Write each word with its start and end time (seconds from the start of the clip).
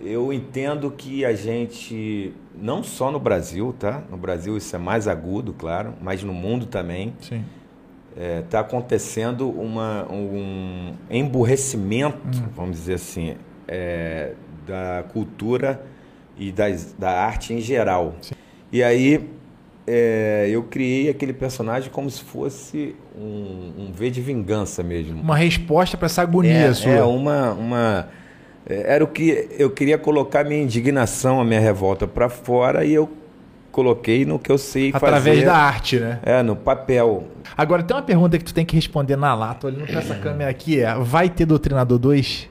Eu 0.00 0.32
entendo 0.32 0.90
que 0.90 1.24
a 1.24 1.34
gente, 1.34 2.32
não 2.54 2.82
só 2.82 3.10
no 3.10 3.18
Brasil, 3.18 3.74
tá? 3.78 4.02
No 4.10 4.16
Brasil 4.16 4.56
isso 4.56 4.74
é 4.74 4.78
mais 4.78 5.08
agudo, 5.08 5.52
claro, 5.52 5.94
mas 6.00 6.22
no 6.22 6.32
mundo 6.32 6.66
também. 6.66 7.14
Sim. 7.20 7.44
Está 8.44 8.60
acontecendo 8.60 9.48
uma, 9.48 10.04
um 10.10 10.92
emburrecimento, 11.08 12.42
vamos 12.54 12.76
dizer 12.76 12.94
assim, 12.94 13.36
é, 13.66 14.32
da 14.66 15.04
cultura 15.12 15.80
e 16.36 16.50
das, 16.50 16.94
da 16.98 17.10
arte 17.10 17.52
em 17.52 17.60
geral. 17.60 18.16
E 18.72 18.82
aí 18.82 19.28
é, 19.86 20.46
eu 20.50 20.62
criei 20.64 21.08
aquele 21.08 21.32
personagem 21.32 21.90
como 21.90 22.10
se 22.10 22.22
fosse 22.22 22.94
um, 23.16 23.72
um 23.78 23.92
V 23.92 24.10
de 24.10 24.20
vingança 24.20 24.82
mesmo. 24.82 25.20
Uma 25.20 25.36
resposta 25.36 25.96
para 25.96 26.06
essa 26.06 26.22
agonia 26.22 26.52
é, 26.52 26.74
sua. 26.74 26.90
é 26.90 27.02
uma, 27.02 27.52
uma 27.52 28.00
é, 28.00 28.04
era 28.68 29.02
o 29.02 29.06
que 29.06 29.48
eu 29.58 29.70
queria 29.70 29.96
colocar 29.98 30.44
minha 30.44 30.62
indignação, 30.62 31.40
a 31.40 31.44
minha 31.44 31.60
revolta 31.60 32.06
para 32.06 32.28
fora 32.28 32.84
e 32.84 32.92
eu 32.92 33.08
coloquei 33.72 34.24
no 34.24 34.38
que 34.38 34.50
eu 34.50 34.58
sei 34.58 34.90
Através 34.92 35.36
fazer. 35.36 35.46
da 35.46 35.56
arte, 35.56 36.00
né? 36.00 36.18
É, 36.22 36.42
no 36.42 36.56
papel. 36.56 37.28
Agora, 37.56 37.82
tem 37.82 37.96
uma 37.96 38.02
pergunta 38.02 38.36
que 38.38 38.44
tu 38.44 38.52
tem 38.52 38.64
que 38.66 38.74
responder 38.74 39.16
na 39.16 39.34
lata, 39.34 39.68
olhando 39.68 39.86
pra 39.86 40.00
essa 40.00 40.14
câmera 40.16 40.50
aqui, 40.50 40.80
é, 40.80 40.94
vai 40.96 41.28
ter 41.28 41.46
Doutrinador 41.46 41.98
2? 41.98 42.48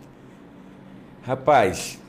Rapaz, 1.23 1.99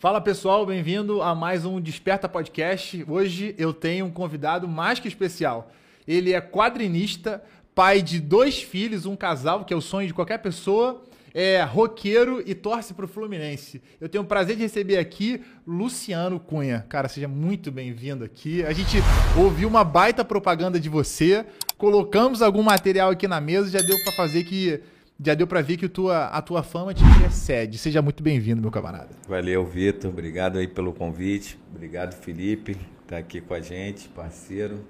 Fala 0.00 0.20
pessoal, 0.20 0.64
bem-vindo 0.64 1.20
a 1.20 1.34
mais 1.34 1.64
um 1.64 1.80
Desperta 1.80 2.28
Podcast. 2.28 3.04
Hoje 3.08 3.52
eu 3.58 3.72
tenho 3.72 4.06
um 4.06 4.10
convidado 4.12 4.68
mais 4.68 5.00
que 5.00 5.08
especial. 5.08 5.72
Ele 6.06 6.32
é 6.32 6.40
quadrinista, 6.40 7.42
pai 7.74 8.00
de 8.00 8.20
dois 8.20 8.62
filhos, 8.62 9.06
um 9.06 9.16
casal, 9.16 9.64
que 9.64 9.74
é 9.74 9.76
o 9.76 9.80
sonho 9.80 10.06
de 10.06 10.14
qualquer 10.14 10.38
pessoa, 10.38 11.02
é 11.34 11.60
roqueiro 11.64 12.40
e 12.46 12.54
torce 12.54 12.94
pro 12.94 13.08
Fluminense. 13.08 13.82
Eu 14.00 14.08
tenho 14.08 14.22
o 14.22 14.26
prazer 14.28 14.54
de 14.54 14.62
receber 14.62 14.98
aqui 14.98 15.42
Luciano 15.66 16.38
Cunha. 16.38 16.86
Cara, 16.88 17.08
seja 17.08 17.26
muito 17.26 17.72
bem-vindo 17.72 18.22
aqui. 18.22 18.64
A 18.66 18.72
gente 18.72 18.98
ouviu 19.36 19.66
uma 19.66 19.82
baita 19.82 20.24
propaganda 20.24 20.78
de 20.78 20.88
você, 20.88 21.44
colocamos 21.76 22.40
algum 22.40 22.62
material 22.62 23.10
aqui 23.10 23.26
na 23.26 23.40
mesa, 23.40 23.68
já 23.68 23.84
deu 23.84 23.98
para 24.04 24.12
fazer 24.12 24.44
que 24.44 24.80
já 25.20 25.34
deu 25.34 25.46
para 25.46 25.60
ver 25.60 25.76
que 25.76 25.86
a 25.86 25.88
tua, 25.88 26.26
a 26.26 26.40
tua 26.40 26.62
fama 26.62 26.94
te 26.94 27.02
precede. 27.18 27.76
Seja 27.76 28.00
muito 28.00 28.22
bem-vindo, 28.22 28.62
meu 28.62 28.70
camarada. 28.70 29.10
valeu, 29.28 29.66
Vitor. 29.66 30.10
Obrigado 30.10 30.58
aí 30.58 30.68
pelo 30.68 30.92
convite. 30.92 31.58
Obrigado, 31.74 32.14
Felipe, 32.14 32.76
tá 33.06 33.18
aqui 33.18 33.40
com 33.40 33.54
a 33.54 33.60
gente, 33.60 34.08
parceiro. 34.08 34.84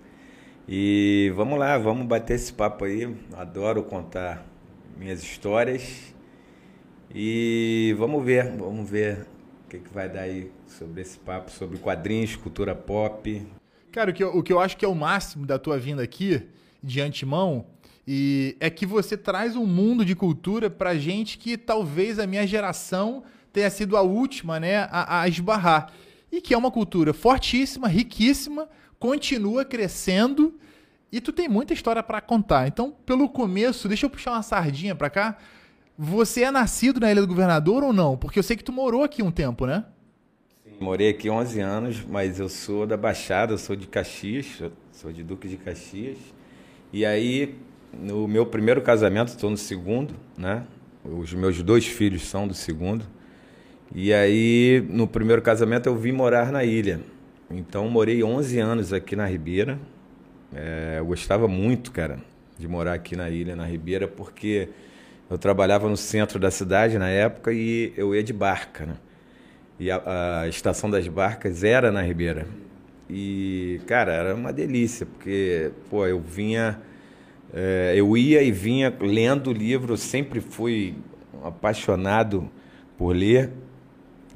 E 0.69 1.33
vamos 1.35 1.59
lá, 1.59 1.79
vamos 1.79 2.07
bater 2.07 2.35
esse 2.35 2.53
papo 2.53 2.85
aí. 2.85 3.17
Adoro 3.35 3.83
contar 3.83 4.45
minhas 4.99 5.23
histórias. 5.23 6.15
E 7.15 7.95
vamos 7.99 8.23
ver, 8.23 8.55
vamos 8.55 8.89
ver 8.89 9.27
o 9.65 9.71
que, 9.71 9.79
que 9.79 9.95
vai 9.95 10.11
dar 10.11 10.23
aí 10.23 10.53
sobre 10.67 11.01
esse 11.01 11.19
papo, 11.19 11.51
sobre 11.51 11.79
quadrinhos, 11.79 12.37
cultura 12.37 12.75
pop. 12.75 13.47
Cara, 13.91 14.11
o 14.11 14.15
que, 14.15 14.23
eu, 14.23 14.37
o 14.37 14.43
que 14.43 14.53
eu 14.53 14.61
acho 14.61 14.77
que 14.77 14.85
é 14.85 14.89
o 14.89 14.95
máximo 14.95 15.47
da 15.47 15.59
tua 15.59 15.79
vinda 15.79 16.03
aqui, 16.03 16.47
de 16.83 17.01
antemão, 17.01 17.65
e 18.11 18.57
é 18.59 18.71
que 18.71 18.87
você 18.87 19.19
traz 19.19 19.55
um 19.55 19.67
mundo 19.67 20.03
de 20.03 20.17
cultura 20.17 20.71
pra 20.71 20.97
gente 20.97 21.37
que 21.37 21.59
talvez 21.59 22.19
a 22.19 22.27
minha 22.27 22.47
geração 22.47 23.23
tenha 23.53 23.69
sido 23.69 23.99
a 23.99 24.01
última, 24.01 24.59
né, 24.59 24.89
a, 24.91 25.21
a 25.21 25.29
esbarrar. 25.29 25.93
E 26.33 26.41
que 26.41 26.55
é 26.55 26.57
uma 26.57 26.71
cultura 26.71 27.13
fortíssima, 27.13 27.87
riquíssima, 27.87 28.67
continua 28.99 29.63
crescendo 29.63 30.59
e 31.13 31.21
tu 31.21 31.35
tem 31.35 31.51
muita 31.51 31.75
história 31.75 32.03
pra 32.03 32.23
contar. 32.23 32.67
Então, 32.67 32.97
pelo 33.05 33.29
começo, 33.29 33.87
deixa 33.89 34.07
eu 34.07 34.11
puxar 34.11 34.33
uma 34.33 34.43
sardinha 34.43 34.95
pra 34.95 35.11
cá. 35.11 35.37
Você 35.99 36.45
é 36.45 36.51
nascido 36.51 37.01
na 37.01 37.13
Ilha 37.13 37.21
do 37.21 37.29
Governador 37.29 37.85
ou 37.85 37.93
não? 37.93 38.17
Porque 38.17 38.39
eu 38.39 38.43
sei 38.43 38.57
que 38.57 38.65
tu 38.65 38.73
morou 38.73 39.05
aqui 39.05 39.23
um 39.23 39.31
tempo, 39.31 39.67
né? 39.67 39.85
Morei 40.81 41.11
aqui 41.11 41.29
11 41.29 41.61
anos, 41.61 42.03
mas 42.09 42.41
eu 42.41 42.49
sou 42.49 42.87
da 42.87 42.97
Baixada, 42.97 43.53
eu 43.53 43.59
sou 43.59 43.77
de 43.77 43.87
Caxias, 43.87 44.63
sou 44.93 45.13
de 45.13 45.23
Duque 45.23 45.47
de 45.47 45.59
Caxias. 45.59 46.17
E 46.91 47.05
aí, 47.05 47.55
no 47.93 48.27
meu 48.29 48.47
primeiro 48.47 48.81
casamento, 48.83 49.29
estou 49.29 49.51
no 49.51 49.57
segundo, 49.57 50.15
né? 50.37 50.65
Os 51.05 51.33
meus 51.33 51.63
dois 51.63 51.87
filhos 51.87 52.27
são 52.27 52.47
do 52.47 52.55
segundo. 52.55 53.05
E 53.95 54.13
aí, 54.13 54.85
no 54.91 55.07
primeiro 55.07 55.41
casamento, 55.41 55.87
eu 55.87 55.97
vim 55.97 56.13
morar 56.13 56.53
na 56.53 56.65
ilha. 56.65 57.01
Então, 57.51 57.89
morei 57.89 58.23
11 58.23 58.59
anos 58.59 58.93
aqui 58.93 59.17
na 59.17 59.27
Ribeira. 59.27 59.79
É, 60.55 60.97
eu 60.99 61.07
gostava 61.07 61.49
muito, 61.49 61.91
cara, 61.91 62.19
de 62.59 62.69
morar 62.69 62.95
aqui 62.95 63.17
na 63.17 63.31
ilha, 63.31 63.57
na 63.57 63.65
Ribeira, 63.65 64.07
porque 64.07 64.69
eu 65.31 65.39
trabalhava 65.39 65.89
no 65.89 65.97
centro 65.97 66.39
da 66.39 66.51
cidade 66.51 66.99
na 66.99 67.09
época 67.09 67.53
e 67.53 67.93
eu 67.97 68.15
ia 68.15 68.23
de 68.23 68.33
barca, 68.33 68.87
né? 68.87 68.97
E 69.81 69.91
a, 69.91 70.41
a 70.43 70.49
estação 70.49 70.91
das 70.91 71.07
barcas 71.07 71.63
era 71.63 71.93
na 71.93 72.03
Ribeira. 72.03 72.47
E, 73.09 73.81
cara, 73.87 74.13
era 74.13 74.35
uma 74.35 74.53
delícia, 74.53 75.07
porque, 75.07 75.71
pô, 75.89 76.07
eu 76.07 76.21
vinha. 76.21 76.81
É, 77.53 77.95
eu 77.97 78.17
ia 78.17 78.43
e 78.43 78.53
vinha 78.53 78.95
lendo 79.01 79.53
livro, 79.53 79.95
eu 79.95 79.97
sempre 79.97 80.41
fui 80.41 80.95
apaixonado 81.43 82.49
por 82.97 83.15
ler. 83.15 83.51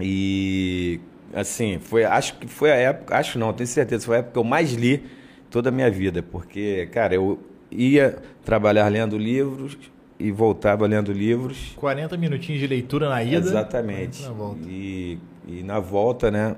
E, 0.00 1.00
assim, 1.34 1.78
foi, 1.78 2.04
acho 2.04 2.38
que 2.38 2.46
foi 2.46 2.70
a 2.70 2.76
época, 2.76 3.16
acho 3.16 3.38
não, 3.38 3.52
tenho 3.52 3.66
certeza, 3.66 4.06
foi 4.06 4.16
a 4.16 4.18
época 4.20 4.32
que 4.32 4.38
eu 4.38 4.44
mais 4.44 4.72
li 4.72 5.04
toda 5.50 5.68
a 5.68 5.72
minha 5.72 5.90
vida, 5.90 6.22
porque, 6.22 6.88
cara, 6.92 7.14
eu 7.14 7.38
ia 7.70 8.18
trabalhar 8.44 8.88
lendo 8.88 9.18
livros 9.18 9.76
e 10.18 10.30
voltava 10.30 10.86
lendo 10.86 11.12
livros. 11.12 11.72
40 11.76 12.16
minutinhos 12.16 12.60
de 12.60 12.66
leitura 12.66 13.08
na 13.08 13.22
ida. 13.22 13.36
Exatamente. 13.36 14.22
40 14.22 14.56
na. 14.56 14.70
E, 14.70 15.18
e 15.48 15.62
na 15.62 15.80
volta, 15.80 16.30
né? 16.30 16.56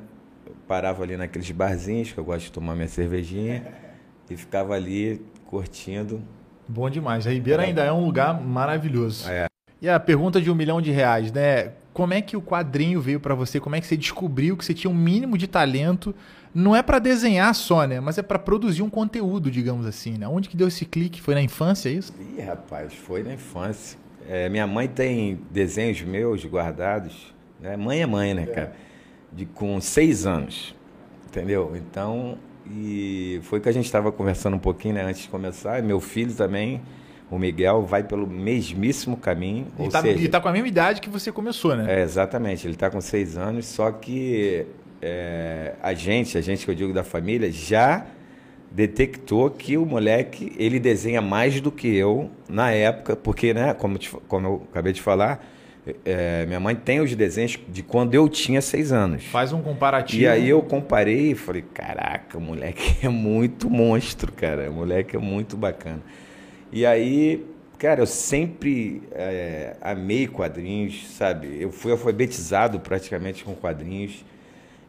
Parava 0.68 1.02
ali 1.02 1.16
naqueles 1.16 1.50
barzinhos 1.50 2.12
que 2.12 2.18
eu 2.18 2.24
gosto 2.24 2.46
de 2.46 2.52
tomar 2.52 2.74
minha 2.74 2.88
cervejinha 2.88 3.66
e 4.28 4.36
ficava 4.36 4.74
ali 4.74 5.20
curtindo. 5.46 6.22
Bom 6.68 6.88
demais. 6.88 7.26
A 7.26 7.30
Ribeira 7.30 7.62
ainda 7.62 7.82
é 7.82 7.92
um 7.92 8.04
lugar 8.04 8.40
maravilhoso. 8.40 9.28
É. 9.28 9.46
E 9.80 9.88
a 9.88 10.00
pergunta 10.00 10.40
de 10.40 10.50
um 10.50 10.54
milhão 10.54 10.80
de 10.80 10.90
reais, 10.90 11.30
né? 11.30 11.72
Como 11.92 12.12
é 12.12 12.20
que 12.20 12.36
o 12.36 12.42
quadrinho 12.42 13.00
veio 13.00 13.20
pra 13.20 13.34
você? 13.34 13.60
Como 13.60 13.76
é 13.76 13.80
que 13.80 13.86
você 13.86 13.96
descobriu 13.96 14.56
que 14.56 14.64
você 14.64 14.74
tinha 14.74 14.90
um 14.90 14.94
mínimo 14.94 15.38
de 15.38 15.46
talento? 15.46 16.14
Não 16.54 16.74
é 16.74 16.82
pra 16.82 16.98
desenhar 16.98 17.54
só, 17.54 17.86
né? 17.86 18.00
Mas 18.00 18.18
é 18.18 18.22
pra 18.22 18.38
produzir 18.38 18.82
um 18.82 18.90
conteúdo, 18.90 19.50
digamos 19.50 19.86
assim, 19.86 20.16
né? 20.18 20.26
Onde 20.26 20.48
que 20.48 20.56
deu 20.56 20.68
esse 20.68 20.84
clique? 20.84 21.20
Foi 21.20 21.34
na 21.34 21.42
infância, 21.42 21.88
é 21.88 21.92
isso? 21.92 22.12
Ih, 22.18 22.40
rapaz, 22.40 22.94
foi 22.94 23.22
na 23.22 23.34
infância. 23.34 23.98
É, 24.28 24.48
minha 24.48 24.66
mãe 24.66 24.88
tem 24.88 25.40
desenhos 25.50 26.00
meus 26.02 26.44
guardados. 26.44 27.34
Né? 27.60 27.76
Mãe 27.76 28.02
é 28.02 28.06
mãe, 28.06 28.34
né, 28.34 28.46
cara? 28.46 28.72
De, 29.32 29.44
com 29.46 29.80
seis 29.80 30.26
anos. 30.26 30.74
Entendeu? 31.26 31.74
Então, 31.76 32.38
e 32.66 33.40
foi 33.44 33.60
que 33.60 33.68
a 33.68 33.72
gente 33.72 33.84
estava 33.86 34.10
conversando 34.12 34.54
um 34.56 34.58
pouquinho, 34.60 34.94
né, 34.94 35.02
antes 35.04 35.22
de 35.22 35.28
começar. 35.28 35.82
Meu 35.82 36.00
filho 36.00 36.32
também, 36.34 36.80
o 37.30 37.38
Miguel, 37.38 37.82
vai 37.82 38.02
pelo 38.02 38.26
mesmíssimo 38.26 39.16
caminho. 39.16 39.66
E 39.78 39.82
ou 39.82 39.88
tá, 40.28 40.40
com 40.40 40.48
a 40.48 40.52
mesma 40.52 40.68
idade 40.68 41.00
que 41.00 41.08
você 41.10 41.30
começou, 41.30 41.76
né? 41.76 42.00
É, 42.00 42.02
exatamente. 42.02 42.66
Ele 42.66 42.74
está 42.74 42.90
com 42.90 43.00
seis 43.00 43.36
anos, 43.36 43.66
só 43.66 43.90
que 43.90 44.66
é, 45.02 45.74
a 45.82 45.92
gente, 45.94 46.38
a 46.38 46.40
gente 46.40 46.64
que 46.64 46.70
eu 46.70 46.74
digo 46.74 46.92
da 46.92 47.04
família, 47.04 47.50
já 47.52 48.06
detectou 48.70 49.50
que 49.50 49.76
o 49.76 49.86
moleque 49.86 50.52
ele 50.58 50.80
desenha 50.80 51.22
mais 51.22 51.60
do 51.60 51.70
que 51.70 51.86
eu 51.94 52.30
na 52.48 52.70
época, 52.72 53.14
porque, 53.14 53.54
né, 53.54 53.72
como, 53.74 53.98
te- 53.98 54.10
como 54.26 54.46
eu 54.46 54.62
acabei 54.70 54.92
de 54.92 55.00
falar, 55.00 55.44
é, 56.04 56.46
minha 56.46 56.60
mãe 56.60 56.74
tem 56.74 57.00
os 57.00 57.14
desenhos 57.14 57.58
de 57.68 57.82
quando 57.82 58.14
eu 58.14 58.28
tinha 58.28 58.62
seis 58.62 58.90
anos. 58.90 59.24
Faz 59.24 59.52
um 59.52 59.60
comparativo. 59.60 60.22
E 60.22 60.26
aí 60.26 60.48
eu 60.48 60.62
comparei 60.62 61.32
e 61.32 61.34
falei, 61.34 61.62
caraca, 61.74 62.38
o 62.38 62.40
moleque 62.40 62.96
é 63.04 63.08
muito 63.08 63.68
monstro, 63.68 64.32
cara. 64.32 64.70
O 64.70 64.74
moleque 64.74 65.14
é 65.14 65.18
muito 65.18 65.56
bacana. 65.56 66.00
E 66.72 66.86
aí, 66.86 67.44
cara, 67.78 68.00
eu 68.00 68.06
sempre 68.06 69.02
é, 69.12 69.76
amei 69.80 70.26
quadrinhos, 70.26 71.06
sabe? 71.10 71.58
Eu 71.60 71.70
fui 71.70 71.92
alfabetizado 71.92 72.80
praticamente 72.80 73.44
com 73.44 73.54
quadrinhos. 73.54 74.24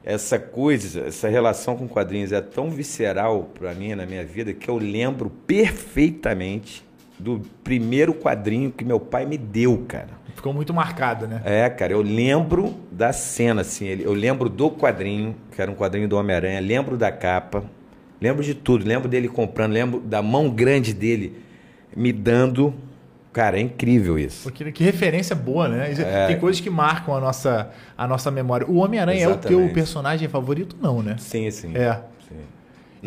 Essa 0.01 0.39
coisa, 0.39 1.07
essa 1.07 1.27
relação 1.27 1.75
com 1.75 1.87
quadrinhos 1.87 2.31
é 2.31 2.39
tão 2.39 2.69
visceral 2.69 3.49
para 3.59 3.73
mim 3.73 3.95
na 3.95 4.05
minha 4.05 4.23
vida 4.23 4.53
que 4.53 4.69
eu 4.69 4.77
lembro 4.77 5.29
perfeitamente 5.47 6.85
do 7.19 7.41
primeiro 7.63 8.13
quadrinho 8.13 8.71
que 8.71 8.85
meu 8.85 8.99
pai 8.99 9.25
me 9.25 9.37
deu, 9.37 9.83
cara. 9.87 10.24
Ficou 10.35 10.53
muito 10.53 10.73
marcado, 10.73 11.27
né? 11.27 11.41
É, 11.45 11.67
cara, 11.69 11.93
eu 11.93 12.01
lembro 12.01 12.75
da 12.91 13.11
cena, 13.13 13.61
assim, 13.61 13.87
eu 13.87 14.13
lembro 14.13 14.49
do 14.49 14.69
quadrinho, 14.69 15.35
que 15.51 15.61
era 15.61 15.71
um 15.71 15.75
quadrinho 15.75 16.07
do 16.07 16.17
Homem-Aranha, 16.17 16.59
lembro 16.59 16.97
da 16.97 17.11
capa, 17.11 17.63
lembro 18.21 18.43
de 18.43 18.53
tudo, 18.53 18.85
lembro 18.85 19.07
dele 19.07 19.27
comprando, 19.27 19.71
lembro 19.71 19.99
da 19.99 20.21
mão 20.21 20.49
grande 20.49 20.93
dele 20.93 21.41
me 21.95 22.11
dando. 22.11 22.73
Cara, 23.31 23.57
é 23.57 23.61
incrível 23.61 24.17
isso. 24.19 24.43
Porque 24.43 24.71
que 24.71 24.83
referência 24.83 25.35
boa, 25.35 25.67
né? 25.67 25.91
Isso- 25.91 26.01
Tem 26.27 26.39
coisas 26.39 26.61
que 26.61 26.69
marcam 26.69 27.15
a 27.15 27.19
nossa, 27.19 27.69
a 27.97 28.07
nossa 28.07 28.31
memória. 28.31 28.65
O 28.65 28.75
Homem-Aranha 28.77 29.25
é 29.25 29.27
o 29.29 29.35
teu 29.37 29.69
personagem 29.73 30.27
favorito, 30.29 30.75
não, 30.81 31.01
né? 31.03 31.15
Sim, 31.17 31.49
sim. 31.51 31.75
É. 31.75 31.99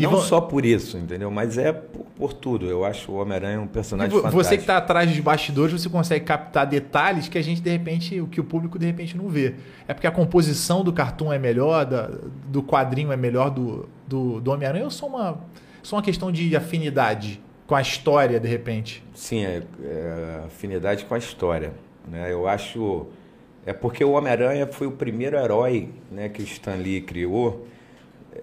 Não 0.03 0.13
vão... 0.13 0.21
só 0.21 0.41
por 0.41 0.65
isso, 0.65 0.97
entendeu? 0.97 1.31
Mas 1.31 1.59
é 1.59 1.73
por, 1.73 2.07
por 2.17 2.33
tudo. 2.33 2.67
Eu 2.67 2.85
acho 2.85 3.11
o 3.11 3.17
Homem-Aranha 3.17 3.61
um 3.61 3.67
personagem 3.67 4.11
fantástico. 4.11 4.43
Você 4.43 4.57
que 4.57 4.63
está 4.63 4.77
atrás 4.77 5.11
dos 5.11 5.19
bastidores, 5.21 5.73
você 5.73 5.89
consegue 5.89 6.25
captar 6.25 6.67
detalhes 6.67 7.29
que 7.29 7.37
a 7.37 7.43
gente, 7.43 7.61
de 7.61 7.71
repente, 7.71 8.21
o 8.21 8.27
que 8.27 8.41
o 8.41 8.45
público, 8.45 8.79
de 8.79 8.87
repente, 8.87 9.17
não 9.17 9.29
vê. 9.29 9.55
É 9.87 9.95
porque 9.95 10.07
a 10.07 10.11
composição 10.11 10.85
do 10.85 10.93
cartoon 10.93 11.33
é 11.33 11.39
melhor, 11.39 11.85
da, 11.85 12.11
do 12.47 12.63
quadrinho 12.63 13.13
é 13.13 13.17
melhor 13.17 13.51
do, 13.51 13.89
do, 14.07 14.41
do 14.41 14.51
Homem-Aranha 14.51 14.85
ou 14.85 14.91
só 14.91 15.07
uma, 15.07 15.41
só 15.83 15.97
uma 15.97 16.03
questão 16.03 16.31
de 16.31 16.55
afinidade 16.57 17.41
com 17.67 17.75
a 17.75 17.83
história, 17.83 18.39
de 18.41 18.49
repente? 18.49 19.05
Sim, 19.15 19.45
é, 19.45 19.63
é 19.83 20.43
afinidade 20.47 21.05
com 21.05 21.15
a 21.15 21.19
história. 21.19 21.73
Né? 22.07 22.33
Eu 22.33 22.49
acho... 22.49 23.07
É 23.67 23.73
porque 23.73 24.03
o 24.03 24.13
Homem-Aranha 24.13 24.67
foi 24.67 24.87
o 24.87 24.93
primeiro 24.93 25.37
herói 25.37 25.91
né, 26.11 26.29
que 26.29 26.41
o 26.41 26.45
Stan 26.45 26.77
Lee 26.77 27.03
criou 27.03 27.67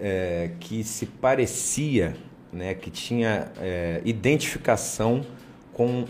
é, 0.00 0.50
que 0.60 0.84
se 0.84 1.06
parecia, 1.06 2.16
né, 2.52 2.74
que 2.74 2.90
tinha 2.90 3.50
é, 3.60 4.00
identificação 4.04 5.24
com 5.72 6.04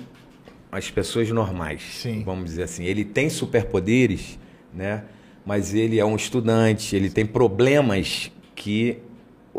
as 0.71 0.91
pessoas 0.91 1.31
normais, 1.31 1.83
Sim. 2.03 2.23
vamos 2.25 2.47
dizer 2.47 2.65
assim. 2.65 2.85
Ele 2.85 3.05
tem 3.05 3.29
superpoderes, 3.31 4.39
né, 4.73 5.05
mas 5.45 5.75
ele 5.75 5.99
é 5.99 6.05
um 6.05 6.17
estudante, 6.17 6.95
ele 6.95 7.09
tem 7.09 7.25
problemas 7.25 8.31
que 8.55 8.99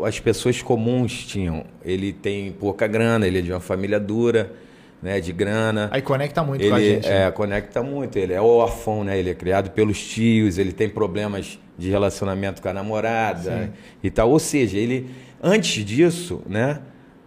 as 0.04 0.20
pessoas 0.20 0.62
comuns 0.62 1.26
tinham. 1.26 1.64
Ele 1.84 2.12
tem 2.12 2.52
pouca 2.52 2.86
grana, 2.86 3.26
ele 3.26 3.38
é 3.38 3.42
de 3.42 3.52
uma 3.52 3.60
família 3.60 3.98
dura, 3.98 4.52
né, 5.02 5.20
de 5.20 5.32
grana. 5.32 5.88
Aí 5.92 6.02
conecta 6.02 6.42
muito 6.42 6.62
ele, 6.62 6.70
com 6.70 6.76
a 6.76 6.80
gente. 6.80 7.06
É, 7.06 7.24
né? 7.26 7.30
conecta 7.30 7.82
muito. 7.82 8.18
Ele 8.18 8.32
é 8.32 8.40
órfão, 8.40 9.04
né? 9.04 9.18
Ele 9.18 9.30
é 9.30 9.34
criado 9.34 9.70
pelos 9.70 10.00
tios, 10.06 10.58
ele 10.58 10.72
tem 10.72 10.88
problemas 10.88 11.58
de 11.78 11.88
relacionamento 11.88 12.60
com 12.60 12.68
a 12.68 12.72
namorada 12.72 13.64
Sim. 13.64 13.70
e 14.02 14.10
tal. 14.10 14.30
Ou 14.30 14.38
seja, 14.38 14.76
ele 14.76 15.10
antes 15.42 15.84
disso, 15.84 16.42
né? 16.48 16.80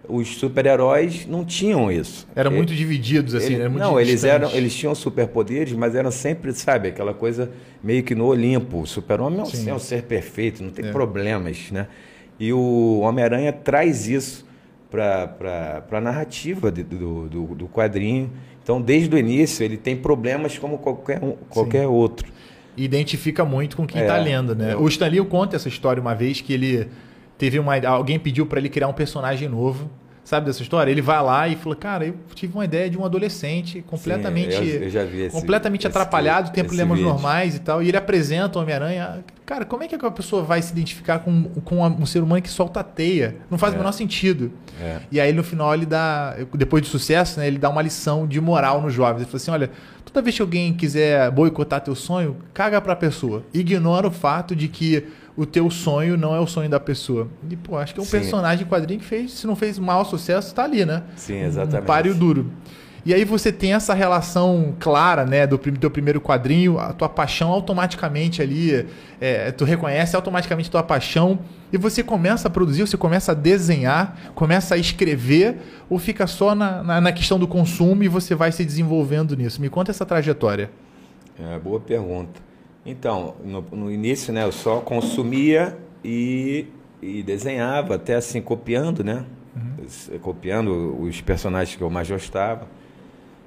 Os 0.09 0.35
super-heróis 0.35 1.25
não 1.25 1.45
tinham 1.45 1.89
isso. 1.89 2.27
Eram 2.35 2.51
ele, 2.51 2.57
muito 2.57 2.75
divididos, 2.75 3.33
assim, 3.33 3.53
ele, 3.53 3.69
muito 3.69 3.81
Não, 3.81 3.97
eles 3.97 4.25
eram, 4.25 4.51
eles 4.51 4.75
tinham 4.75 4.94
superpoderes, 4.94 5.71
mas 5.74 5.95
eram 5.95 6.12
sempre, 6.12 6.51
sabe, 6.53 6.89
aquela 6.89 7.13
coisa 7.13 7.50
meio 7.81 8.03
que 8.03 8.13
no 8.13 8.25
Olimpo. 8.25 8.81
O 8.81 8.88
super-homem 8.88 9.39
é, 9.39 9.69
é 9.69 9.74
um 9.74 9.79
ser 9.79 10.03
perfeito, 10.03 10.62
não 10.63 10.71
tem 10.71 10.88
é. 10.88 10.91
problemas, 10.91 11.71
né? 11.71 11.88
E 12.38 12.51
o 12.51 13.00
Homem-Aranha 13.01 13.53
traz 13.53 14.09
isso 14.09 14.45
para 14.91 15.83
a 15.89 16.01
narrativa 16.01 16.69
de, 16.69 16.83
do, 16.83 17.29
do, 17.29 17.45
do, 17.55 17.67
quadrinho. 17.67 18.29
Então, 18.61 18.81
desde 18.81 19.15
o 19.15 19.17
início, 19.17 19.63
ele 19.63 19.77
tem 19.77 19.95
problemas 19.95 20.57
como 20.59 20.77
qualquer, 20.77 21.23
um, 21.23 21.31
qualquer 21.49 21.88
outro. 21.88 22.27
Identifica 22.75 23.45
muito 23.45 23.77
com 23.77 23.88
quem 23.88 24.01
está 24.01 24.17
é, 24.17 24.21
lendo, 24.21 24.53
né? 24.53 24.73
É. 24.73 24.75
O 24.75 24.88
Stanley 24.88 25.23
conta 25.25 25.55
essa 25.55 25.69
história 25.69 26.01
uma 26.01 26.13
vez 26.13 26.41
que 26.41 26.53
ele 26.53 26.89
teve 27.38 27.57
uma 27.57 27.75
alguém 27.88 28.19
pediu 28.19 28.45
para 28.45 28.59
ele 28.59 28.69
criar 28.69 28.88
um 28.88 28.93
personagem 28.93 29.49
novo 29.49 29.89
Sabe 30.23 30.45
dessa 30.45 30.62
história? 30.62 30.91
Ele 30.91 31.01
vai 31.01 31.21
lá 31.21 31.47
e 31.47 31.56
fala, 31.56 31.75
cara, 31.75 32.06
eu 32.06 32.15
tive 32.35 32.53
uma 32.53 32.63
ideia 32.63 32.89
de 32.89 32.97
um 32.97 33.03
adolescente 33.03 33.83
completamente, 33.88 34.56
Sim, 34.56 34.65
eu, 34.65 34.81
eu 34.83 35.25
esse, 35.25 35.35
completamente 35.35 35.81
esse, 35.81 35.88
atrapalhado, 35.88 36.51
tem 36.51 36.63
problemas 36.63 36.97
vídeo. 36.97 37.12
normais 37.12 37.56
e 37.56 37.59
tal. 37.59 37.81
E 37.81 37.88
ele 37.88 37.97
apresenta 37.97 38.59
o 38.59 38.62
Homem-Aranha. 38.62 39.23
Cara, 39.45 39.65
como 39.65 39.83
é 39.83 39.88
que 39.88 39.95
a 39.95 40.12
pessoa 40.12 40.44
vai 40.44 40.62
se 40.62 40.71
identificar 40.71 41.19
com, 41.19 41.44
com 41.65 41.85
um 41.85 42.06
ser 42.06 42.21
humano 42.21 42.41
que 42.41 42.50
solta 42.50 42.83
teia? 42.83 43.35
Não 43.50 43.57
faz 43.57 43.73
é. 43.73 43.75
o 43.75 43.79
menor 43.79 43.91
sentido. 43.91 44.51
É. 44.79 45.00
E 45.12 45.19
aí 45.19 45.33
no 45.33 45.44
final 45.44 45.73
ele 45.73 45.85
dá, 45.85 46.35
depois 46.53 46.83
de 46.83 46.89
sucesso, 46.89 47.39
né, 47.39 47.47
ele 47.47 47.57
dá 47.57 47.69
uma 47.69 47.81
lição 47.81 48.27
de 48.27 48.39
moral 48.39 48.81
nos 48.81 48.94
jovens. 48.94 49.24
Ele 49.24 49.25
fala 49.25 49.38
assim: 49.38 49.51
olha, 49.51 49.71
toda 50.11 50.23
vez 50.23 50.35
que 50.35 50.41
alguém 50.41 50.73
quiser 50.73 51.31
boicotar 51.31 51.81
teu 51.81 51.95
sonho, 51.95 52.37
caga 52.53 52.81
pra 52.81 52.95
pessoa. 52.95 53.43
Ignora 53.53 54.07
o 54.07 54.11
fato 54.11 54.55
de 54.55 54.67
que 54.67 55.05
o 55.35 55.45
teu 55.45 55.69
sonho 55.69 56.17
não 56.17 56.35
é 56.35 56.39
o 56.39 56.47
sonho 56.47 56.69
da 56.69 56.79
pessoa. 56.79 57.27
E, 57.49 57.55
pô, 57.55 57.77
acho 57.77 57.93
que 57.93 57.99
é 57.99 58.03
um 58.03 58.05
Sim. 58.05 58.11
personagem 58.11 58.65
quadrinho 58.65 58.99
que 58.99 59.05
fez, 59.05 59.31
se 59.31 59.47
não 59.47 59.55
fez 59.55 59.79
mal 59.79 60.03
sucesso, 60.05 60.53
tá 60.53 60.63
ali, 60.63 60.85
né? 60.85 61.03
Sim, 61.15 61.37
exatamente. 61.41 61.83
Um 61.83 61.85
páreo 61.85 62.13
duro. 62.13 62.51
E 63.03 63.13
aí 63.13 63.25
você 63.25 63.51
tem 63.51 63.74
essa 63.74 63.94
relação 63.95 64.75
clara, 64.80 65.25
né, 65.25 65.48
do 65.48 65.57
teu 65.57 65.89
primeiro 65.89 66.21
quadrinho, 66.21 66.77
a 66.77 66.94
tua 66.94 67.09
paixão 67.09 67.50
automaticamente 67.50 68.42
ali, 68.42 68.86
é, 69.19 69.51
tu 69.51 69.65
reconhece 69.65 70.15
automaticamente 70.15 70.69
a 70.69 70.71
tua 70.71 70.83
paixão 70.83 71.39
e 71.74 71.77
você 71.77 72.03
começa 72.03 72.48
a 72.48 72.51
produzir, 72.51 72.81
você 72.81 72.98
começa 72.98 73.31
a 73.31 73.36
desenhar, 73.36 74.31
começa 74.36 74.75
a 74.75 74.77
escrever 74.77 75.57
ou 75.89 75.98
fica 75.98 76.27
só 76.27 76.53
na, 76.53 76.83
na, 76.83 77.01
na 77.01 77.12
questão 77.12 77.39
do 77.39 77.48
consumo 77.48 78.03
e 78.03 78.07
você 78.07 78.36
vai 78.36 78.51
se 78.51 78.63
desenvolvendo 78.63 79.36
nisso? 79.36 79.59
Me 79.59 79.69
conta 79.69 79.89
essa 79.89 80.06
trajetória. 80.06 80.69
É, 81.39 81.57
boa 81.57 81.80
pergunta. 81.80 82.39
Então, 82.86 83.36
no, 83.44 83.62
no, 83.71 83.92
início, 83.92 84.31
né, 84.31 84.44
eu 84.44 84.51
só 84.51 84.80
consumia 84.80 85.77
e, 86.03 86.68
e 87.01 87.24
desenhava, 87.24 87.95
até 87.95 88.15
assim, 88.15 88.42
copiando, 88.42 89.03
né? 89.03 89.24
Uhum. 89.56 90.19
Copiando 90.19 91.00
os 91.00 91.19
personagens 91.21 91.75
que 91.75 91.81
eu 91.81 91.89
mais 91.89 92.09
gostava. 92.09 92.68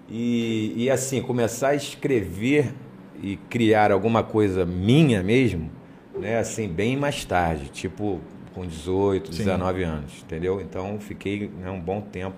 E, 0.09 0.75
e 0.77 0.91
assim, 0.91 1.23
começar 1.23 1.69
a 1.69 1.75
escrever 1.75 2.75
e 3.23 3.37
criar 3.49 3.91
alguma 3.91 4.23
coisa 4.23 4.65
minha 4.67 5.23
mesmo, 5.23 5.71
né? 6.19 6.39
Assim, 6.39 6.69
bem 6.69 6.97
mais 6.97 7.25
tarde, 7.25 7.69
tipo 7.69 8.21
com 8.55 8.65
18, 8.65 9.33
Sim. 9.35 9.45
19 9.45 9.83
anos, 9.83 10.23
entendeu? 10.23 10.61
Então, 10.61 10.99
fiquei 11.01 11.51
né, 11.59 11.71
um 11.71 11.81
bom 11.81 12.01
tempo 12.01 12.37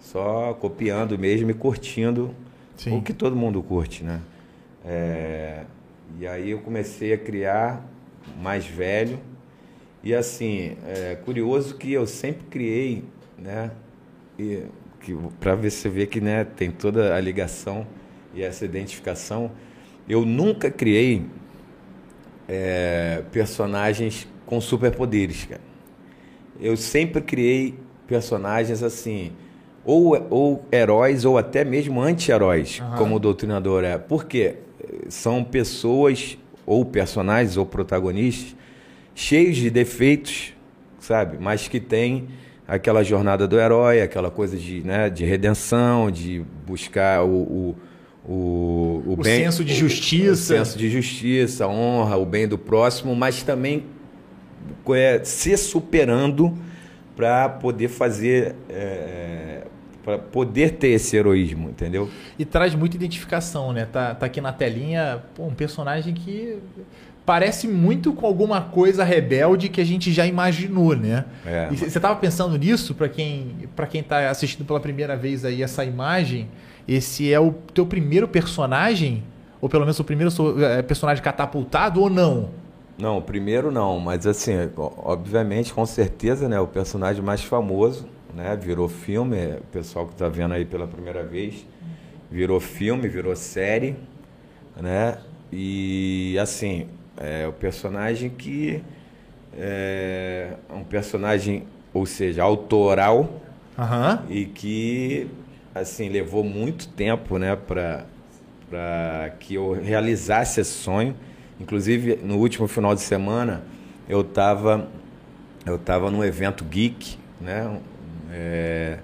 só 0.00 0.54
copiando 0.54 1.16
mesmo 1.16 1.50
e 1.50 1.54
curtindo 1.54 2.34
Sim. 2.76 2.98
o 2.98 3.02
que 3.02 3.12
todo 3.12 3.36
mundo 3.36 3.62
curte, 3.62 4.02
né? 4.02 4.20
É, 4.84 5.64
e 6.18 6.26
aí 6.26 6.50
eu 6.50 6.58
comecei 6.60 7.12
a 7.12 7.18
criar 7.18 7.84
mais 8.40 8.66
velho. 8.66 9.18
E 10.02 10.14
assim, 10.14 10.76
é 10.86 11.16
curioso 11.24 11.76
que 11.76 11.92
eu 11.92 12.06
sempre 12.06 12.46
criei, 12.46 13.04
né? 13.38 13.70
E 14.38 14.64
para 15.40 15.54
você 15.54 15.88
ver 15.88 16.06
que 16.06 16.20
né, 16.20 16.44
tem 16.44 16.70
toda 16.70 17.14
a 17.14 17.20
ligação 17.20 17.86
e 18.34 18.42
essa 18.42 18.64
identificação. 18.64 19.50
Eu 20.08 20.24
nunca 20.24 20.70
criei 20.70 21.24
é, 22.48 23.22
personagens 23.32 24.28
com 24.44 24.60
superpoderes, 24.60 25.44
cara. 25.46 25.60
Eu 26.60 26.76
sempre 26.76 27.20
criei 27.20 27.74
personagens 28.06 28.82
assim, 28.82 29.32
ou, 29.84 30.16
ou 30.30 30.64
heróis, 30.72 31.24
ou 31.24 31.36
até 31.36 31.64
mesmo 31.64 32.00
anti-heróis, 32.00 32.80
uhum. 32.80 32.96
como 32.96 33.16
o 33.16 33.18
Doutrinador 33.18 33.84
é. 33.84 33.98
Por 33.98 34.24
quê? 34.24 34.56
são 35.08 35.42
pessoas 35.42 36.38
ou 36.64 36.84
personagens 36.84 37.56
ou 37.56 37.66
protagonistas 37.66 38.56
cheios 39.14 39.56
de 39.56 39.70
defeitos, 39.70 40.52
sabe? 40.98 41.38
Mas 41.40 41.68
que 41.68 41.80
têm 41.80 42.28
aquela 42.66 43.02
jornada 43.02 43.46
do 43.46 43.58
herói, 43.58 44.00
aquela 44.00 44.30
coisa 44.30 44.56
de, 44.56 44.82
né, 44.82 45.08
de 45.08 45.24
redenção, 45.24 46.10
de 46.10 46.44
buscar 46.66 47.22
o, 47.22 47.28
o, 47.28 47.76
o, 48.24 48.32
o, 49.06 49.12
o 49.12 49.16
bem, 49.16 49.44
senso 49.44 49.64
de 49.64 49.74
justiça. 49.74 50.54
O, 50.54 50.56
senso 50.58 50.78
de 50.78 50.90
justiça, 50.90 51.66
honra, 51.68 52.16
o 52.16 52.26
bem 52.26 52.48
do 52.48 52.58
próximo, 52.58 53.14
mas 53.14 53.42
também 53.42 53.84
é, 54.90 55.20
se 55.24 55.56
superando 55.56 56.56
para 57.14 57.48
poder 57.48 57.88
fazer 57.88 58.54
é, 58.68 59.62
para 60.04 60.18
poder 60.18 60.74
ter 60.74 60.90
esse 60.90 61.16
heroísmo, 61.16 61.68
entendeu? 61.68 62.08
E 62.38 62.44
traz 62.44 62.76
muita 62.76 62.94
identificação, 62.94 63.72
né? 63.72 63.86
Tá, 63.86 64.14
tá 64.14 64.26
aqui 64.26 64.40
na 64.40 64.52
telinha 64.52 65.20
pô, 65.34 65.44
um 65.44 65.54
personagem 65.54 66.14
que 66.14 66.58
parece 67.26 67.68
muito 67.68 68.12
com 68.12 68.26
alguma 68.26 68.60
coisa 68.62 69.04
rebelde 69.04 69.68
que 69.68 69.80
a 69.80 69.84
gente 69.84 70.12
já 70.12 70.26
imaginou, 70.26 70.96
né? 70.96 71.26
É. 71.44 71.68
E 71.70 71.76
você 71.76 71.98
estava 71.98 72.16
pensando 72.16 72.56
nisso 72.56 72.94
para 72.94 73.08
quem 73.08 73.68
para 73.74 73.86
quem 73.86 74.00
está 74.00 74.30
assistindo 74.30 74.64
pela 74.64 74.80
primeira 74.80 75.16
vez 75.16 75.44
aí 75.44 75.62
essa 75.62 75.84
imagem? 75.84 76.48
Esse 76.88 77.32
é 77.32 77.40
o 77.40 77.52
teu 77.74 77.84
primeiro 77.84 78.28
personagem 78.28 79.24
ou 79.60 79.68
pelo 79.68 79.82
menos 79.82 79.98
o 79.98 80.04
primeiro 80.04 80.32
é, 80.62 80.80
personagem 80.82 81.22
catapultado 81.22 82.00
ou 82.00 82.08
não? 82.08 82.50
Não, 82.96 83.20
primeiro 83.20 83.70
não, 83.70 84.00
mas 84.00 84.26
assim, 84.26 84.52
obviamente, 84.76 85.74
com 85.74 85.84
certeza, 85.84 86.48
né, 86.48 86.58
o 86.58 86.66
personagem 86.66 87.22
mais 87.22 87.42
famoso 87.42 88.06
né? 88.36 88.54
Virou 88.54 88.86
filme, 88.86 89.54
o 89.54 89.62
pessoal 89.72 90.06
que 90.06 90.12
está 90.12 90.28
vendo 90.28 90.52
aí 90.52 90.64
pela 90.64 90.86
primeira 90.86 91.24
vez, 91.24 91.66
virou 92.30 92.60
filme, 92.60 93.08
virou 93.08 93.34
série, 93.34 93.96
né? 94.76 95.18
E 95.50 96.36
assim, 96.38 96.86
é 97.16 97.46
o 97.46 97.52
personagem 97.52 98.30
que 98.30 98.82
é 99.56 100.54
um 100.70 100.84
personagem, 100.84 101.64
ou 101.92 102.04
seja, 102.04 102.42
autoral 102.42 103.40
uhum. 103.78 104.18
e 104.28 104.44
que 104.44 105.28
assim 105.74 106.08
levou 106.08 106.44
muito 106.44 106.88
tempo, 106.88 107.38
né, 107.38 107.56
para 107.56 108.04
para 108.68 109.30
que 109.38 109.54
eu 109.54 109.74
realizasse 109.74 110.60
esse 110.60 110.72
sonho. 110.72 111.14
Inclusive, 111.60 112.18
no 112.22 112.36
último 112.36 112.66
final 112.66 112.96
de 112.96 113.00
semana, 113.00 113.62
eu 114.08 114.22
estava 114.22 114.88
eu 115.64 115.78
tava 115.78 116.10
num 116.10 116.24
evento 116.24 116.64
geek, 116.64 117.16
né? 117.40 117.80
É, 118.32 118.98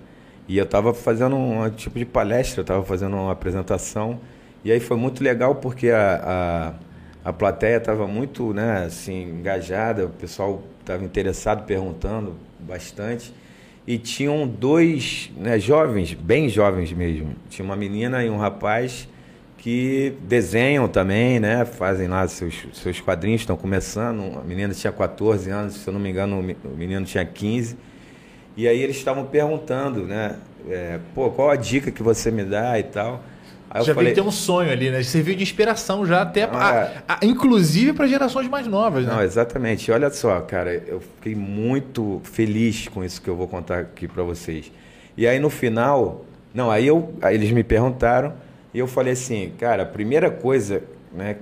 e 0.48 0.58
eu 0.58 0.64
estava 0.64 0.92
fazendo 0.92 1.36
um 1.36 1.68
tipo 1.70 1.98
de 1.98 2.04
palestra, 2.04 2.60
eu 2.60 2.62
estava 2.62 2.84
fazendo 2.84 3.16
uma 3.16 3.32
apresentação. 3.32 4.20
E 4.64 4.70
aí 4.70 4.80
foi 4.80 4.96
muito 4.96 5.22
legal 5.22 5.56
porque 5.56 5.90
a, 5.90 6.20
a, 6.24 6.74
a 7.24 7.32
plateia 7.32 7.76
estava 7.76 8.06
muito 8.06 8.52
né, 8.52 8.84
assim, 8.86 9.22
engajada, 9.22 10.06
o 10.06 10.10
pessoal 10.10 10.62
estava 10.80 11.04
interessado, 11.04 11.64
perguntando 11.64 12.34
bastante. 12.58 13.32
E 13.86 13.98
tinham 13.98 14.46
dois 14.46 15.30
né, 15.36 15.58
jovens, 15.58 16.14
bem 16.14 16.48
jovens 16.48 16.92
mesmo. 16.92 17.34
Tinha 17.48 17.64
uma 17.64 17.76
menina 17.76 18.24
e 18.24 18.30
um 18.30 18.36
rapaz 18.36 19.08
que 19.58 20.14
desenham 20.22 20.88
também, 20.88 21.38
né? 21.38 21.64
Fazem 21.64 22.08
lá 22.08 22.26
seus, 22.26 22.66
seus 22.72 23.00
quadrinhos, 23.00 23.42
estão 23.42 23.56
começando. 23.56 24.38
A 24.38 24.42
menina 24.42 24.74
tinha 24.74 24.92
14 24.92 25.50
anos, 25.50 25.74
se 25.74 25.86
eu 25.86 25.92
não 25.92 26.00
me 26.00 26.10
engano, 26.10 26.40
o 26.40 26.76
menino 26.76 27.04
tinha 27.04 27.24
15. 27.24 27.76
E 28.56 28.66
aí 28.68 28.80
eles 28.80 28.96
estavam 28.96 29.24
perguntando, 29.24 30.04
né? 30.04 30.36
É, 30.68 30.98
Pô, 31.14 31.30
qual 31.30 31.50
a 31.50 31.56
dica 31.56 31.90
que 31.90 32.02
você 32.02 32.30
me 32.30 32.44
dá 32.44 32.78
e 32.78 32.82
tal. 32.82 33.22
Aí 33.74 33.82
já 33.84 33.94
falei, 33.94 34.12
tem 34.12 34.22
um 34.22 34.30
sonho 34.30 34.70
ali, 34.70 34.90
né? 34.90 35.02
Serviu 35.02 35.34
de 35.34 35.42
inspiração 35.42 36.04
já 36.04 36.20
até, 36.20 36.42
a, 36.42 37.02
a, 37.08 37.18
inclusive 37.24 37.94
para 37.94 38.06
gerações 38.06 38.46
mais 38.46 38.66
novas, 38.66 39.06
né? 39.06 39.14
Não, 39.14 39.22
exatamente. 39.22 39.90
Olha 39.90 40.10
só, 40.10 40.40
cara, 40.42 40.74
eu 40.86 41.00
fiquei 41.00 41.34
muito 41.34 42.20
feliz 42.22 42.86
com 42.88 43.02
isso 43.02 43.22
que 43.22 43.30
eu 43.30 43.34
vou 43.34 43.48
contar 43.48 43.78
aqui 43.78 44.06
para 44.06 44.22
vocês. 44.22 44.70
E 45.16 45.26
aí 45.26 45.38
no 45.38 45.48
final, 45.48 46.26
não, 46.52 46.70
aí 46.70 46.86
eu, 46.86 47.14
aí 47.22 47.34
eles 47.34 47.50
me 47.50 47.64
perguntaram 47.64 48.34
e 48.74 48.78
eu 48.78 48.86
falei 48.86 49.14
assim, 49.14 49.54
cara, 49.58 49.84
a 49.84 49.86
primeira 49.86 50.30
coisa, 50.30 50.82
né, 51.10 51.36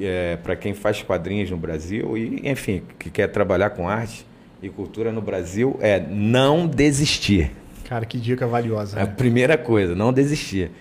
é, 0.00 0.36
para 0.42 0.56
quem 0.56 0.74
faz 0.74 1.04
quadrinhos 1.04 1.52
no 1.52 1.56
Brasil 1.56 2.18
e, 2.18 2.48
enfim, 2.48 2.82
que 2.98 3.10
quer 3.10 3.28
trabalhar 3.28 3.70
com 3.70 3.88
arte 3.88 4.26
e 4.60 4.68
cultura 4.68 5.12
no 5.12 5.22
Brasil 5.22 5.78
é 5.80 6.00
não 6.00 6.66
desistir. 6.66 7.52
Cara, 7.88 8.04
que 8.04 8.18
dica 8.18 8.44
valiosa. 8.44 8.96
É 8.96 9.04
né? 9.04 9.04
a 9.04 9.06
primeira 9.06 9.56
coisa, 9.56 9.94
não 9.94 10.12
desistir. 10.12 10.72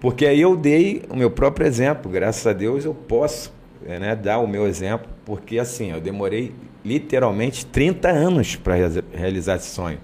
Porque 0.00 0.26
aí 0.26 0.40
eu 0.40 0.56
dei 0.56 1.02
o 1.08 1.16
meu 1.16 1.30
próprio 1.30 1.66
exemplo, 1.66 2.10
graças 2.10 2.46
a 2.46 2.52
Deus 2.52 2.84
eu 2.84 2.94
posso 2.94 3.52
é, 3.86 3.98
né, 3.98 4.16
dar 4.16 4.38
o 4.38 4.46
meu 4.46 4.66
exemplo, 4.66 5.08
porque 5.24 5.58
assim, 5.58 5.90
eu 5.90 6.00
demorei 6.00 6.54
literalmente 6.84 7.66
30 7.66 8.08
anos 8.08 8.56
para 8.56 8.74
realizar 9.12 9.56
esse 9.56 9.70
sonho. 9.70 9.98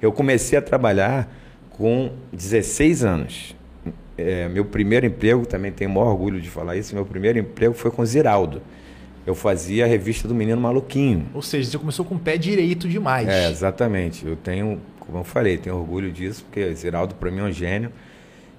Eu 0.00 0.12
comecei 0.12 0.58
a 0.58 0.62
trabalhar 0.62 1.28
com 1.70 2.12
16 2.32 3.04
anos. 3.04 3.56
É, 4.16 4.48
meu 4.48 4.64
primeiro 4.64 5.06
emprego, 5.06 5.46
também 5.46 5.72
tenho 5.72 5.90
o 5.90 5.94
maior 5.94 6.10
orgulho 6.10 6.40
de 6.40 6.50
falar 6.50 6.76
isso, 6.76 6.94
meu 6.94 7.04
primeiro 7.04 7.38
emprego 7.38 7.74
foi 7.74 7.90
com 7.90 8.04
Ziraldo. 8.04 8.62
Eu 9.26 9.34
fazia 9.34 9.84
a 9.84 9.88
revista 9.88 10.26
do 10.26 10.34
Menino 10.34 10.60
Maluquinho. 10.60 11.26
Ou 11.34 11.42
seja, 11.42 11.70
você 11.70 11.78
começou 11.78 12.04
com 12.04 12.14
o 12.14 12.18
pé 12.18 12.36
direito 12.36 12.88
demais. 12.88 13.28
É, 13.28 13.50
exatamente. 13.50 14.26
Eu 14.26 14.36
tenho, 14.36 14.80
como 14.98 15.18
eu 15.18 15.24
falei, 15.24 15.58
tenho 15.58 15.76
orgulho 15.76 16.10
disso, 16.10 16.44
porque 16.44 16.74
Ziraldo 16.74 17.14
para 17.14 17.30
mim 17.30 17.40
é 17.40 17.44
um 17.44 17.52
gênio. 17.52 17.92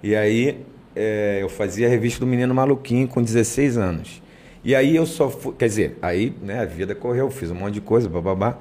E 0.03 0.15
aí 0.15 0.63
é, 0.95 1.39
eu 1.41 1.49
fazia 1.49 1.87
a 1.87 1.89
revista 1.89 2.19
do 2.19 2.27
Menino 2.27 2.53
Maluquinho 2.53 3.07
com 3.07 3.21
16 3.21 3.77
anos. 3.77 4.21
E 4.63 4.75
aí 4.75 4.95
eu 4.95 5.05
só 5.05 5.29
fui, 5.29 5.53
quer 5.57 5.67
dizer, 5.67 5.97
aí 6.01 6.33
né, 6.41 6.59
a 6.59 6.65
vida 6.65 6.93
correu, 6.93 7.29
fiz 7.31 7.49
um 7.49 7.55
monte 7.55 7.75
de 7.75 7.81
coisa, 7.81 8.07
bababá. 8.07 8.57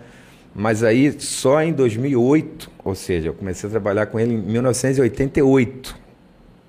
Mas 0.55 0.83
aí 0.83 1.15
só 1.21 1.63
em 1.63 1.73
2008, 1.73 2.71
ou 2.85 2.95
seja, 2.95 3.29
eu 3.29 3.35
comecei 3.35 3.69
a 3.69 3.71
trabalhar 3.71 4.07
com 4.07 4.19
ele 4.19 4.35
em 4.35 4.39
1988. 4.39 5.97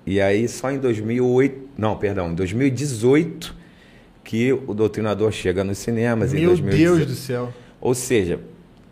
E 0.06 0.20
aí 0.20 0.46
só 0.48 0.70
em 0.70 0.78
2008, 0.78 1.68
não, 1.76 1.96
perdão, 1.96 2.30
em 2.30 2.34
2018 2.34 3.62
que 4.22 4.52
o 4.52 4.72
Doutrinador 4.72 5.32
chega 5.32 5.64
nos 5.64 5.78
cinemas. 5.78 6.32
Meu 6.32 6.56
Deus 6.56 7.06
do 7.06 7.14
céu. 7.14 7.52
Ou 7.80 7.94
seja, 7.94 8.38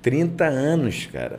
30 0.02 0.44
anos, 0.44 1.08
cara. 1.12 1.38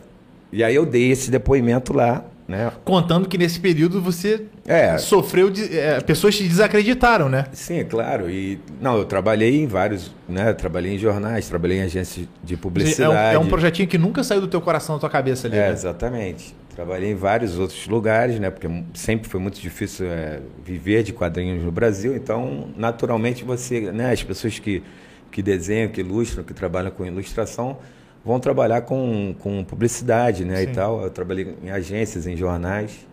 E 0.51 0.63
aí 0.63 0.75
eu 0.75 0.85
dei 0.85 1.11
esse 1.11 1.29
depoimento 1.29 1.93
lá 1.93 2.25
né? 2.51 2.71
Contando 2.83 3.27
que 3.27 3.37
nesse 3.37 3.59
período 3.59 4.01
você 4.01 4.45
é, 4.65 4.97
sofreu, 4.97 5.49
de, 5.49 5.77
é, 5.77 5.99
pessoas 6.01 6.35
te 6.35 6.43
desacreditaram, 6.43 7.29
né? 7.29 7.45
Sim, 7.53 7.83
claro. 7.85 8.29
E 8.29 8.59
não, 8.79 8.97
eu 8.97 9.05
trabalhei 9.05 9.61
em 9.61 9.65
vários, 9.65 10.11
né? 10.27 10.53
Trabalhei 10.53 10.93
em 10.93 10.97
jornais, 10.97 11.47
trabalhei 11.47 11.79
em 11.79 11.81
agências 11.81 12.27
de 12.43 12.57
publicidade. 12.57 13.35
É 13.35 13.39
um, 13.39 13.41
é 13.41 13.45
um 13.45 13.47
projetinho 13.47 13.87
que 13.87 13.97
nunca 13.97 14.23
saiu 14.23 14.41
do 14.41 14.47
teu 14.47 14.61
coração, 14.61 14.95
da 14.95 14.99
tua 14.99 15.09
cabeça 15.09 15.47
ali. 15.47 15.57
É, 15.57 15.67
né? 15.67 15.71
exatamente. 15.71 16.53
Trabalhei 16.75 17.11
em 17.11 17.15
vários 17.15 17.57
outros 17.57 17.87
lugares, 17.87 18.39
né? 18.39 18.49
Porque 18.49 18.67
sempre 18.93 19.29
foi 19.29 19.39
muito 19.39 19.59
difícil 19.59 20.05
é, 20.07 20.41
viver 20.63 21.03
de 21.03 21.13
quadrinhos 21.13 21.63
no 21.63 21.71
Brasil. 21.71 22.15
Então, 22.15 22.69
naturalmente, 22.75 23.43
você, 23.43 23.91
né? 23.91 24.11
As 24.11 24.21
pessoas 24.21 24.59
que 24.59 24.83
que 25.31 25.41
desenham, 25.41 25.89
que 25.89 26.01
ilustram, 26.01 26.43
que 26.43 26.53
trabalham 26.53 26.91
com 26.91 27.05
ilustração 27.05 27.77
vão 28.23 28.39
trabalhar 28.39 28.81
com, 28.81 29.35
com 29.39 29.63
publicidade, 29.63 30.45
né, 30.45 30.57
Sim. 30.57 30.63
e 30.63 30.67
tal. 30.67 31.01
Eu 31.03 31.09
trabalhei 31.09 31.55
em 31.63 31.71
agências, 31.71 32.27
em 32.27 32.35
jornais. 32.35 33.07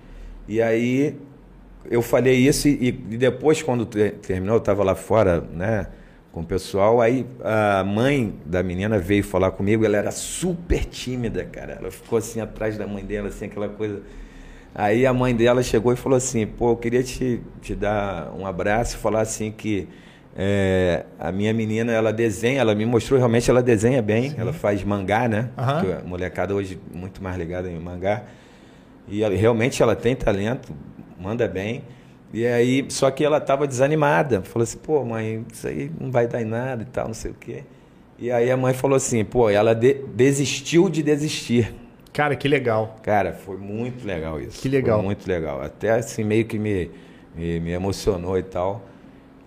E 0.47 0.61
aí 0.63 1.17
eu 1.91 2.03
falei 2.03 2.37
isso 2.37 2.69
e, 2.69 2.89
e 2.89 2.93
depois 2.93 3.63
quando 3.63 3.87
terminou, 3.87 4.57
eu 4.57 4.61
estava 4.61 4.85
lá 4.85 4.95
fora, 4.95 5.41
né, 5.41 5.87
com 6.33 6.41
o 6.41 6.45
pessoal, 6.45 7.01
aí 7.01 7.27
a 7.43 7.83
mãe 7.83 8.35
da 8.45 8.63
menina 8.63 8.99
veio 8.99 9.25
falar 9.25 9.51
comigo, 9.51 9.85
ela 9.85 9.97
era 9.97 10.11
super 10.11 10.85
tímida, 10.85 11.45
cara. 11.45 11.79
Ela 11.81 11.91
ficou 11.91 12.19
assim 12.19 12.41
atrás 12.41 12.77
da 12.77 12.87
mãe 12.87 13.05
dela, 13.05 13.29
assim, 13.29 13.47
aquela 13.47 13.69
coisa. 13.69 14.03
Aí 14.75 15.07
a 15.07 15.13
mãe 15.13 15.35
dela 15.35 15.63
chegou 15.63 15.93
e 15.93 15.97
falou 15.97 16.17
assim: 16.17 16.47
"Pô, 16.47 16.73
eu 16.73 16.77
queria 16.77 17.03
te, 17.03 17.41
te 17.63 17.75
dar 17.75 18.33
um 18.39 18.47
abraço 18.47 18.97
e 18.97 18.99
falar 18.99 19.23
assim 19.23 19.51
que 19.51 19.89
é, 20.41 21.05
a 21.19 21.33
minha 21.33 21.53
menina, 21.53 21.91
ela 21.91 22.13
desenha, 22.13 22.61
ela 22.61 22.73
me 22.73 22.87
mostrou 22.87 23.19
realmente, 23.19 23.51
ela 23.51 23.61
desenha 23.61 24.01
bem, 24.01 24.31
Sim. 24.31 24.37
ela 24.39 24.53
faz 24.53 24.85
mangá, 24.85 25.27
né? 25.27 25.49
Uhum. 25.59 25.99
A 25.99 26.05
molecada 26.07 26.55
hoje 26.55 26.79
muito 26.95 27.21
mais 27.21 27.37
ligada 27.37 27.69
em 27.69 27.77
mangá. 27.77 28.23
E 29.09 29.25
ela, 29.25 29.35
realmente 29.35 29.83
ela 29.83 29.97
tem 29.97 30.15
talento, 30.15 30.73
manda 31.21 31.49
bem. 31.49 31.83
E 32.33 32.47
aí, 32.47 32.87
só 32.89 33.11
que 33.11 33.25
ela 33.25 33.39
estava 33.39 33.67
desanimada. 33.67 34.41
Falou 34.43 34.63
assim, 34.63 34.79
pô, 34.79 35.05
mãe, 35.05 35.45
isso 35.53 35.67
aí 35.67 35.91
não 35.99 36.13
vai 36.13 36.29
dar 36.29 36.41
em 36.41 36.45
nada 36.45 36.85
e 36.85 36.87
tal, 36.87 37.09
não 37.09 37.15
sei 37.15 37.33
o 37.33 37.35
quê. 37.35 37.65
E 38.17 38.31
aí 38.31 38.49
a 38.49 38.57
mãe 38.57 38.73
falou 38.73 38.97
assim, 38.97 39.25
pô, 39.25 39.51
ela 39.51 39.75
de 39.75 39.95
desistiu 40.15 40.89
de 40.89 41.03
desistir. 41.03 41.75
Cara, 42.13 42.37
que 42.37 42.47
legal. 42.47 42.97
Cara, 43.03 43.33
foi 43.33 43.57
muito 43.57 44.07
legal 44.07 44.41
isso. 44.41 44.61
Que 44.61 44.69
legal. 44.69 44.99
Foi 44.99 45.07
muito 45.07 45.27
legal. 45.27 45.61
Até 45.61 45.91
assim, 45.91 46.23
meio 46.23 46.45
que 46.45 46.61
me, 46.61 46.91
me, 47.35 47.59
me 47.59 47.71
emocionou 47.73 48.39
e 48.39 48.43
tal. 48.45 48.88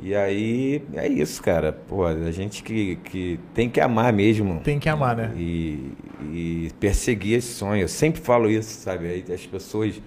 E 0.02 0.16
aí 0.16 0.84
é 0.96 1.08
isso, 1.08 1.42
cara. 1.44 1.72
Pô, 1.72 2.06
a 2.06 2.32
gente 2.32 2.64
que, 2.64 2.96
que 2.98 3.40
tem 3.54 3.70
que 3.70 3.80
amar 3.80 4.12
mesmo. 4.12 4.60
Tem 4.62 4.80
que 4.80 4.90
amar, 4.90 5.16
né? 5.16 5.32
E, 5.38 5.94
e 6.24 6.72
perseguir 6.80 7.38
esse 7.38 7.54
sonho. 7.54 7.84
Eu 7.84 7.88
sempre 7.88 8.20
falo 8.20 8.50
isso, 8.50 8.82
sabe? 8.82 9.06
Aí 9.06 9.26
as 9.32 9.46
pessoas. 9.46 10.02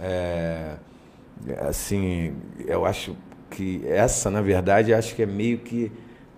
É, 0.00 0.76
assim, 1.68 2.34
eu 2.66 2.86
acho 2.86 3.14
que 3.50 3.82
essa, 3.86 4.30
na 4.30 4.40
verdade, 4.40 4.94
acho 4.94 5.14
que 5.14 5.22
é 5.22 5.26
meio 5.26 5.58
que, 5.58 5.92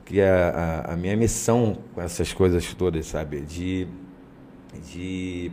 que 0.04 0.20
é 0.20 0.28
a, 0.28 0.92
a 0.92 0.96
minha 0.96 1.16
missão 1.16 1.78
com 1.94 2.02
essas 2.02 2.32
coisas 2.32 2.74
todas, 2.74 3.06
sabe? 3.06 3.42
De, 3.42 3.86
de. 4.90 5.52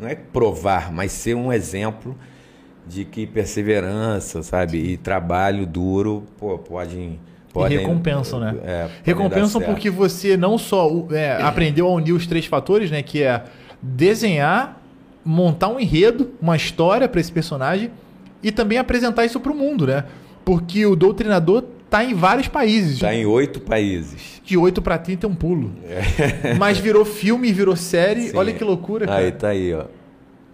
Não 0.00 0.08
é 0.08 0.14
provar, 0.14 0.90
mas 0.90 1.12
ser 1.12 1.34
um 1.34 1.52
exemplo 1.52 2.16
de 2.88 3.04
que 3.04 3.26
perseverança, 3.26 4.42
sabe, 4.42 4.78
e 4.78 4.96
trabalho 4.96 5.66
duro, 5.66 6.24
pô, 6.38 6.58
podem 6.58 7.18
Podem, 7.52 7.78
e 7.78 7.80
recompensam, 7.80 8.38
né? 8.38 8.54
É, 8.62 8.88
recompensam 9.02 9.60
porque 9.62 9.88
você 9.88 10.36
não 10.36 10.58
só 10.58 10.90
é, 11.10 11.40
aprendeu 11.42 11.86
a 11.86 11.90
unir 11.90 12.12
os 12.12 12.26
três 12.26 12.44
fatores, 12.46 12.90
né? 12.90 13.02
Que 13.02 13.22
é 13.22 13.42
desenhar, 13.80 14.80
montar 15.24 15.68
um 15.68 15.80
enredo, 15.80 16.30
uma 16.40 16.56
história 16.56 17.08
para 17.08 17.20
esse 17.20 17.32
personagem 17.32 17.90
e 18.42 18.52
também 18.52 18.78
apresentar 18.78 19.24
isso 19.24 19.40
para 19.40 19.50
o 19.50 19.54
mundo, 19.54 19.86
né? 19.86 20.04
Porque 20.44 20.84
o 20.84 20.94
Doutrinador 20.94 21.64
tá 21.88 22.04
em 22.04 22.14
vários 22.14 22.48
países. 22.48 22.98
Tá 22.98 23.14
em 23.14 23.24
oito 23.24 23.60
países. 23.60 24.40
De 24.44 24.56
oito 24.56 24.82
para 24.82 24.98
30 24.98 25.26
é 25.26 25.28
um 25.28 25.34
pulo. 25.34 25.72
É. 25.84 26.54
Mas 26.58 26.78
virou 26.78 27.04
filme, 27.04 27.52
virou 27.52 27.76
série. 27.76 28.28
Sim. 28.28 28.36
Olha 28.36 28.52
que 28.52 28.62
loucura, 28.62 29.06
cara. 29.06 29.18
Aí 29.18 29.32
tá 29.32 29.48
aí, 29.48 29.74
ó. 29.74 29.84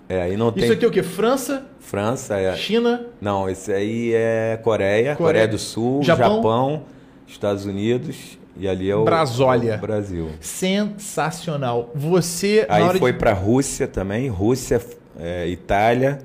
É, 0.09 0.23
aí 0.23 0.37
não 0.37 0.53
tem... 0.53 0.65
Isso 0.65 0.73
aqui 0.73 0.85
é 0.85 0.89
o 0.89 0.91
quê? 0.91 1.03
França? 1.03 1.67
França, 1.85 2.37
é. 2.39 2.57
China? 2.57 3.07
Não, 3.21 3.49
esse 3.49 3.73
aí 3.73 4.13
é 4.15 4.59
Coreia, 4.63 5.15
Coreia, 5.15 5.17
Coreia 5.17 5.49
do 5.49 5.59
Sul, 5.59 6.03
Japão? 6.03 6.37
Japão, 6.37 6.83
Estados 7.27 7.67
Unidos 7.67 8.39
e 8.57 8.67
ali 8.67 8.89
é 8.89 8.97
o, 8.97 9.05
Brasólia. 9.05 9.77
o 9.77 9.81
Brasil. 9.81 10.31
Sensacional. 10.41 11.91
Você. 11.95 12.67
Aí 12.69 12.99
foi 12.99 13.13
de... 13.13 13.19
para 13.19 13.33
Rússia 13.33 13.87
também, 13.87 14.29
Rússia, 14.29 14.81
é, 15.19 15.47
Itália, 15.49 16.21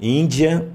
Índia 0.00 0.68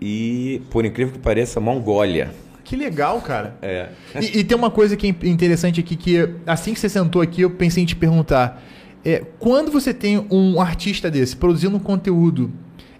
e, 0.00 0.62
por 0.70 0.84
incrível 0.84 1.12
que 1.12 1.18
pareça, 1.18 1.60
Mongólia. 1.60 2.30
Que 2.64 2.76
legal, 2.76 3.20
cara. 3.20 3.56
É. 3.60 3.88
E, 4.20 4.38
e 4.38 4.44
tem 4.44 4.56
uma 4.56 4.70
coisa 4.70 4.96
que 4.96 5.06
é 5.06 5.28
interessante 5.28 5.80
aqui 5.80 5.96
que 5.96 6.28
assim 6.46 6.72
que 6.72 6.80
você 6.80 6.88
sentou 6.88 7.20
aqui 7.20 7.42
eu 7.42 7.50
pensei 7.50 7.82
em 7.82 7.86
te 7.86 7.96
perguntar. 7.96 8.62
É, 9.04 9.22
quando 9.38 9.70
você 9.72 9.92
tem 9.92 10.26
um 10.30 10.60
artista 10.60 11.10
desse 11.10 11.34
produzindo 11.34 11.76
um 11.76 11.80
conteúdo 11.80 12.52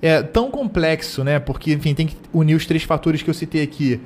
é 0.02 0.22
tão 0.22 0.50
complexo, 0.50 1.22
né? 1.22 1.38
Porque, 1.38 1.72
enfim, 1.72 1.94
tem 1.94 2.06
que 2.06 2.16
unir 2.32 2.54
os 2.54 2.66
três 2.66 2.82
fatores 2.82 3.22
que 3.22 3.30
eu 3.30 3.34
citei 3.34 3.62
aqui. 3.62 4.00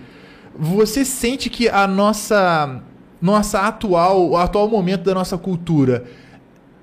Você 0.57 1.05
sente 1.05 1.51
que 1.51 1.69
a 1.69 1.87
nossa 1.87 2.83
nossa 3.21 3.61
atual, 3.61 4.29
o 4.31 4.37
atual 4.37 4.69
momento 4.69 5.03
da 5.03 5.15
nossa 5.15 5.39
cultura 5.39 6.05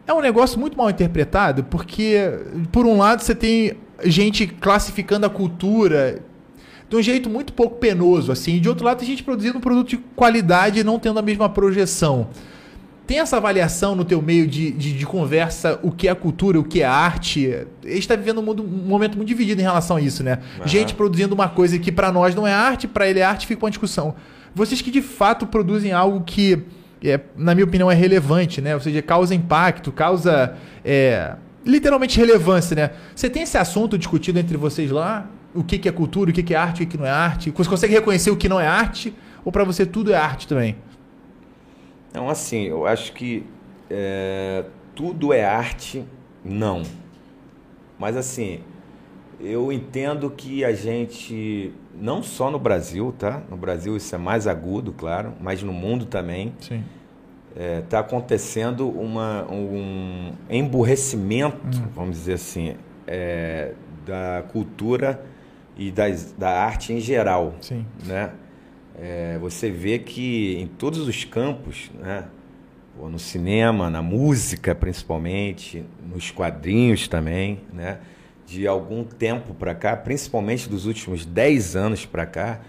é 0.08 0.13
um 0.13 0.22
negócio 0.22 0.60
muito 0.60 0.75
mal 0.75 0.89
interpretado, 0.89 1.63
porque 1.65 2.18
por 2.72 2.86
um 2.86 2.98
lado 2.98 3.22
você 3.22 3.36
tem 3.36 3.74
gente 4.03 4.48
classificando 4.48 5.27
a 5.27 5.30
cultura 5.30 6.20
de 6.89 6.96
um 6.96 7.01
jeito 7.01 7.30
muito 7.30 7.53
pouco 7.53 7.77
penoso, 7.77 8.32
assim, 8.32 8.56
e 8.56 8.60
de 8.60 8.68
outro 8.68 8.84
lado 8.84 8.98
tem 8.98 9.08
gente 9.08 9.24
produzindo 9.24 9.58
um 9.58 9.62
produto 9.62 9.89
de 9.89 9.98
qualidade 10.15 10.80
e 10.80 10.84
não 10.84 10.98
tendo 10.98 11.20
a 11.20 11.22
mesma 11.22 11.48
projeção. 11.48 12.27
Tem 13.12 13.20
essa 13.20 13.36
avaliação 13.36 13.94
no 13.94 14.06
teu 14.06 14.22
meio 14.22 14.48
de, 14.48 14.72
de, 14.72 14.98
de 14.98 15.06
conversa, 15.06 15.77
o 15.84 15.91
que 15.91 16.08
é 16.08 16.15
cultura, 16.15 16.58
o 16.58 16.63
que 16.63 16.82
é 16.82 16.86
arte? 16.86 17.53
A 17.84 17.88
gente 17.88 18.00
está 18.00 18.15
vivendo 18.15 18.39
um, 18.39 18.41
mundo, 18.41 18.63
um, 18.63 18.88
momento 18.88 19.18
muito 19.18 19.27
dividido 19.27 19.60
em 19.60 19.65
relação 19.65 19.98
a 19.98 20.01
isso, 20.01 20.24
né? 20.24 20.39
Uhum. 20.62 20.65
Gente 20.65 20.94
produzindo 20.94 21.36
uma 21.36 21.50
coisa 21.50 21.77
que 21.77 21.91
para 21.91 22.10
nós 22.10 22.34
não 22.34 22.48
é 22.48 22.53
arte, 22.53 22.88
para 22.88 23.10
ele 23.10 23.20
é 23.20 23.24
arte, 23.24 23.46
fica 23.46 23.65
uma 23.65 23.70
discussão. 23.70 24.15
Vocês 24.56 24.82
que 24.82 24.89
de 24.89 25.01
fato 25.01 25.46
produzem 25.46 25.91
algo 25.91 26.22
que, 26.22 26.63
é, 27.03 27.20
na 27.36 27.53
minha 27.53 27.65
opinião, 27.65 27.91
é 27.91 27.94
relevante, 27.94 28.62
né? 28.62 28.75
Ou 28.75 28.80
seja, 28.80 29.01
causa 29.01 29.36
impacto, 29.36 29.91
causa 29.91 30.56
é, 30.86 31.36
literalmente 31.65 32.18
relevância, 32.18 32.77
né? 32.77 32.91
Você 33.13 33.30
tem 33.30 33.44
esse 33.44 33.58
assunto 33.58 33.98
discutido 33.98 34.39
entre 34.39 34.56
vocês 34.56 34.89
lá? 34.89 35.30
O 35.53 35.65
que, 35.65 35.77
que 35.77 35.89
é 35.89 35.91
cultura, 35.91 36.32
o 36.32 36.34
que, 36.34 36.44
que 36.44 36.53
é 36.53 36.58
arte, 36.58 36.75
o 36.75 36.88
que, 36.88 36.94
que 36.94 36.98
não 36.98 37.06
é 37.06 37.12
arte? 37.12 37.51
Você 37.51 37.70
consegue 37.70 37.94
reconhecer 37.94 38.32
o 38.32 38.38
que 38.38 38.48
não 38.48 38.58
é 38.58 38.68
arte? 38.68 39.13
Ou 39.44 39.51
para 39.51 39.65
você 39.65 39.86
tudo 39.86 40.13
é 40.13 40.15
arte 40.15 40.48
também? 40.48 40.77
Não, 42.13 42.30
assim, 42.30 42.63
eu 42.63 42.86
acho 42.86 43.13
que 43.13 43.46
é, 43.89 44.65
tudo 44.96 45.34
é 45.34 45.44
arte, 45.44 46.06
não. 46.44 46.84
Mas 47.98 48.18
assim, 48.18 48.62
eu 49.39 49.72
entendo 49.72 50.30
que 50.30 50.63
a 50.63 50.74
gente, 50.74 51.74
não 51.96 52.22
só 52.22 52.51
no 52.51 52.60
Brasil, 52.60 53.13
tá? 53.18 53.41
No 53.50 53.58
Brasil 53.58 53.96
isso 53.96 54.13
é 54.13 54.18
mais 54.18 54.48
agudo, 54.48 54.91
claro, 54.91 55.34
mas 55.39 55.63
no 55.63 55.74
mundo 55.74 56.06
também. 56.06 56.53
Sim. 56.60 56.84
Está 57.51 57.63
é, 57.63 57.82
tá 57.82 58.00
acontecendo 58.00 58.89
uma, 58.89 59.46
um 59.51 60.32
emburrecimento, 60.50 61.77
hum. 61.77 61.88
vamos 61.94 62.18
dizer 62.18 62.34
assim, 62.34 62.75
é, 63.06 63.74
da 64.06 64.44
cultura 64.51 65.22
e 65.75 65.91
das, 65.91 66.32
da 66.38 66.50
arte 66.50 66.94
em 66.94 67.00
geral. 67.00 67.56
Sim. 67.60 67.86
Né? 68.06 68.32
É, 69.01 69.39
você 69.39 69.72
vê 69.72 69.98
que 69.98 70.58
em 70.60 70.67
todos 70.67 71.08
os 71.08 71.24
campos, 71.25 71.89
né? 72.00 72.25
no 73.01 73.17
cinema, 73.17 73.89
na 73.89 74.01
música 74.01 74.75
principalmente, 74.75 75.84
nos 76.08 76.29
quadrinhos 76.29 77.08
também, 77.08 77.62
né? 77.74 78.00
de 78.46 78.67
algum 78.67 79.03
tempo 79.03 79.55
para 79.55 79.74
cá, 79.74 79.98
principalmente 79.98 80.70
dos 80.70 80.86
últimos 80.86 81.25
10 81.25 81.75
anos 81.75 82.05
para 82.05 82.27
cá, 82.27 82.60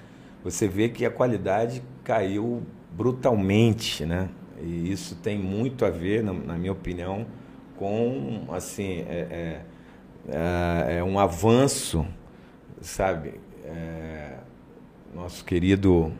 você 0.42 0.66
vê 0.66 0.88
que 0.88 1.04
a 1.04 1.10
qualidade 1.10 1.82
caiu 2.02 2.62
brutalmente, 2.90 4.06
né? 4.06 4.28
E 4.60 4.90
isso 4.90 5.16
tem 5.16 5.38
muito 5.38 5.84
a 5.84 5.90
ver, 5.90 6.22
na, 6.22 6.32
na 6.32 6.54
minha 6.54 6.72
opinião, 6.72 7.26
com 7.76 8.44
assim 8.50 9.04
é, 9.08 9.26
é, 9.30 9.60
é, 10.28 10.98
é 10.98 11.04
um 11.04 11.18
avanço, 11.18 12.06
sabe? 12.80 13.34
É, 13.64 14.31
nosso 15.14 15.44
querido 15.44 16.12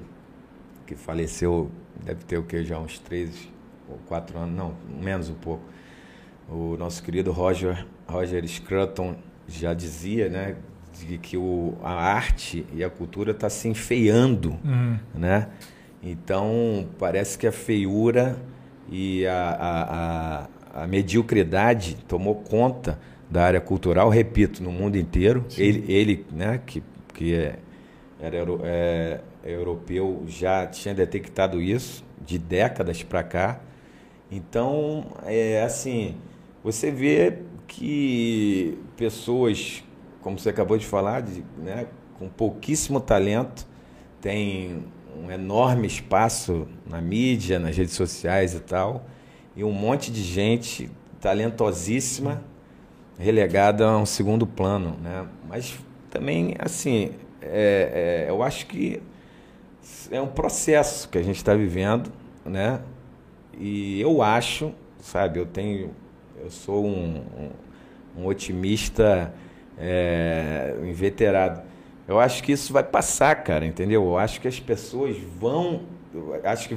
que 0.87 0.95
faleceu, 0.95 1.71
deve 2.05 2.25
ter 2.25 2.39
o 2.39 2.43
que 2.43 2.65
já 2.65 2.79
uns 2.79 2.99
três 2.99 3.49
ou 3.89 3.99
quatro 4.07 4.39
anos, 4.39 4.55
não, 4.55 4.75
menos 5.01 5.29
um 5.29 5.35
pouco. 5.35 5.63
O 6.49 6.77
nosso 6.77 7.03
querido 7.03 7.33
Roger, 7.33 7.87
Roger 8.07 8.47
Scruton 8.47 9.17
já 9.49 9.73
dizia, 9.73 10.29
né, 10.29 10.57
de 11.07 11.19
que 11.19 11.37
o, 11.37 11.75
a 11.83 11.93
arte 11.93 12.67
e 12.75 12.85
a 12.85 12.91
cultura 12.91 13.31
está 13.31 13.49
se 13.49 13.69
enfeiando, 13.69 14.59
uhum. 14.65 14.99
né? 15.15 15.49
Então 16.03 16.87
parece 16.99 17.39
que 17.39 17.47
a 17.47 17.53
feiura 17.53 18.37
e 18.91 19.27
a, 19.27 19.51
a, 19.51 20.43
a, 20.75 20.83
a 20.83 20.87
mediocridade 20.87 21.97
tomou 22.09 22.35
conta 22.35 22.99
da 23.31 23.45
área 23.45 23.61
cultural, 23.61 24.11
repito, 24.11 24.63
no 24.63 24.71
mundo 24.71 24.97
inteiro. 24.99 25.47
Ele, 25.57 25.91
ele, 25.91 26.27
né, 26.31 26.61
que, 26.67 26.83
que 27.15 27.35
é 27.35 27.59
era 28.23 28.38
é, 28.62 29.21
europeu, 29.45 30.23
já 30.29 30.64
tinha 30.67 30.95
detectado 30.95 31.61
isso 31.61 32.05
de 32.25 32.38
décadas 32.38 33.02
para 33.02 33.25
cá. 33.25 33.61
Então, 34.31 35.07
é 35.26 35.62
assim, 35.62 36.14
você 36.62 36.91
vê 36.91 37.41
que 37.67 38.79
pessoas, 38.97 39.83
como 40.21 40.38
você 40.38 40.50
acabou 40.50 40.79
de 40.79 40.87
falar, 40.87 41.21
de, 41.23 41.45
né, 41.59 41.89
com 42.17 42.28
pouquíssimo 42.28 43.00
talento, 43.00 43.67
têm 44.21 44.85
um 45.21 45.28
enorme 45.30 45.89
espaço 45.89 46.69
na 46.89 47.00
mídia, 47.00 47.58
nas 47.58 47.76
redes 47.76 47.95
sociais 47.95 48.54
e 48.54 48.61
tal, 48.61 49.04
e 49.56 49.65
um 49.65 49.73
monte 49.73 50.13
de 50.13 50.23
gente 50.23 50.89
talentosíssima 51.21 52.43
relegada 53.19 53.87
a 53.87 53.99
um 53.99 54.06
segundo 54.06 54.47
plano, 54.47 54.97
né? 55.02 55.26
Mas 55.49 55.78
também, 56.08 56.54
assim, 56.58 57.11
é, 57.43 58.25
é, 58.26 58.31
eu 58.31 58.43
acho 58.43 58.67
que 58.67 59.02
é 60.11 60.21
um 60.21 60.28
processo 60.28 61.09
que 61.09 61.19
a 61.19 61.23
gente 61.23 61.37
está 61.37 61.55
vivendo, 61.55 62.13
né? 62.45 62.81
E 63.59 64.00
eu 64.00 64.23
acho, 64.23 64.73
sabe, 65.00 65.39
eu 65.39 65.47
tenho, 65.47 65.91
eu 66.41 66.50
sou 66.50 66.85
um, 66.85 67.23
um, 68.17 68.23
um 68.23 68.26
otimista 68.26 69.33
é, 69.78 70.75
inveterado. 70.83 71.63
Eu 72.07 72.19
acho 72.19 72.43
que 72.43 72.52
isso 72.52 72.73
vai 72.73 72.83
passar, 72.83 73.35
cara, 73.43 73.65
entendeu? 73.65 74.05
Eu 74.05 74.19
acho 74.19 74.41
que 74.41 74.49
as 74.49 74.59
pessoas 74.59 75.17
vão, 75.39 75.83
acho 76.45 76.69
que 76.69 76.76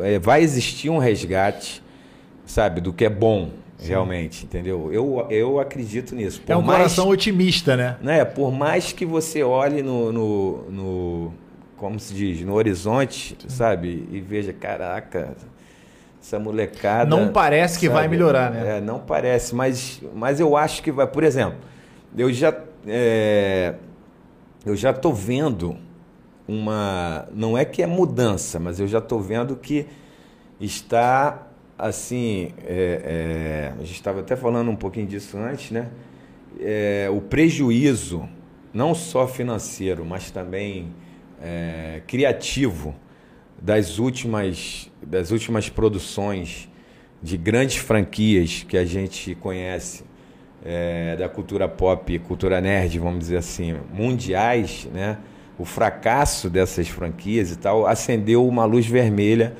é, 0.00 0.18
vai 0.18 0.42
existir 0.42 0.90
um 0.90 0.98
resgate, 0.98 1.82
sabe, 2.44 2.80
do 2.80 2.92
que 2.92 3.04
é 3.04 3.10
bom, 3.10 3.50
Sim. 3.78 3.88
realmente, 3.88 4.44
entendeu? 4.44 4.90
Eu, 4.92 5.26
eu 5.30 5.60
acredito 5.60 6.14
nisso. 6.14 6.40
Por 6.40 6.52
é 6.52 6.56
um 6.56 6.62
mais, 6.62 6.78
coração 6.78 7.08
otimista, 7.08 7.76
né? 7.76 7.96
né? 8.00 8.24
Por 8.24 8.50
mais 8.50 8.92
que 8.92 9.04
você 9.04 9.42
olhe 9.42 9.82
no, 9.82 10.12
no, 10.12 10.70
no 10.70 11.34
como 11.76 12.00
se 12.00 12.14
diz, 12.14 12.40
no 12.42 12.54
horizonte, 12.54 13.36
Sim. 13.38 13.48
sabe? 13.48 14.08
E 14.10 14.20
veja, 14.20 14.52
caraca, 14.52 15.36
essa 16.20 16.38
molecada. 16.38 17.08
Não 17.08 17.28
parece 17.32 17.78
que 17.78 17.86
sabe? 17.86 17.98
vai 17.98 18.08
melhorar, 18.08 18.50
né? 18.50 18.78
É, 18.78 18.80
não 18.80 18.98
parece, 18.98 19.54
mas, 19.54 20.02
mas 20.14 20.40
eu 20.40 20.56
acho 20.56 20.82
que 20.82 20.90
vai. 20.90 21.06
Por 21.06 21.22
exemplo, 21.22 21.58
eu 22.16 22.32
já. 22.32 22.54
É, 22.86 23.74
eu 24.64 24.74
já 24.74 24.90
estou 24.90 25.12
vendo 25.12 25.76
uma. 26.48 27.28
Não 27.32 27.56
é 27.56 27.64
que 27.64 27.82
é 27.82 27.86
mudança, 27.86 28.58
mas 28.58 28.80
eu 28.80 28.88
já 28.88 28.98
estou 28.98 29.20
vendo 29.20 29.54
que 29.54 29.86
está 30.58 31.46
assim, 31.78 32.52
é, 32.64 33.72
é, 33.74 33.74
a 33.74 33.84
gente 33.84 33.94
estava 33.94 34.20
até 34.20 34.34
falando 34.34 34.70
um 34.70 34.76
pouquinho 34.76 35.06
disso 35.06 35.36
antes, 35.36 35.70
né? 35.70 35.88
É, 36.58 37.08
o 37.12 37.20
prejuízo, 37.20 38.28
não 38.72 38.94
só 38.94 39.28
financeiro, 39.28 40.04
mas 40.04 40.30
também 40.30 40.94
é, 41.42 42.00
criativo 42.06 42.94
das 43.60 43.98
últimas, 43.98 44.90
das 45.02 45.30
últimas 45.30 45.68
produções 45.68 46.68
de 47.22 47.36
grandes 47.36 47.76
franquias 47.76 48.64
que 48.66 48.76
a 48.76 48.84
gente 48.84 49.34
conhece 49.34 50.04
é, 50.64 51.16
da 51.16 51.28
cultura 51.28 51.68
pop, 51.68 52.18
cultura 52.20 52.60
nerd, 52.60 52.98
vamos 52.98 53.20
dizer 53.20 53.36
assim, 53.38 53.76
mundiais, 53.92 54.88
né? 54.92 55.18
O 55.58 55.64
fracasso 55.64 56.50
dessas 56.50 56.88
franquias 56.88 57.50
e 57.50 57.56
tal 57.56 57.86
acendeu 57.86 58.46
uma 58.46 58.64
luz 58.64 58.86
vermelha 58.86 59.56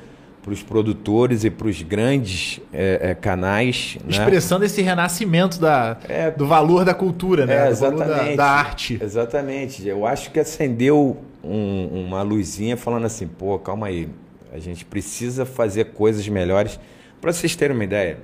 para 0.47 0.53
os 0.53 0.63
produtores 0.63 1.43
e 1.43 1.51
para 1.51 1.67
os 1.67 1.83
grandes 1.83 2.61
é, 2.73 3.11
é, 3.11 3.15
canais. 3.17 3.99
Né? 4.05 4.11
Expressando 4.11 4.61
né? 4.61 4.67
esse 4.67 4.81
renascimento 4.81 5.61
da, 5.61 5.97
é, 6.09 6.31
do 6.31 6.47
valor 6.47 6.85
da 6.85 6.95
cultura, 6.95 7.45
né? 7.45 7.67
É, 7.67 7.69
exatamente, 7.69 8.37
da, 8.37 8.45
da, 8.45 8.51
arte. 8.53 8.97
Exatamente. 9.03 9.89
Eu 9.89 10.07
acho 10.07 10.31
que 10.31 10.39
acendeu 10.39 11.17
um, 11.43 12.05
uma 12.07 12.23
luzinha 12.23 12.77
falando 12.77 13.07
assim, 13.07 13.27
pô, 13.27 13.59
calma 13.59 13.89
aí, 13.89 14.09
a 14.53 14.61
gente 14.61 14.85
precisa 14.85 15.45
fazer 15.45 15.87
coisas 15.87 16.29
melhores. 16.29 16.79
Para 17.21 17.33
vocês 17.33 17.57
terem 17.57 17.75
uma 17.75 17.83
ideia, 17.83 18.19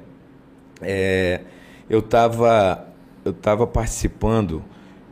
é, 0.81 1.41
eu 1.91 1.99
estava 1.99 2.87
eu 3.25 3.33
tava 3.33 3.67
participando 3.67 4.63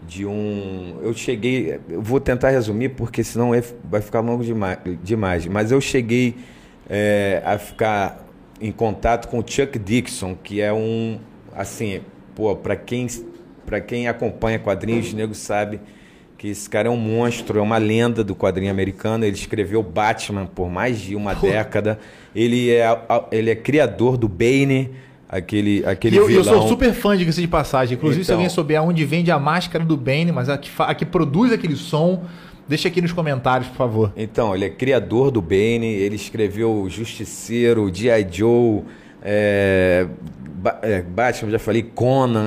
de 0.07 0.25
um. 0.25 0.97
Eu 1.03 1.13
cheguei. 1.13 1.81
Eu 1.89 2.03
vou 2.03 2.21
tentar 2.21 2.51
resumir, 2.51 2.91
porque 2.91 3.25
senão 3.25 3.51
vai 3.83 4.01
ficar 4.01 4.21
longo 4.21 4.45
demais, 4.45 4.79
demais 5.03 5.47
mas 5.47 5.73
eu 5.73 5.81
cheguei 5.81 6.37
é, 6.91 7.41
a 7.45 7.57
ficar 7.57 8.27
em 8.61 8.73
contato 8.73 9.29
com 9.29 9.39
o 9.39 9.45
Chuck 9.47 9.79
Dixon, 9.79 10.35
que 10.35 10.61
é 10.61 10.73
um, 10.73 11.21
assim, 11.55 12.01
pô, 12.35 12.57
para 12.57 12.75
quem, 12.75 13.07
para 13.65 13.81
quem 13.81 14.09
acompanha 14.09 14.59
quadrinhos, 14.59 15.13
o 15.13 15.17
nego 15.17 15.35
sabe 15.35 15.81
que 16.37 16.49
esse 16.49 16.69
cara 16.69 16.89
é 16.89 16.91
um 16.91 16.97
monstro, 16.97 17.59
é 17.59 17.63
uma 17.63 17.77
lenda 17.77 18.25
do 18.25 18.35
quadrinho 18.35 18.71
americano. 18.71 19.25
Ele 19.27 19.37
escreveu 19.37 19.83
Batman 19.83 20.47
por 20.47 20.71
mais 20.71 20.99
de 20.99 21.15
uma 21.15 21.37
pô. 21.37 21.47
década. 21.47 21.99
Ele 22.35 22.71
é, 22.71 22.99
ele 23.31 23.51
é 23.51 23.55
criador 23.55 24.17
do 24.17 24.27
Bane, 24.27 24.91
aquele, 25.29 25.85
aquele 25.85 26.17
eu, 26.17 26.27
vilão. 26.27 26.55
Eu 26.55 26.61
sou 26.61 26.69
super 26.69 26.95
fã, 26.95 27.15
de 27.15 27.27
de 27.27 27.47
passagem. 27.47 27.95
Inclusive, 27.95 28.23
então, 28.23 28.27
se 28.27 28.33
alguém 28.33 28.49
souber 28.49 28.83
onde 28.83 29.05
vende 29.05 29.31
a 29.31 29.39
máscara 29.39 29.85
do 29.85 29.99
Bane, 29.99 30.33
mas 30.33 30.49
a 30.49 30.57
que, 30.57 30.71
a 30.79 30.95
que 30.95 31.05
produz 31.05 31.53
aquele 31.53 31.77
som 31.77 32.25
Deixa 32.71 32.87
aqui 32.87 33.03
nos 33.03 33.13
comentários, 33.13 33.69
por 33.69 33.77
favor. 33.77 34.13
Então, 34.17 34.55
ele 34.55 34.65
é 34.65 34.71
criador 34.71 35.33
do 35.33 35.43
Bane, 35.43 35.87
ele 35.87 36.15
escreveu 36.15 36.87
Justiceiro, 36.89 37.93
G.I. 37.93 38.29
Joe, 38.31 38.85
é, 39.21 40.07
é, 40.83 41.03
Batman, 41.03 41.51
já 41.51 41.59
falei, 41.59 41.83
Conan, 41.83 42.47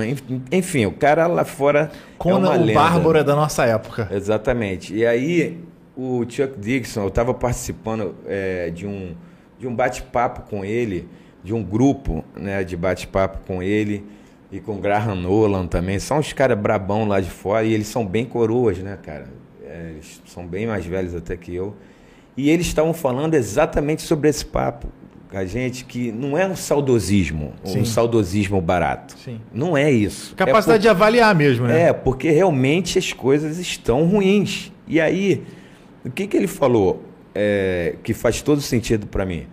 enfim, 0.50 0.86
o 0.86 0.94
cara 0.94 1.28
lá 1.28 1.44
fora 1.44 1.92
Conan, 2.18 2.48
é 2.48 2.50
uma 2.52 2.58
o 2.58 2.66
lenda. 2.66 2.80
Bárbaro 2.80 3.18
é 3.18 3.24
da 3.26 3.36
nossa 3.36 3.66
época. 3.66 4.08
Exatamente. 4.14 4.96
E 4.96 5.06
aí, 5.06 5.60
o 5.94 6.24
Chuck 6.26 6.58
Dixon, 6.58 7.02
eu 7.02 7.10
estava 7.10 7.34
participando 7.34 8.16
é, 8.26 8.70
de 8.70 8.88
um, 8.88 9.14
de 9.60 9.68
um 9.68 9.76
bate-papo 9.76 10.50
com 10.50 10.64
ele 10.64 11.06
de 11.44 11.54
um 11.54 11.62
grupo 11.62 12.24
né, 12.34 12.64
de 12.64 12.78
bate-papo 12.78 13.40
com 13.46 13.62
ele 13.62 14.06
e 14.50 14.62
com 14.62 14.80
Graham 14.80 15.16
Nolan 15.16 15.68
também. 15.68 16.00
São 16.00 16.20
os 16.20 16.32
caras 16.32 16.58
brabão 16.58 17.06
lá 17.06 17.20
de 17.20 17.30
fora 17.30 17.66
e 17.66 17.74
eles 17.74 17.88
são 17.88 18.06
bem 18.06 18.24
coroas, 18.24 18.78
né, 18.78 18.98
cara? 19.04 19.28
É, 19.74 19.90
eles 19.90 20.22
são 20.26 20.46
bem 20.46 20.68
mais 20.68 20.86
velhos 20.86 21.16
até 21.16 21.36
que 21.36 21.54
eu. 21.54 21.76
E 22.38 22.50
eles 22.50 22.68
estavam 22.68 22.94
falando 22.94 23.34
exatamente 23.34 24.04
sobre 24.04 24.30
esse 24.30 24.46
papo 24.46 24.88
a 25.34 25.46
gente 25.46 25.84
que 25.84 26.12
não 26.12 26.38
é 26.38 26.48
um 26.48 26.56
saudosismo, 26.56 27.54
Sim. 27.64 27.82
um 27.82 27.86
saudosismo 27.86 28.62
barato. 28.62 29.18
Sim. 29.18 29.42
Não 29.52 29.76
é 29.76 29.92
isso. 29.92 30.36
Capacidade 30.36 30.76
é 30.76 30.78
por... 30.78 30.82
de 30.82 30.90
avaliar 30.90 31.34
mesmo, 31.34 31.66
né? 31.66 31.90
É, 31.90 31.94
porque 31.94 32.30
realmente 32.30 33.00
as 33.00 33.12
coisas 33.12 33.58
estão 33.58 34.06
ruins. 34.06 34.72
E 34.88 35.02
aí, 35.02 35.44
o 36.06 36.12
que, 36.12 36.28
que 36.28 36.38
ele 36.38 36.48
falou 36.48 37.04
é, 37.34 37.96
que 38.04 38.14
faz 38.14 38.44
todo 38.44 38.62
sentido 38.62 39.08
para 39.08 39.26
mim? 39.26 39.48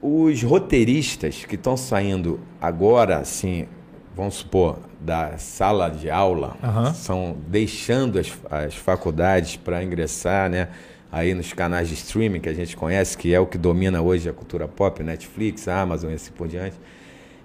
Os 0.00 0.42
roteiristas 0.44 1.44
que 1.44 1.56
estão 1.56 1.76
saindo 1.76 2.38
agora, 2.60 3.18
assim, 3.18 3.66
vamos 4.16 4.36
supor, 4.36 4.78
da 4.98 5.36
sala 5.36 5.90
de 5.90 6.10
aula, 6.10 6.56
uhum. 6.62 6.94
são 6.94 7.36
deixando 7.46 8.18
as, 8.18 8.32
as 8.50 8.74
faculdades 8.74 9.56
para 9.56 9.84
ingressar, 9.84 10.48
né? 10.48 10.68
aí 11.12 11.34
nos 11.34 11.52
canais 11.52 11.88
de 11.88 11.94
streaming 11.94 12.40
que 12.40 12.48
a 12.48 12.54
gente 12.54 12.76
conhece, 12.76 13.16
que 13.16 13.32
é 13.32 13.38
o 13.38 13.46
que 13.46 13.56
domina 13.56 14.00
hoje 14.02 14.28
a 14.28 14.32
cultura 14.32 14.66
pop, 14.66 15.02
Netflix, 15.02 15.68
Amazon 15.68 16.10
e 16.10 16.14
assim 16.14 16.32
por 16.32 16.48
diante. 16.48 16.76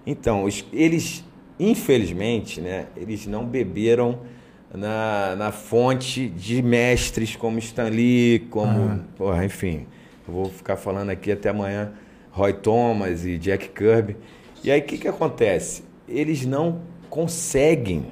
Então, 0.05 0.43
os, 0.43 0.65
eles, 0.73 1.23
infelizmente, 1.59 2.59
né, 2.59 2.87
eles 2.97 3.27
não 3.27 3.45
beberam 3.45 4.19
na, 4.73 5.35
na 5.35 5.51
fonte 5.51 6.27
de 6.27 6.61
mestres 6.61 7.35
como 7.35 7.59
Stan 7.59 7.89
Lee, 7.89 8.47
como, 8.49 8.79
uhum. 8.79 8.99
porra, 9.17 9.45
enfim, 9.45 9.85
eu 10.27 10.33
vou 10.33 10.45
ficar 10.45 10.77
falando 10.77 11.09
aqui 11.09 11.31
até 11.31 11.49
amanhã, 11.49 11.91
Roy 12.31 12.53
Thomas 12.53 13.25
e 13.25 13.37
Jack 13.37 13.69
Kirby. 13.69 14.15
E 14.63 14.71
aí 14.71 14.79
o 14.79 14.83
que, 14.83 14.97
que 14.97 15.07
acontece? 15.07 15.83
Eles 16.11 16.45
não 16.45 16.81
conseguem 17.09 18.05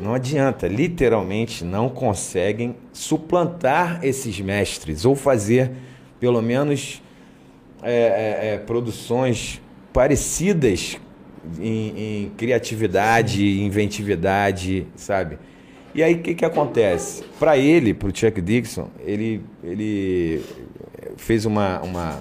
não 0.00 0.14
adianta, 0.14 0.68
literalmente 0.68 1.64
não 1.64 1.88
conseguem 1.88 2.76
suplantar 2.92 3.98
esses 4.04 4.40
mestres 4.40 5.04
ou 5.04 5.16
fazer 5.16 5.72
pelo 6.20 6.40
menos 6.40 7.02
é, 7.82 7.92
é, 7.92 8.54
é, 8.54 8.58
produções 8.58 9.60
parecidas 9.92 10.96
em, 11.60 12.26
em 12.26 12.32
criatividade, 12.36 13.60
inventividade, 13.60 14.86
sabe? 14.94 15.38
E 15.94 16.02
aí 16.02 16.14
o 16.14 16.22
que, 16.22 16.34
que 16.34 16.44
acontece? 16.44 17.24
Para 17.38 17.56
ele, 17.56 17.94
para 17.94 18.08
o 18.08 18.16
Chuck 18.16 18.40
Dixon, 18.40 18.88
ele, 19.04 19.42
ele 19.64 20.44
fez 21.16 21.44
uma, 21.44 21.80
uma, 21.80 22.20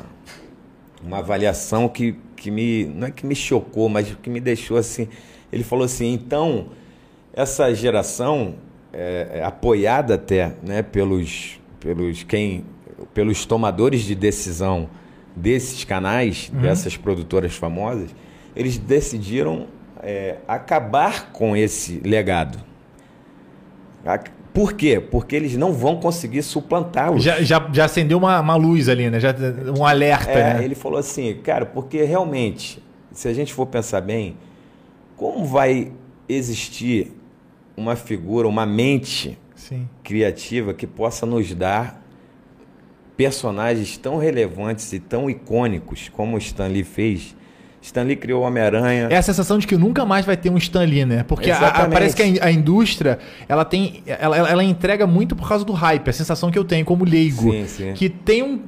uma 1.04 1.18
avaliação 1.20 1.88
que, 1.88 2.16
que 2.38 2.50
me. 2.50 2.86
não 2.86 3.08
é 3.08 3.12
que 3.12 3.26
me 3.26 3.36
chocou, 3.36 3.89
mas 3.89 4.15
que 4.23 4.30
me 4.30 4.39
deixou 4.39 4.78
assim. 4.78 5.10
Ele 5.52 5.63
falou 5.63 5.84
assim, 5.84 6.13
então 6.13 6.67
essa 7.38 7.71
geração, 7.76 8.56
é, 8.91 9.28
é, 9.36 9.43
apoiada 9.43 10.15
até 10.15 10.56
né, 10.63 10.82
pelos, 10.82 11.60
pelos, 11.80 12.23
quem, 12.23 12.65
pelos 13.13 13.45
tomadores 13.45 14.02
de 14.02 14.15
decisão 14.15 14.89
desses 15.36 15.84
canais, 15.84 16.50
uhum. 16.52 16.62
dessas 16.62 16.97
produtoras 16.97 17.54
famosas, 17.54 18.10
eles 18.56 18.80
decidiram 18.80 19.67
é, 20.02 20.38
acabar 20.47 21.32
com 21.32 21.56
esse 21.56 22.02
legado. 22.04 22.58
Por 24.58 24.74
quê? 24.74 25.00
Porque 25.00 25.36
eles 25.36 25.56
não 25.56 25.72
vão 25.72 25.98
conseguir 25.98 26.41
suplantá-los. 26.41 27.24
Já, 27.24 27.43
já, 27.43 27.70
já, 27.72 27.86
acendeu 27.86 28.17
uma, 28.17 28.39
uma, 28.39 28.56
luz 28.56 28.89
ali, 28.89 29.08
né? 29.08 29.20
Já, 29.20 29.32
um 29.78 29.86
alerta. 29.86 30.32
É, 30.32 30.56
né? 30.56 30.65
Ele 30.65 30.74
falou 30.74 30.98
assim, 30.98 31.36
cara, 31.43 31.63
porque 31.63 32.02
realmente, 32.02 32.82
se 33.12 33.28
a 33.28 33.34
gente 33.36 33.54
for 33.54 33.67
pensar 33.67 34.02
bem, 34.02 34.36
como 35.15 35.46
vai 35.46 35.91
existir 36.28 37.12
uma 37.78 37.96
figura, 37.96 38.48
uma 38.48 38.65
mente 38.65 39.38
Sim. 39.56 39.88
criativa 40.04 40.74
que 40.74 40.88
possa 40.88 41.24
nos 41.24 41.54
dar 41.54 42.04
personagens 43.15 43.96
tão 43.96 44.17
relevantes 44.17 44.91
e 44.91 45.00
tão 45.00 45.30
icônicos 45.30 46.10
como 46.10 46.36
o 46.36 46.39
Stan 46.39 46.65
Lee 46.65 46.84
fez. 46.84 47.36
Stan 47.88 48.04
Lee 48.04 48.17
criou 48.17 48.43
o 48.43 48.45
Homem-Aranha. 48.45 49.08
É 49.10 49.15
a 49.15 49.21
sensação 49.21 49.58
de 49.58 49.65
que 49.65 49.78
nunca 49.78 50.06
mais 50.06 50.26
vai 50.26 50.36
ter 50.36 50.50
um 50.50 50.58
Stan 50.58 50.84
Lee, 50.84 51.06
né? 51.06 51.23
Porque 51.23 51.50
a, 51.50 51.67
a, 51.69 51.88
parece 51.88 52.15
que 52.15 52.21
a, 52.21 52.45
a, 52.45 52.52
indústria 52.52 53.17
ela 53.47 53.63
tem, 53.63 54.04
ela, 54.06 54.38
ela, 54.38 54.63
entrega 54.63 55.08
muito 55.08 55.38
por 55.38 55.47
causa 55.47 55.63
do 55.63 55.71
hype. 55.71 56.10
A 56.10 56.13
sensação 56.13 56.52
que 56.52 56.60
eu 56.60 56.65
tenho 56.65 56.84
como 56.84 57.06
leigo, 57.06 57.50
sim, 57.50 57.65
sim. 57.65 57.93
que 57.93 58.10
tem 58.10 58.43
um, 58.43 58.60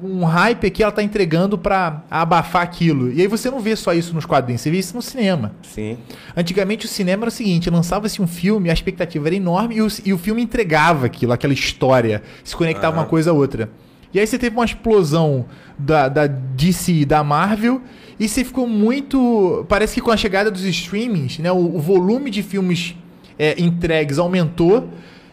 um 0.00 0.24
hype 0.24 0.70
que 0.70 0.84
ela 0.84 0.92
tá 0.92 1.02
entregando 1.02 1.58
para 1.58 2.04
abafar 2.08 2.62
aquilo. 2.62 3.12
E 3.12 3.20
aí 3.20 3.26
você 3.26 3.50
não 3.50 3.58
vê 3.58 3.74
só 3.74 3.92
isso 3.92 4.14
nos 4.14 4.24
quadrinhos, 4.24 4.60
você 4.60 4.70
vê 4.70 4.78
isso 4.78 4.94
no 4.94 5.02
cinema. 5.02 5.52
Sim. 5.62 5.98
Antigamente 6.36 6.86
o 6.86 6.88
cinema 6.88 7.24
era 7.24 7.28
o 7.28 7.32
seguinte, 7.32 7.68
lançava-se 7.68 8.22
um 8.22 8.26
filme, 8.26 8.70
a 8.70 8.72
expectativa 8.72 9.26
era 9.26 9.34
enorme 9.34 9.76
e 9.76 9.82
o, 9.82 9.88
e 10.04 10.12
o 10.12 10.18
filme 10.18 10.42
entregava 10.42 11.06
aquilo, 11.06 11.32
aquela 11.32 11.52
história, 11.52 12.22
se 12.44 12.54
conectava 12.54 12.96
uhum. 12.96 13.02
uma 13.02 13.08
coisa 13.08 13.32
a 13.32 13.34
outra. 13.34 13.68
E 14.12 14.18
aí 14.18 14.26
você 14.26 14.38
teve 14.38 14.56
uma 14.56 14.64
explosão 14.64 15.46
da, 15.78 16.08
da 16.08 16.26
DC 16.26 16.92
e 16.92 17.04
da 17.04 17.22
Marvel 17.22 17.80
e 18.18 18.28
você 18.28 18.44
ficou 18.44 18.66
muito... 18.66 19.64
Parece 19.68 19.94
que 19.94 20.00
com 20.00 20.10
a 20.10 20.16
chegada 20.16 20.50
dos 20.50 20.64
streamings, 20.64 21.38
né, 21.38 21.50
o, 21.52 21.76
o 21.76 21.78
volume 21.78 22.30
de 22.30 22.42
filmes 22.42 22.94
é, 23.38 23.60
entregues 23.60 24.18
aumentou 24.18 24.88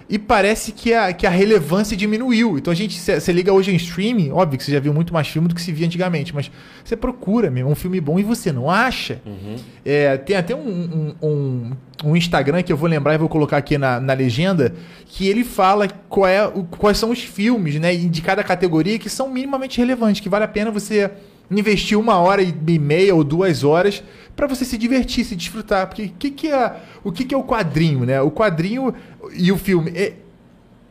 e 0.10 0.18
parece 0.18 0.72
que 0.72 0.94
a, 0.94 1.12
que 1.12 1.28
a 1.28 1.30
relevância 1.30 1.96
diminuiu. 1.98 2.58
Então 2.58 2.72
a 2.72 2.76
gente, 2.76 2.98
você 2.98 3.32
liga 3.32 3.52
hoje 3.52 3.72
em 3.72 3.76
streaming, 3.76 4.32
óbvio 4.32 4.58
que 4.58 4.64
você 4.64 4.72
já 4.72 4.80
viu 4.80 4.94
muito 4.94 5.14
mais 5.14 5.28
filme 5.28 5.48
do 5.48 5.56
que 5.56 5.62
se 5.62 5.72
via 5.72 5.86
antigamente, 5.86 6.34
mas 6.34 6.50
você 6.84 6.96
procura 6.96 7.52
mesmo 7.52 7.70
um 7.70 7.76
filme 7.76 8.00
bom 8.00 8.18
e 8.18 8.24
você 8.24 8.52
não 8.52 8.70
acha. 8.70 9.22
Uhum. 9.26 9.56
É, 9.84 10.16
tem 10.18 10.38
até 10.38 10.56
um, 10.56 10.60
um, 10.60 11.28
um, 11.28 11.72
um, 12.06 12.16
Instagram 12.16 12.64
que 12.64 12.72
eu 12.72 12.78
vou 12.78 12.88
lembrar 12.88 13.16
e 13.16 13.18
vou 13.18 13.28
colocar 13.28 13.58
aqui 13.58 13.78
na, 13.78 14.00
na 14.00 14.14
legenda, 14.14 14.74
que 15.06 15.28
ele 15.28 15.44
fala 15.44 15.90
qual 16.08 16.28
é, 16.28 16.48
o, 16.48 16.64
quais 16.64 16.98
são 16.98 17.12
os 17.12 17.22
filmes 17.22 17.76
né, 17.76 17.94
de 17.94 18.22
cada 18.22 18.44
categoria 18.44 18.98
que 18.98 19.10
são 19.10 19.30
minimamente 19.30 19.78
relevantes, 19.78 20.22
que 20.22 20.30
vale 20.30 20.46
a 20.46 20.48
pena 20.48 20.72
você 20.72 21.12
investir 21.52 21.98
uma 21.98 22.18
hora 22.18 22.42
e 22.42 22.80
meia 22.80 23.16
ou 23.16 23.24
duas 23.24 23.64
horas 23.64 24.04
para 24.38 24.48
você 24.48 24.64
se 24.64 24.78
divertir, 24.78 25.26
se 25.26 25.36
desfrutar. 25.36 25.88
Porque 25.88 26.10
que 26.18 26.30
que 26.30 26.48
é, 26.48 26.76
o 27.04 27.12
que, 27.12 27.26
que 27.26 27.34
é 27.34 27.38
o 27.38 27.44
quadrinho, 27.44 28.06
né? 28.06 28.22
O 28.22 28.32
quadrinho 28.32 28.94
e 29.34 29.52
o 29.52 29.58
filme 29.58 29.92
é, 29.96 30.14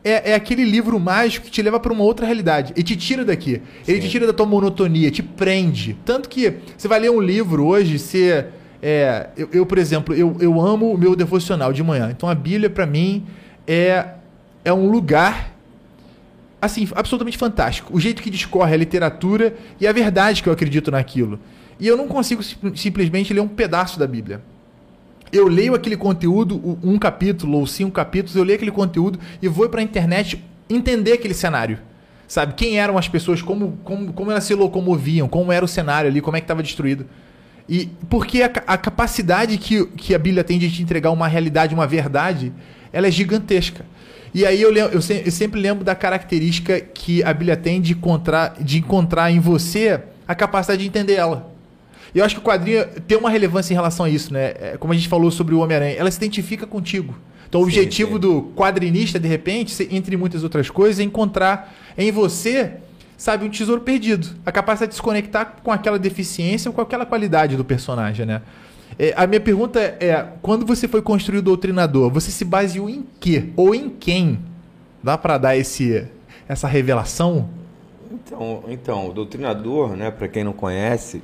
é, 0.03 0.31
é 0.31 0.35
aquele 0.35 0.65
livro 0.65 0.99
mágico 0.99 1.45
que 1.45 1.51
te 1.51 1.61
leva 1.61 1.79
para 1.79 1.93
uma 1.93 2.03
outra 2.03 2.25
realidade 2.25 2.73
e 2.75 2.83
te 2.83 2.97
tira 2.97 3.23
daqui. 3.23 3.61
Ele 3.87 4.01
te 4.01 4.09
tira 4.09 4.27
da 4.27 4.33
tua 4.33 4.45
monotonia, 4.45 5.09
te 5.09 5.23
prende. 5.23 5.97
Tanto 6.05 6.27
que 6.27 6.55
você 6.77 6.89
vai 6.89 6.99
ler 6.99 7.09
um 7.09 7.21
livro 7.21 7.65
hoje, 7.65 7.97
você. 7.97 8.45
É, 8.83 9.29
eu, 9.35 9.49
eu, 9.53 9.65
por 9.65 9.77
exemplo, 9.79 10.13
eu, 10.13 10.35
eu 10.39 10.61
amo 10.61 10.91
o 10.93 10.97
meu 10.97 11.15
devocional 11.15 11.71
de 11.71 11.81
manhã. 11.81 12.09
Então 12.11 12.27
a 12.27 12.35
Bíblia, 12.35 12.69
para 12.69 12.85
mim, 12.85 13.25
é, 13.65 14.07
é 14.63 14.73
um 14.73 14.91
lugar 14.91 15.55
assim, 16.61 16.87
absolutamente 16.95 17.37
fantástico. 17.37 17.95
O 17.95 17.99
jeito 17.99 18.21
que 18.21 18.29
discorre 18.29 18.73
a 18.73 18.77
literatura 18.77 19.55
e 19.79 19.87
a 19.87 19.93
verdade 19.93 20.43
que 20.43 20.49
eu 20.49 20.53
acredito 20.53 20.91
naquilo. 20.91 21.39
E 21.79 21.87
eu 21.87 21.95
não 21.95 22.07
consigo 22.07 22.41
simplesmente 22.75 23.33
ler 23.33 23.41
um 23.41 23.47
pedaço 23.47 23.99
da 23.99 24.07
Bíblia. 24.07 24.41
Eu 25.31 25.47
leio 25.47 25.75
aquele 25.75 25.97
conteúdo, 25.97 26.79
um 26.81 26.97
capítulo 26.97 27.59
ou 27.59 27.67
cinco 27.67 27.91
capítulos, 27.91 28.35
eu 28.35 28.43
leio 28.43 28.55
aquele 28.55 28.71
conteúdo 28.71 29.19
e 29.41 29.47
vou 29.47 29.67
para 29.69 29.81
a 29.81 29.83
internet 29.83 30.43
entender 30.69 31.13
aquele 31.13 31.33
cenário. 31.33 31.79
Sabe? 32.27 32.53
Quem 32.55 32.77
eram 32.77 32.97
as 32.97 33.07
pessoas, 33.07 33.41
como, 33.41 33.77
como, 33.83 34.11
como 34.13 34.31
elas 34.31 34.43
se 34.43 34.53
locomoviam, 34.53 35.27
como 35.27 35.51
era 35.51 35.63
o 35.63 35.67
cenário 35.67 36.09
ali, 36.09 36.21
como 36.21 36.35
é 36.35 36.41
que 36.41 36.45
estava 36.45 36.63
destruído. 36.63 37.05
E 37.69 37.89
porque 38.09 38.41
a, 38.41 38.51
a, 38.67 38.77
capacidade 38.77 39.57
que, 39.57 39.85
que 39.87 40.15
a 40.15 40.19
Bíblia 40.19 40.43
tem 40.43 40.57
de 40.57 40.71
te 40.71 40.81
entregar 40.81 41.11
uma 41.11 41.27
realidade, 41.27 41.73
uma 41.73 41.87
verdade, 41.87 42.51
ela 42.91 43.07
é 43.07 43.11
gigantesca. 43.11 43.85
E 44.33 44.45
aí 44.45 44.61
eu, 44.61 44.73
eu, 44.73 45.01
se, 45.01 45.23
eu 45.25 45.31
sempre 45.31 45.59
lembro 45.59 45.83
da 45.83 45.95
característica 45.95 46.79
que 46.79 47.23
a 47.23 47.33
Bíblia 47.33 47.57
tem 47.57 47.81
de 47.81 47.93
encontrar, 47.93 48.55
de 48.59 48.77
encontrar 48.77 49.31
em 49.31 49.39
você 49.39 50.01
a 50.27 50.35
capacidade 50.35 50.81
de 50.81 50.87
entender 50.87 51.13
ela. 51.13 51.56
E 52.17 52.19
eu 52.19 52.25
acho 52.25 52.33
que 52.33 52.41
o 52.41 52.43
quadrinho 52.43 52.83
tem 53.07 53.15
uma 53.15 53.29
relevância 53.29 53.71
em 53.71 53.75
relação 53.75 54.03
a 54.03 54.09
isso, 54.09 54.33
né? 54.33 54.55
É, 54.59 54.75
como 54.79 54.91
a 54.91 54.95
gente 54.95 55.07
falou 55.07 55.29
sobre 55.29 55.53
o 55.53 55.59
Homem-Aranha, 55.59 55.93
ela 55.93 56.09
se 56.09 56.17
identifica 56.17 56.65
contigo. 56.65 57.13
Então, 57.47 57.61
o 57.61 57.65
sim, 57.65 57.69
objetivo 57.69 58.13
sim. 58.13 58.19
do 58.19 58.41
quadrinista, 58.55 59.19
de 59.19 59.27
repente, 59.27 59.87
entre 59.91 60.17
muitas 60.17 60.43
outras 60.43 60.67
coisas, 60.67 60.99
é 60.99 61.03
encontrar 61.03 61.75
em 61.95 62.11
você, 62.11 62.71
sabe, 63.15 63.45
um 63.45 63.49
tesouro 63.51 63.81
perdido. 63.81 64.29
A 64.43 64.51
capacidade 64.51 64.93
de 64.93 64.95
se 64.95 65.01
conectar 65.03 65.57
com 65.63 65.71
aquela 65.71 65.99
deficiência 65.99 66.69
ou 66.69 66.73
com 66.73 66.81
aquela 66.81 67.05
qualidade 67.05 67.55
do 67.55 67.63
personagem, 67.63 68.25
né? 68.25 68.41
É, 68.97 69.13
a 69.15 69.27
minha 69.27 69.39
pergunta 69.39 69.79
é: 69.79 70.25
quando 70.41 70.65
você 70.65 70.87
foi 70.87 71.03
construir 71.03 71.37
o 71.37 71.43
doutrinador, 71.43 72.09
você 72.09 72.31
se 72.31 72.43
baseou 72.43 72.89
em 72.89 73.05
quê? 73.19 73.49
Ou 73.55 73.75
em 73.75 73.91
quem? 73.91 74.39
Dá 75.03 75.19
para 75.19 75.37
dar 75.37 75.55
esse, 75.55 76.03
essa 76.49 76.67
revelação? 76.67 77.47
Então, 78.11 78.63
então, 78.69 79.07
o 79.07 79.13
doutrinador, 79.13 79.95
né, 79.95 80.09
para 80.09 80.27
quem 80.27 80.43
não 80.43 80.53
conhece, 80.53 81.21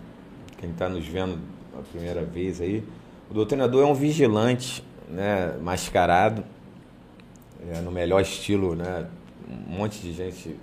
quem 0.63 0.71
está 0.71 0.87
nos 0.87 1.05
vendo 1.05 1.39
a 1.77 1.81
primeira 1.81 2.23
vez 2.23 2.61
aí, 2.61 2.81
o 3.29 3.33
doutrinador 3.33 3.83
é 3.83 3.85
um 3.85 3.93
vigilante, 3.93 4.81
né, 5.09 5.57
mascarado, 5.61 6.41
é, 7.69 7.81
no 7.81 7.91
melhor 7.91 8.21
estilo, 8.21 8.73
né, 8.73 9.05
um 9.49 9.73
monte 9.73 9.99
de 9.99 10.13
gente 10.13 10.55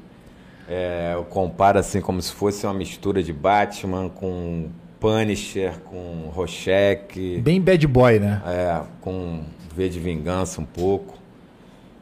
é, 0.66 1.22
compara 1.28 1.80
assim 1.80 2.00
como 2.00 2.22
se 2.22 2.32
fosse 2.32 2.64
uma 2.64 2.72
mistura 2.72 3.22
de 3.22 3.30
Batman 3.30 4.08
com 4.08 4.70
Punisher, 4.98 5.78
com 5.80 6.30
Rochek. 6.32 7.42
Bem 7.42 7.60
bad 7.60 7.86
boy, 7.86 8.18
né? 8.18 8.42
É, 8.46 8.82
com 9.02 9.44
V 9.74 9.88
de 9.88 9.98
Vingança 9.98 10.62
um 10.62 10.64
pouco. 10.64 11.18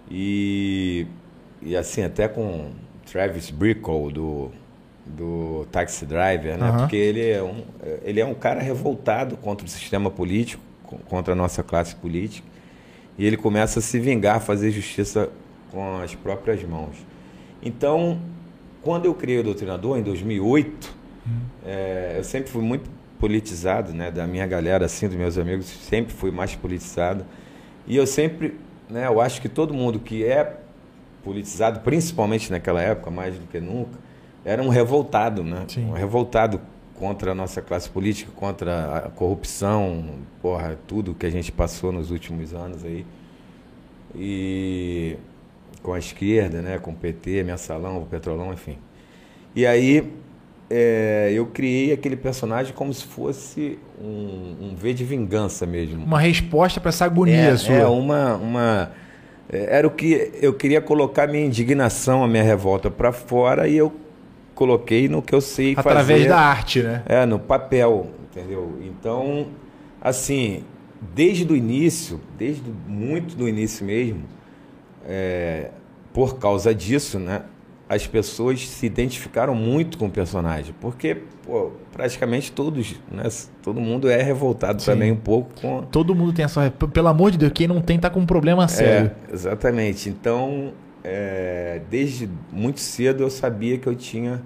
E, 0.08 1.06
e 1.60 1.76
assim, 1.76 2.02
até 2.04 2.28
com 2.28 2.70
Travis 3.10 3.50
Bickle 3.50 4.12
do, 4.12 4.52
do 5.16 5.66
Taxi 5.70 6.04
Driver, 6.04 6.58
né? 6.58 6.72
Porque 6.78 6.96
ele 6.96 7.28
é, 7.28 7.42
um, 7.42 7.62
ele 8.02 8.20
é 8.20 8.26
um 8.26 8.34
cara 8.34 8.60
revoltado 8.60 9.36
contra 9.36 9.66
o 9.66 9.68
sistema 9.68 10.10
político, 10.10 10.62
contra 11.06 11.32
a 11.32 11.36
nossa 11.36 11.62
classe 11.62 11.94
política. 11.96 12.46
E 13.16 13.26
ele 13.26 13.36
começa 13.36 13.80
a 13.80 13.82
se 13.82 13.98
vingar, 13.98 14.36
a 14.36 14.40
fazer 14.40 14.70
justiça 14.70 15.28
com 15.70 15.98
as 15.98 16.14
próprias 16.14 16.62
mãos. 16.62 16.96
Então, 17.62 18.20
quando 18.82 19.06
eu 19.06 19.14
criei 19.14 19.40
o 19.40 19.42
Doutrinador, 19.42 19.98
em 19.98 20.02
2008, 20.02 20.94
hum. 21.26 21.30
é, 21.66 22.14
eu 22.16 22.24
sempre 22.24 22.50
fui 22.50 22.62
muito 22.62 22.88
politizado, 23.18 23.92
né? 23.92 24.10
Da 24.10 24.26
minha 24.26 24.46
galera, 24.46 24.86
assim, 24.86 25.08
dos 25.08 25.16
meus 25.16 25.36
amigos, 25.36 25.66
sempre 25.66 26.12
fui 26.12 26.30
mais 26.30 26.54
politizado. 26.54 27.24
E 27.86 27.96
eu 27.96 28.06
sempre, 28.06 28.56
né? 28.88 29.06
Eu 29.06 29.20
acho 29.20 29.42
que 29.42 29.48
todo 29.48 29.74
mundo 29.74 29.98
que 29.98 30.24
é 30.24 30.56
politizado, 31.24 31.80
principalmente 31.80 32.50
naquela 32.50 32.80
época, 32.80 33.10
mais 33.10 33.34
do 33.34 33.46
que 33.48 33.60
nunca, 33.60 33.98
era 34.44 34.62
um 34.62 34.68
revoltado, 34.68 35.42
né? 35.42 35.64
Sim. 35.68 35.86
Um 35.86 35.92
revoltado 35.92 36.60
contra 36.94 37.32
a 37.32 37.34
nossa 37.34 37.62
classe 37.62 37.88
política, 37.88 38.30
contra 38.34 38.96
a 38.96 39.00
corrupção, 39.10 40.04
porra, 40.42 40.76
tudo 40.86 41.14
que 41.14 41.26
a 41.26 41.30
gente 41.30 41.52
passou 41.52 41.92
nos 41.92 42.10
últimos 42.10 42.52
anos 42.52 42.84
aí. 42.84 43.06
E 44.14 45.16
com 45.82 45.92
a 45.92 45.98
esquerda, 45.98 46.60
né, 46.60 46.78
com 46.78 46.90
o 46.90 46.94
PT, 46.94 47.44
Mensalão, 47.44 47.98
o 47.98 48.06
Petrolão, 48.06 48.52
enfim. 48.52 48.78
E 49.54 49.64
aí 49.64 50.10
é, 50.70 51.30
eu 51.32 51.46
criei 51.46 51.92
aquele 51.92 52.16
personagem 52.16 52.74
como 52.74 52.92
se 52.92 53.04
fosse 53.04 53.78
um, 54.00 54.56
um 54.60 54.74
V 54.76 54.92
de 54.92 55.04
vingança 55.04 55.66
mesmo. 55.66 56.04
Uma 56.04 56.20
resposta 56.20 56.80
para 56.80 56.90
essa 56.90 57.04
agonia 57.04 57.36
é, 57.36 57.56
sua. 57.56 57.74
É, 57.74 57.86
uma, 57.86 58.34
uma 58.36 58.92
é, 59.48 59.78
era 59.78 59.86
o 59.86 59.90
que 59.90 60.32
eu 60.42 60.52
queria 60.52 60.80
colocar 60.80 61.26
minha 61.26 61.44
indignação, 61.44 62.24
a 62.24 62.28
minha 62.28 62.42
revolta 62.42 62.90
para 62.90 63.12
fora 63.12 63.68
e 63.68 63.76
eu 63.76 63.92
coloquei 64.58 65.08
no 65.08 65.22
que 65.22 65.32
eu 65.32 65.40
sei 65.40 65.76
Através 65.76 65.84
fazer. 65.84 66.12
Através 66.12 66.28
da 66.28 66.40
arte, 66.40 66.82
né? 66.82 67.02
É, 67.06 67.24
no 67.24 67.38
papel, 67.38 68.08
entendeu? 68.24 68.76
Então, 68.82 69.46
assim, 70.00 70.64
desde 71.14 71.50
o 71.52 71.54
início, 71.54 72.20
desde 72.36 72.68
muito 72.88 73.36
do 73.36 73.48
início 73.48 73.86
mesmo, 73.86 74.24
é, 75.06 75.70
por 76.12 76.38
causa 76.38 76.74
disso, 76.74 77.20
né? 77.20 77.42
As 77.88 78.06
pessoas 78.06 78.68
se 78.68 78.84
identificaram 78.84 79.54
muito 79.54 79.96
com 79.96 80.06
o 80.06 80.10
personagem, 80.10 80.74
porque 80.80 81.22
pô, 81.46 81.70
praticamente 81.92 82.50
todos, 82.50 82.96
né? 83.10 83.22
Todo 83.62 83.80
mundo 83.80 84.10
é 84.10 84.20
revoltado 84.20 84.82
Sim. 84.82 84.90
também 84.90 85.12
um 85.12 85.16
pouco 85.16 85.50
com. 85.60 85.82
Todo 85.82 86.16
mundo 86.16 86.32
tem 86.32 86.44
essa. 86.44 86.68
Pelo 86.92 87.08
amor 87.08 87.30
de 87.30 87.38
Deus, 87.38 87.52
quem 87.54 87.68
não 87.68 87.80
tem 87.80 87.96
tá 87.96 88.10
com 88.10 88.18
um 88.18 88.26
problema 88.26 88.64
é, 88.64 88.68
sério. 88.68 89.12
É, 89.30 89.32
exatamente. 89.32 90.08
Então, 90.10 90.72
é, 91.04 91.80
desde 91.90 92.28
muito 92.52 92.80
cedo 92.80 93.22
eu 93.22 93.30
sabia 93.30 93.78
que 93.78 93.86
eu 93.86 93.94
tinha 93.94 94.42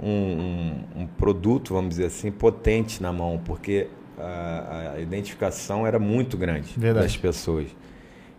um, 0.00 0.08
um, 0.08 1.02
um 1.02 1.06
produto, 1.06 1.74
vamos 1.74 1.90
dizer 1.90 2.06
assim, 2.06 2.30
potente 2.30 3.02
na 3.02 3.12
mão, 3.12 3.40
porque 3.44 3.88
a, 4.18 4.92
a 4.96 5.00
identificação 5.00 5.86
era 5.86 5.98
muito 5.98 6.36
grande 6.36 6.72
Verdade. 6.76 7.06
das 7.06 7.16
pessoas. 7.16 7.66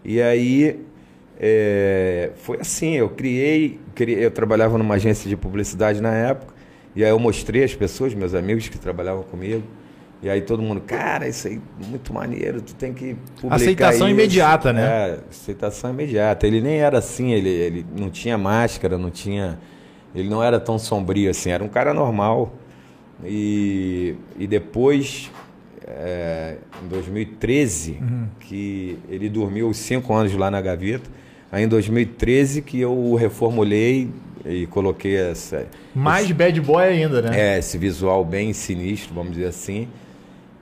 E 0.03 0.21
aí 0.21 0.79
é, 1.39 2.31
foi 2.35 2.59
assim, 2.59 2.93
eu 2.93 3.09
criei, 3.09 3.79
criei, 3.93 4.25
eu 4.25 4.31
trabalhava 4.31 4.77
numa 4.77 4.95
agência 4.95 5.29
de 5.29 5.35
publicidade 5.35 6.01
na 6.01 6.13
época, 6.13 6.53
e 6.95 7.03
aí 7.03 7.09
eu 7.09 7.19
mostrei 7.19 7.63
às 7.63 7.75
pessoas, 7.75 8.13
meus 8.13 8.33
amigos 8.33 8.69
que 8.69 8.77
trabalhavam 8.77 9.23
comigo, 9.23 9.63
e 10.21 10.29
aí 10.29 10.41
todo 10.41 10.61
mundo, 10.61 10.81
cara, 10.81 11.27
isso 11.27 11.47
aí 11.47 11.61
é 11.81 11.85
muito 11.85 12.13
maneiro, 12.13 12.61
tu 12.61 12.73
tem 12.75 12.93
que 12.93 13.15
publicar 13.35 13.55
Aceitação 13.55 14.07
isso. 14.07 14.15
imediata, 14.15 14.73
né? 14.73 14.81
É, 14.81 15.19
aceitação 15.29 15.89
imediata. 15.91 16.47
Ele 16.47 16.61
nem 16.61 16.77
era 16.77 16.97
assim, 16.97 17.31
ele, 17.31 17.49
ele 17.49 17.85
não 17.97 18.09
tinha 18.09 18.37
máscara, 18.37 18.97
não 18.97 19.11
tinha... 19.11 19.59
Ele 20.15 20.29
não 20.29 20.41
era 20.41 20.59
tão 20.59 20.79
sombrio 20.79 21.29
assim, 21.29 21.51
era 21.51 21.63
um 21.63 21.67
cara 21.67 21.93
normal. 21.93 22.53
E, 23.23 24.15
e 24.39 24.47
depois 24.47 25.29
é, 25.85 26.57
em 26.83 26.87
2013, 26.87 27.99
uhum. 28.01 28.27
que 28.39 28.97
ele 29.07 29.29
dormiu 29.29 29.73
cinco 29.73 30.13
anos 30.13 30.33
lá 30.33 30.49
na 30.49 30.59
gaveta. 30.59 31.09
Aí 31.51 31.63
em 31.63 31.67
2013 31.67 32.61
que 32.61 32.79
eu 32.79 32.91
o 32.91 33.15
reformulei 33.15 34.09
e 34.45 34.65
coloquei 34.67 35.15
essa. 35.15 35.67
Mais 35.93 36.25
esse, 36.25 36.33
bad 36.33 36.59
boy 36.61 36.83
ainda, 36.83 37.21
né? 37.21 37.55
É, 37.55 37.59
esse 37.59 37.77
visual 37.77 38.25
bem 38.25 38.51
sinistro, 38.53 39.13
vamos 39.13 39.33
dizer 39.33 39.47
assim. 39.47 39.87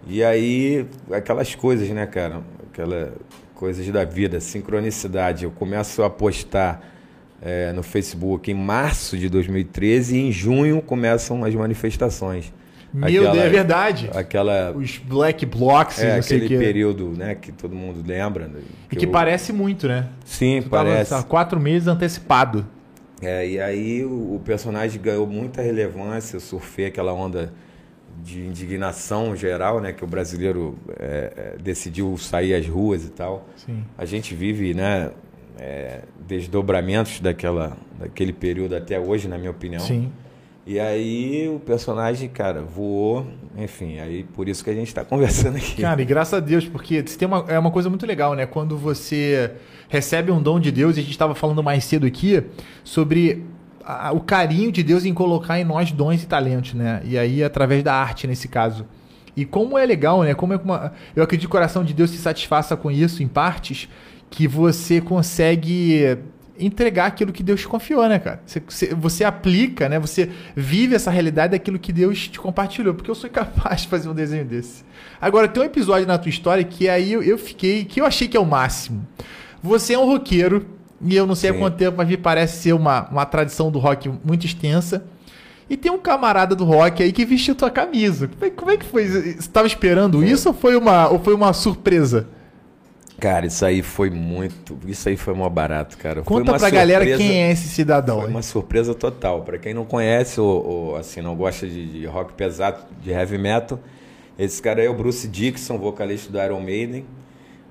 E 0.08 0.24
aí, 0.24 0.86
aquelas 1.12 1.56
coisas, 1.56 1.88
né, 1.90 2.06
cara? 2.06 2.42
Aquelas 2.72 3.12
coisas 3.56 3.88
da 3.88 4.04
vida, 4.04 4.40
sincronicidade. 4.40 5.46
Eu 5.46 5.52
começo 5.52 6.04
a 6.04 6.10
postar 6.10 6.82
é, 7.42 7.72
no 7.72 7.84
Facebook 7.84 8.52
em 8.52 8.56
março 8.56 9.18
de 9.18 9.30
2013 9.30 10.18
e 10.18 10.28
em 10.28 10.32
junho 10.32 10.82
começam 10.82 11.44
as 11.44 11.54
manifestações. 11.54 12.52
Meu 12.94 13.08
aquela, 13.08 13.32
Deus, 13.32 13.46
é 13.46 13.50
verdade. 13.50 14.10
Aquela, 14.14 14.72
Os 14.72 15.00
black 15.00 15.46
blocks, 15.48 16.00
é, 16.00 16.18
aquele 16.18 16.48
período 16.58 17.10
né, 17.18 17.34
que 17.34 17.52
todo 17.52 17.76
mundo 17.76 18.04
lembra. 18.06 18.48
Né, 18.48 18.60
que 18.88 18.96
e 18.96 19.00
que 19.00 19.06
eu... 19.08 19.12
parece 19.12 19.52
muito, 19.52 19.88
né? 19.88 20.10
Sim, 20.24 20.62
Você 20.62 20.70
parece. 20.70 21.10
Tava, 21.10 21.24
quatro 21.24 21.60
meses 21.60 21.88
antecipado. 21.88 22.68
É, 23.20 23.48
e 23.48 23.60
aí 23.60 24.04
o, 24.04 24.36
o, 24.36 24.42
personagem 24.46 25.02
ganhou 25.02 25.26
muita 25.26 25.62
relevância, 25.62 26.36
eu 26.36 26.42
surfei 26.42 26.86
aquela 26.86 27.14
onda 27.14 27.52
de 28.24 28.42
indignação 28.42 29.36
geral, 29.36 29.82
né? 29.82 29.92
Que 29.92 30.04
o 30.04 30.08
brasileiro 30.08 30.78
é, 30.98 31.34
é, 31.36 31.62
decidiu 31.62 32.18
sair 32.18 32.54
às 32.54 32.68
ruas 32.68 33.06
e 33.06 33.10
tal. 33.10 33.48
Sim. 33.56 33.84
A 33.98 34.06
gente 34.06 34.34
vive, 34.34 34.74
né? 34.74 35.12
É, 35.60 36.02
desdobramentos 36.28 37.20
daquela, 37.20 37.78
daquele 38.00 38.34
período 38.34 38.76
até 38.76 39.00
hoje, 39.00 39.28
na 39.28 39.38
minha 39.38 39.52
opinião. 39.52 39.82
Sim. 39.82 40.12
E 40.66 40.80
aí 40.80 41.50
o 41.50 41.60
personagem, 41.60 42.30
cara, 42.30 42.62
voou, 42.62 43.28
enfim, 43.58 44.00
aí 44.00 44.24
por 44.24 44.48
isso 44.48 44.64
que 44.64 44.70
a 44.70 44.74
gente 44.74 44.88
está 44.88 45.04
conversando 45.04 45.58
aqui. 45.58 45.82
Cara, 45.82 46.02
e 46.02 46.06
graças 46.06 46.34
a 46.34 46.40
Deus, 46.40 46.66
porque 46.66 47.04
tem 47.04 47.28
uma, 47.28 47.46
é 47.50 47.60
uma 47.60 47.70
coisa 47.70 47.90
muito 47.90 48.06
legal, 48.06 48.34
né? 48.34 48.46
Quando 48.46 48.78
você 48.78 49.52
recebe 49.90 50.32
um 50.32 50.42
dom 50.42 50.62
de 50.62 50.72
Deus, 50.72 50.96
e 50.96 51.02
a 51.02 51.04
gente 51.04 51.12
estava 51.12 51.36
falando 51.36 51.62
mais 51.62 51.84
cedo 51.84 52.08
aqui 52.08 52.42
sobre 52.84 53.44
a, 53.86 54.12
o 54.12 54.20
carinho 54.20 54.72
de 54.72 54.84
Deus 54.84 55.06
em 55.06 55.14
colocar 55.14 55.60
em 55.60 55.64
nós 55.64 55.92
dons 55.92 56.24
e 56.24 56.28
talentos, 56.28 56.74
né? 56.74 57.02
E 57.04 57.18
aí 57.18 57.44
através 57.44 57.84
da 57.84 57.94
arte 57.94 58.28
nesse 58.28 58.48
caso. 58.48 58.86
E 59.36 59.46
como 59.46 59.78
é 59.78 59.86
legal, 59.86 60.24
né? 60.24 60.34
Como 60.34 60.54
é 60.54 60.58
uma, 60.58 60.94
eu 61.16 61.24
acredito 61.24 61.48
que 61.48 61.48
o 61.48 61.58
coração 61.58 61.84
de 61.84 61.94
Deus 61.94 62.12
se 62.12 62.18
satisfaça 62.18 62.78
com 62.78 62.92
isso 62.92 63.24
em 63.24 63.28
partes, 63.28 63.90
que 64.30 64.48
você 64.48 65.02
consegue 65.02 66.18
entregar 66.58 67.08
aquilo 67.08 67.32
que 67.32 67.42
Deus 67.42 67.62
te 67.62 67.68
confiou, 67.68 68.08
né, 68.08 68.20
cara? 68.20 68.42
Você, 68.46 68.94
você, 68.94 69.24
aplica, 69.24 69.90
né? 69.90 70.00
Você 70.00 70.30
vive 70.56 70.96
essa 70.96 71.10
realidade 71.10 71.52
daquilo 71.52 71.80
que 71.80 71.92
Deus 71.92 72.28
te 72.28 72.40
compartilhou, 72.40 72.94
porque 72.94 73.10
eu 73.10 73.16
sou 73.16 73.30
capaz 73.30 73.82
de 73.82 73.88
fazer 73.88 74.10
um 74.10 74.14
desenho 74.14 74.46
desse. 74.46 74.84
Agora, 75.20 75.48
tem 75.48 75.64
um 75.64 75.66
episódio 75.66 76.08
na 76.08 76.18
tua 76.18 76.30
história 76.30 76.64
que 76.64 76.88
aí 76.88 77.14
eu, 77.14 77.24
eu 77.24 77.38
fiquei, 77.38 77.86
que 77.86 78.02
eu 78.02 78.06
achei 78.06 78.28
que 78.28 78.38
é 78.38 78.40
o 78.40 78.46
máximo. 78.46 79.08
Você 79.62 79.94
é 79.94 80.00
um 80.00 80.06
roqueiro, 80.06 80.66
e 81.04 81.16
eu 81.16 81.28
não 81.28 81.36
sei 81.36 81.52
Sim. 81.52 81.58
há 81.58 81.60
quanto 81.60 81.78
tempo, 81.78 81.98
mas 81.98 82.08
me 82.08 82.18
parece 82.18 82.62
ser 82.62 82.74
uma, 82.74 83.08
uma 83.10 83.26
tradição 83.26 83.70
do 83.72 83.80
rock 83.80 84.10
muito 84.24 84.46
extensa. 84.46 85.04
E 85.70 85.78
tem 85.78 85.92
um 85.92 86.00
camarada 86.00 86.56
do 86.56 86.66
rock 86.66 87.02
aí 87.02 87.12
que 87.12 87.26
vestiu 87.26 87.56
tua 87.56 87.70
camisa. 87.70 88.28
Como 88.28 88.46
é, 88.46 88.50
como 88.50 88.72
é 88.72 88.78
que 88.78 88.86
foi? 88.86 89.08
Você 89.08 89.30
estava 89.40 89.66
esperando 89.66 90.24
isso 90.24 90.50
ou 90.50 90.54
foi 90.54 90.76
uma, 90.76 91.08
ou 91.10 91.20
foi 91.20 91.34
uma 91.34 91.54
surpresa? 91.54 92.28
Cara, 93.20 93.46
isso 93.46 93.66
aí 93.66 93.82
foi 93.82 94.10
muito. 94.10 94.78
Isso 94.86 95.08
aí 95.08 95.16
foi 95.16 95.34
mó 95.34 95.48
barato, 95.48 95.98
cara. 95.98 96.22
Conta 96.24 96.52
pra 96.52 96.60
surpresa, 96.60 96.76
galera 96.76 97.18
quem 97.18 97.44
é 97.44 97.52
esse 97.52 97.70
cidadão. 97.70 98.18
Foi 98.18 98.26
hein? 98.26 98.32
uma 98.32 98.42
surpresa 98.42 98.94
total. 98.94 99.44
Para 99.44 99.58
quem 99.58 99.74
não 99.74 99.86
conhece 99.86 100.42
ou, 100.42 100.66
ou, 100.66 100.96
assim, 100.98 101.22
não 101.22 101.36
gosta 101.36 101.66
de, 101.66 102.00
de, 102.00 102.06
rock 102.06 102.34
pesado, 102.34 102.80
de 103.02 103.12
heavy 103.12 103.38
metal, 103.38 103.80
esse 104.38 104.62
cara 104.62 104.82
aí 104.82 104.88
é 104.88 104.90
o 104.90 104.94
Bruce 104.94 105.28
Dixon, 105.28 105.78
vocalista 105.78 106.32
do 106.32 106.44
Iron 106.44 106.60
Maiden. 106.60 107.06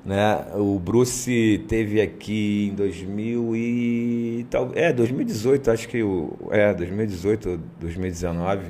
Né? 0.04 0.46
O 0.56 0.78
Bruce 0.78 1.64
teve 1.68 2.00
aqui 2.00 2.70
em 2.72 2.74
2000 2.74 3.56
e 3.56 4.46
tal, 4.50 4.72
é 4.74 4.92
2018, 4.92 5.70
acho 5.70 5.88
que 5.88 6.02
o 6.02 6.36
é 6.50 6.74
2018 6.74 7.60
2019 7.80 8.64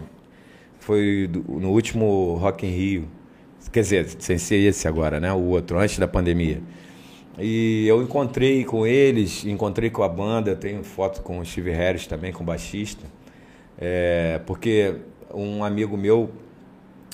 foi 0.79 1.31
no 1.49 1.71
último 1.71 2.35
Rock 2.35 2.67
in 2.67 2.71
Rio. 2.71 3.09
Quer 3.71 3.81
dizer, 3.81 4.09
sem 4.19 4.37
ser 4.37 4.57
esse 4.57 4.87
agora, 4.87 5.21
né? 5.21 5.33
O 5.33 5.45
outro, 5.45 5.79
antes 5.79 5.99
da 5.99 6.09
pandemia. 6.09 6.61
E 7.39 7.87
eu 7.87 8.03
encontrei 8.03 8.65
com 8.65 8.87
eles, 8.87 9.45
encontrei 9.45 9.89
com 9.89 10.03
a 10.03 10.09
banda, 10.09 10.55
tenho 10.55 10.85
foto 10.85 11.23
com 11.23 11.39
o 11.39 11.47
Steve 11.47 11.71
Harris 11.71 12.07
também, 12.07 12.33
com 12.33 12.43
o 12.43 12.47
baixista. 12.47 13.07
É, 13.79 14.41
porque 14.45 14.97
um 15.33 15.65
amigo 15.65 15.97
meu, 15.97 16.31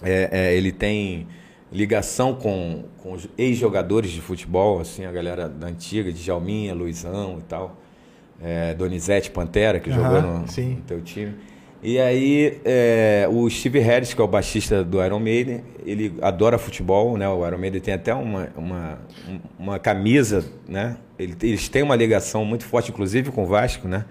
é, 0.02 0.28
é, 0.32 0.54
ele 0.56 0.72
tem 0.72 1.28
ligação 1.72 2.34
com, 2.34 2.84
com 2.98 3.16
ex-jogadores 3.36 4.10
de 4.10 4.20
futebol, 4.20 4.80
assim, 4.80 5.04
a 5.04 5.12
galera 5.12 5.48
da 5.48 5.66
antiga, 5.66 6.12
de 6.12 6.22
Jalminha, 6.22 6.74
Luizão 6.74 7.38
e 7.38 7.42
tal. 7.42 7.76
É, 8.40 8.72
Donizete 8.74 9.30
Pantera, 9.30 9.80
que 9.80 9.90
jogou 9.90 10.22
no, 10.22 10.38
no 10.40 10.80
teu 10.86 11.00
time. 11.02 11.34
E 11.80 11.98
aí, 11.98 12.60
é, 12.64 13.28
o 13.30 13.48
Steve 13.48 13.78
Harris, 13.78 14.12
que 14.12 14.20
é 14.20 14.24
o 14.24 14.28
baixista 14.28 14.82
do 14.82 15.04
Iron 15.04 15.20
Maiden, 15.20 15.62
ele 15.86 16.14
adora 16.20 16.58
futebol, 16.58 17.16
né? 17.16 17.28
O 17.28 17.46
Iron 17.46 17.58
Maiden 17.58 17.80
tem 17.80 17.94
até 17.94 18.12
uma, 18.12 18.48
uma, 18.56 18.98
uma 19.56 19.78
camisa, 19.78 20.44
né? 20.68 20.96
Eles 21.16 21.68
têm 21.68 21.84
uma 21.84 21.94
ligação 21.94 22.44
muito 22.44 22.64
forte, 22.64 22.90
inclusive, 22.90 23.30
com 23.30 23.44
o 23.44 23.46
Vasco, 23.46 23.86
né? 23.86 24.04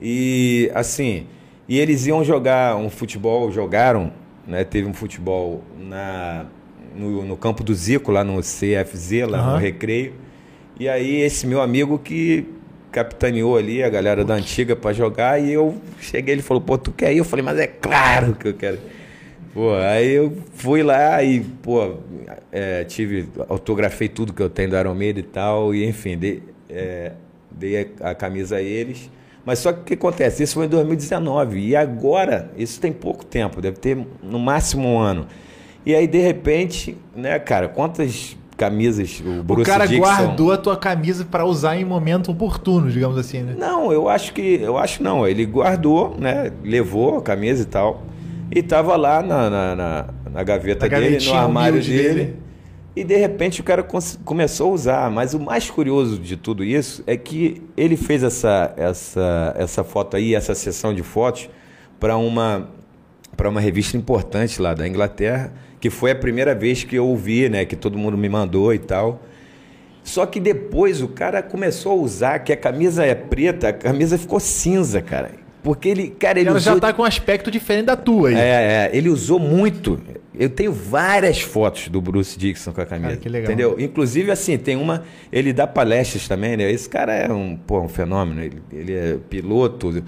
E, 0.00 0.70
assim, 0.74 1.26
e 1.66 1.78
eles 1.78 2.06
iam 2.06 2.22
jogar 2.22 2.76
um 2.76 2.90
futebol, 2.90 3.50
jogaram, 3.50 4.12
né? 4.46 4.62
Teve 4.62 4.86
um 4.86 4.94
futebol 4.94 5.62
na, 5.78 6.46
no, 6.94 7.24
no 7.24 7.36
campo 7.36 7.62
do 7.62 7.74
Zico, 7.74 8.10
lá 8.10 8.24
no 8.24 8.40
CFZ, 8.40 9.28
lá 9.28 9.46
uhum. 9.46 9.52
no 9.52 9.56
Recreio. 9.58 10.14
E 10.78 10.88
aí, 10.88 11.20
esse 11.20 11.46
meu 11.46 11.60
amigo 11.60 11.98
que 11.98 12.46
capitaneou 12.90 13.56
ali 13.56 13.82
a 13.82 13.88
galera 13.88 14.24
da 14.24 14.34
antiga 14.34 14.74
para 14.74 14.92
jogar 14.92 15.40
e 15.40 15.52
eu 15.52 15.76
cheguei, 16.00 16.34
ele 16.34 16.42
falou, 16.42 16.60
pô, 16.60 16.76
tu 16.76 16.90
quer 16.90 17.12
ir? 17.12 17.18
Eu 17.18 17.24
falei, 17.24 17.44
mas 17.44 17.58
é 17.58 17.66
claro 17.66 18.34
que 18.34 18.48
eu 18.48 18.54
quero. 18.54 18.78
Pô, 19.52 19.74
aí 19.74 20.12
eu 20.12 20.36
fui 20.54 20.82
lá 20.82 21.22
e, 21.22 21.40
pô, 21.40 21.96
é, 22.52 22.84
tive, 22.84 23.28
autografei 23.48 24.08
tudo 24.08 24.32
que 24.32 24.42
eu 24.42 24.48
tenho 24.48 24.70
do 24.70 24.94
Maiden 24.94 25.24
e 25.24 25.26
tal, 25.26 25.74
e 25.74 25.84
enfim, 25.84 26.16
dei, 26.16 26.42
é, 26.68 27.12
dei 27.50 27.94
a, 28.00 28.10
a, 28.10 28.14
camisa 28.14 28.56
a 28.56 28.62
eles. 28.62 29.10
Mas 29.44 29.58
só 29.58 29.72
que 29.72 29.80
o 29.80 29.84
que 29.84 29.94
acontece? 29.94 30.42
Isso 30.42 30.54
foi 30.54 30.66
em 30.66 30.68
2019 30.68 31.58
e 31.58 31.74
agora, 31.74 32.52
isso 32.56 32.80
tem 32.80 32.92
pouco 32.92 33.24
tempo, 33.24 33.60
deve 33.60 33.78
ter 33.78 33.98
no 34.22 34.38
máximo 34.38 34.86
um 34.86 34.98
ano. 34.98 35.26
E 35.84 35.94
aí, 35.94 36.06
de 36.06 36.18
repente, 36.18 36.96
né, 37.16 37.38
cara, 37.38 37.68
quantas 37.68 38.36
camisas. 38.60 39.22
O, 39.24 39.42
Bruce 39.42 39.62
o 39.62 39.64
cara 39.64 39.86
Dixon. 39.86 40.02
guardou 40.02 40.52
a 40.52 40.58
tua 40.58 40.76
camisa 40.76 41.24
para 41.24 41.46
usar 41.46 41.76
em 41.76 41.84
momento 41.84 42.30
oportuno, 42.30 42.90
digamos 42.90 43.16
assim, 43.16 43.40
né? 43.40 43.54
Não, 43.56 43.90
eu 43.90 44.06
acho 44.06 44.34
que. 44.34 44.60
Eu 44.60 44.76
acho 44.76 45.02
não. 45.02 45.26
Ele 45.26 45.46
guardou, 45.46 46.14
né? 46.18 46.52
Levou 46.62 47.16
a 47.16 47.22
camisa 47.22 47.62
e 47.62 47.66
tal. 47.66 48.02
E 48.54 48.62
tava 48.62 48.96
lá 48.96 49.22
na, 49.22 49.48
na, 49.48 49.76
na, 49.76 50.08
na 50.30 50.42
gaveta 50.42 50.86
na 50.88 50.98
dele, 50.98 51.24
no 51.24 51.34
armário 51.34 51.80
dele. 51.80 52.14
dele. 52.14 52.36
E 52.94 53.04
de 53.04 53.16
repente 53.16 53.60
o 53.60 53.64
cara 53.64 53.86
começou 54.24 54.70
a 54.70 54.74
usar. 54.74 55.10
Mas 55.10 55.32
o 55.32 55.40
mais 55.40 55.70
curioso 55.70 56.18
de 56.18 56.36
tudo 56.36 56.62
isso 56.62 57.02
é 57.06 57.16
que 57.16 57.62
ele 57.76 57.96
fez 57.96 58.22
essa, 58.22 58.74
essa, 58.76 59.54
essa 59.56 59.84
foto 59.84 60.16
aí, 60.16 60.34
essa 60.34 60.54
sessão 60.54 60.92
de 60.92 61.02
fotos, 61.02 61.48
para 61.98 62.16
uma, 62.16 62.68
uma 63.48 63.60
revista 63.60 63.96
importante 63.96 64.60
lá 64.60 64.74
da 64.74 64.86
Inglaterra 64.86 65.52
que 65.80 65.88
foi 65.88 66.10
a 66.10 66.14
primeira 66.14 66.54
vez 66.54 66.84
que 66.84 66.94
eu 66.94 67.06
ouvi, 67.06 67.48
né? 67.48 67.64
Que 67.64 67.74
todo 67.74 67.96
mundo 67.96 68.16
me 68.16 68.28
mandou 68.28 68.72
e 68.74 68.78
tal. 68.78 69.22
Só 70.04 70.26
que 70.26 70.38
depois 70.38 71.00
o 71.00 71.08
cara 71.08 71.42
começou 71.42 71.92
a 71.92 71.94
usar 71.94 72.38
que 72.40 72.52
a 72.52 72.56
camisa 72.56 73.04
é 73.04 73.14
preta, 73.14 73.68
a 73.68 73.72
camisa 73.72 74.18
ficou 74.18 74.38
cinza, 74.38 75.00
cara. 75.00 75.30
Porque 75.62 75.88
ele, 75.88 76.08
cara, 76.08 76.38
ele 76.40 76.48
Ela 76.48 76.58
usou... 76.58 76.74
já 76.74 76.80
tá 76.80 76.92
com 76.92 77.02
um 77.02 77.04
aspecto 77.04 77.50
diferente 77.50 77.86
da 77.86 77.96
tua 77.96 78.30
aí. 78.30 78.34
É, 78.34 78.38
é, 78.38 78.90
ele 78.92 79.10
usou 79.10 79.38
muito. 79.38 80.00
Eu 80.34 80.48
tenho 80.48 80.72
várias 80.72 81.42
fotos 81.42 81.88
do 81.88 82.00
Bruce 82.00 82.38
Dixon 82.38 82.72
com 82.72 82.80
a 82.80 82.86
camisa. 82.86 83.10
Cara, 83.10 83.20
que 83.20 83.28
legal. 83.28 83.52
Entendeu? 83.52 83.76
Inclusive, 83.78 84.30
assim, 84.30 84.56
tem 84.56 84.76
uma. 84.76 85.04
Ele 85.30 85.52
dá 85.52 85.66
palestras 85.66 86.26
também, 86.26 86.56
né? 86.56 86.70
Esse 86.70 86.88
cara 86.88 87.14
é 87.14 87.30
um, 87.30 87.56
pô, 87.56 87.80
um 87.82 87.88
fenômeno. 87.88 88.42
Ele, 88.42 88.62
ele 88.72 88.94
é 88.94 89.18
piloto. 89.28 90.02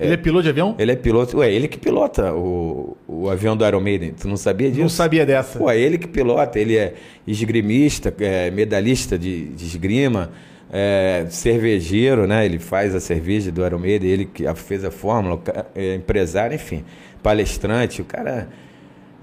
Ele 0.00 0.14
é 0.14 0.16
piloto 0.16 0.44
de 0.44 0.48
avião? 0.48 0.74
Ele 0.78 0.92
é 0.92 0.96
piloto. 0.96 1.38
Ué, 1.38 1.52
ele 1.52 1.68
que 1.68 1.78
pilota 1.78 2.32
o, 2.32 2.96
o 3.06 3.28
avião 3.28 3.56
do 3.56 3.66
Iron 3.66 3.80
Maiden. 3.80 4.12
Tu 4.12 4.26
não 4.28 4.36
sabia 4.36 4.68
disso? 4.68 4.80
Não 4.80 4.88
sabia 4.88 5.26
dessa. 5.26 5.58
Pô, 5.58 5.70
é 5.70 5.78
ele 5.78 5.98
que 5.98 6.08
pilota. 6.08 6.58
Ele 6.58 6.76
é 6.76 6.94
esgrimista, 7.26 8.14
é 8.20 8.50
medalhista 8.50 9.18
de, 9.18 9.46
de 9.48 9.64
esgrima, 9.64 10.30
é 10.72 11.26
cervejeiro, 11.28 12.26
né? 12.26 12.44
Ele 12.44 12.58
faz 12.58 12.94
a 12.94 13.00
cerveja 13.00 13.50
do 13.52 13.64
Iron 13.64 13.78
Maiden, 13.78 14.10
ele 14.10 14.24
que 14.24 14.44
fez 14.54 14.84
a 14.84 14.90
fórmula, 14.90 15.40
é 15.74 15.94
empresário, 15.94 16.54
enfim, 16.54 16.84
palestrante. 17.22 18.00
O 18.00 18.04
cara. 18.04 18.48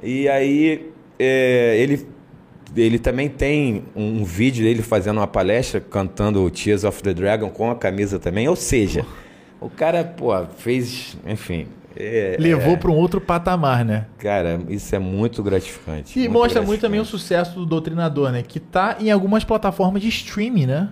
E 0.04 0.30
aí, 0.30 0.92
é, 1.18 1.76
ele 1.78 2.06
ele 2.78 3.00
também 3.00 3.30
tem 3.30 3.84
um 3.96 4.24
vídeo 4.24 4.64
dele 4.64 4.82
fazendo 4.82 5.18
uma 5.18 5.28
palestra 5.28 5.80
cantando 5.80 6.50
Tears 6.52 6.84
of 6.84 7.02
the 7.02 7.14
Dragon 7.14 7.50
com 7.50 7.72
a 7.72 7.76
camisa 7.76 8.20
também, 8.20 8.48
ou 8.48 8.56
seja, 8.56 9.06
o 9.62 9.70
cara, 9.70 10.04
pô, 10.04 10.32
fez, 10.58 11.18
enfim. 11.26 11.68
É, 11.96 12.38
Levou 12.40 12.74
é, 12.74 12.78
para 12.78 12.92
um 12.92 12.96
outro 12.96 13.20
patamar, 13.20 13.84
né? 13.84 14.06
Cara, 14.20 14.62
isso 14.70 14.96
é 14.96 15.00
muito 15.00 15.44
gratificante. 15.44 16.18
E 16.18 16.22
muito 16.22 16.34
mostra 16.34 16.62
gratificante. 16.62 16.68
muito 16.68 16.82
também 16.82 17.00
o 17.00 17.06
sucesso 17.06 17.56
do 17.56 17.66
Doutrinador, 17.66 18.32
né? 18.32 18.42
Que 18.42 18.60
tá 18.60 18.98
em 19.00 19.12
algumas 19.12 19.44
plataformas 19.44 20.02
de 20.02 20.08
streaming, 20.08 20.68
né? 20.68 20.90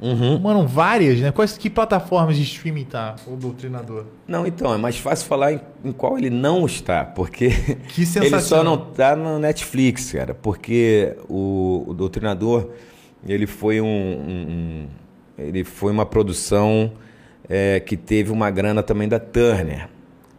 Uhum. 0.00 0.38
Mano, 0.38 0.66
várias, 0.66 1.20
né? 1.20 1.30
Quais 1.30 1.58
que 1.58 1.68
plataformas 1.68 2.36
de 2.36 2.42
streaming 2.42 2.84
tá 2.84 3.16
o 3.26 3.36
Doutrinador? 3.36 4.06
Não, 4.26 4.46
então, 4.46 4.72
é 4.72 4.78
mais 4.78 4.96
fácil 4.96 5.26
falar 5.26 5.52
em, 5.52 5.60
em 5.84 5.92
qual 5.92 6.16
ele 6.16 6.30
não 6.30 6.64
está, 6.64 7.04
porque 7.04 7.50
que 7.92 8.04
ele 8.16 8.40
só 8.40 8.64
não 8.64 8.78
tá 8.78 9.14
no 9.14 9.38
Netflix, 9.38 10.12
cara, 10.12 10.32
porque 10.32 11.14
o, 11.28 11.84
o 11.88 11.92
Doutrinador, 11.92 12.70
ele 13.26 13.46
foi 13.46 13.80
um, 13.82 13.86
um, 13.86 14.46
um 14.48 14.88
ele 15.36 15.64
foi 15.64 15.92
uma 15.92 16.06
produção 16.06 16.92
é, 17.50 17.80
que 17.80 17.96
teve 17.96 18.30
uma 18.30 18.48
grana 18.48 18.80
também 18.80 19.08
da 19.08 19.18
Turner, 19.18 19.88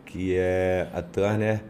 que 0.06 0.34
é 0.38 0.88
a 0.93 1.02
Turner, 1.02 1.62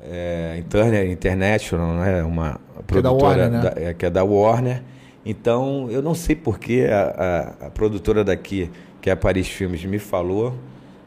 é, 0.00 0.62
Turner 0.70 1.10
International, 1.10 1.94
né? 1.94 2.22
uma 2.22 2.60
produtora 2.86 2.86
que 2.86 2.98
é 2.98 3.02
da 3.02 3.12
Warner, 3.12 3.50
né? 3.50 3.60
da, 3.60 3.82
é, 3.82 3.94
que 3.94 4.06
é 4.06 4.10
da 4.10 4.22
Warner. 4.22 4.82
Então, 5.26 5.88
eu 5.90 6.00
não 6.00 6.14
sei 6.14 6.36
porque 6.36 6.86
a, 6.88 7.56
a, 7.60 7.66
a 7.66 7.70
produtora 7.70 8.22
daqui, 8.22 8.70
que 9.00 9.10
é 9.10 9.12
a 9.12 9.16
Paris 9.16 9.48
Filmes, 9.48 9.84
me 9.84 9.98
falou 9.98 10.54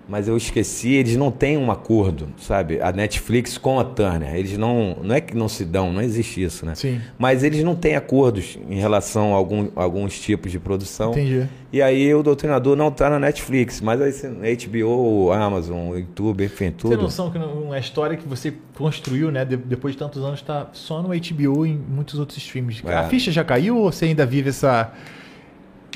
mas 0.07 0.27
eu 0.27 0.35
esqueci, 0.35 0.93
eles 0.93 1.15
não 1.15 1.31
têm 1.31 1.57
um 1.57 1.71
acordo, 1.71 2.27
sabe? 2.37 2.81
A 2.81 2.91
Netflix 2.91 3.57
com 3.57 3.79
a 3.79 3.83
Turner, 3.83 4.35
eles 4.35 4.57
não, 4.57 4.97
não 5.01 5.15
é 5.15 5.21
que 5.21 5.35
não 5.35 5.47
se 5.47 5.63
dão, 5.63 5.93
não 5.93 6.01
existe 6.01 6.43
isso, 6.43 6.65
né? 6.65 6.75
Sim. 6.75 6.99
Mas 7.17 7.43
eles 7.43 7.63
não 7.63 7.75
têm 7.75 7.95
acordos 7.95 8.57
em 8.69 8.79
relação 8.79 9.33
a 9.33 9.37
algum, 9.37 9.69
alguns 9.75 10.19
tipos 10.19 10.51
de 10.51 10.59
produção. 10.59 11.11
Entendi. 11.11 11.47
E 11.71 11.81
aí 11.81 12.13
o 12.13 12.21
Doutrinador 12.21 12.75
não 12.75 12.89
está 12.89 13.09
na 13.09 13.19
Netflix, 13.19 13.79
mas 13.79 14.01
aí 14.01 14.57
HBO, 14.57 15.31
Amazon, 15.31 15.95
YouTube, 15.95 16.43
enfim, 16.43 16.71
tudo. 16.71 16.89
Você 16.89 16.95
tem 16.95 17.03
noção 17.03 17.31
que 17.31 17.37
uma 17.37 17.79
história 17.79 18.17
que 18.17 18.27
você 18.27 18.53
construiu, 18.75 19.31
né? 19.31 19.45
depois 19.45 19.93
de 19.93 19.99
tantos 19.99 20.23
anos, 20.23 20.39
está 20.39 20.67
só 20.73 21.01
no 21.01 21.09
HBO 21.09 21.65
e 21.65 21.69
em 21.69 21.77
muitos 21.77 22.19
outros 22.19 22.37
streams. 22.37 22.81
É. 22.85 22.95
A 22.95 23.03
ficha 23.07 23.31
já 23.31 23.43
caiu 23.43 23.77
ou 23.77 23.91
você 23.91 24.05
ainda 24.05 24.25
vive 24.25 24.49
essa... 24.49 24.91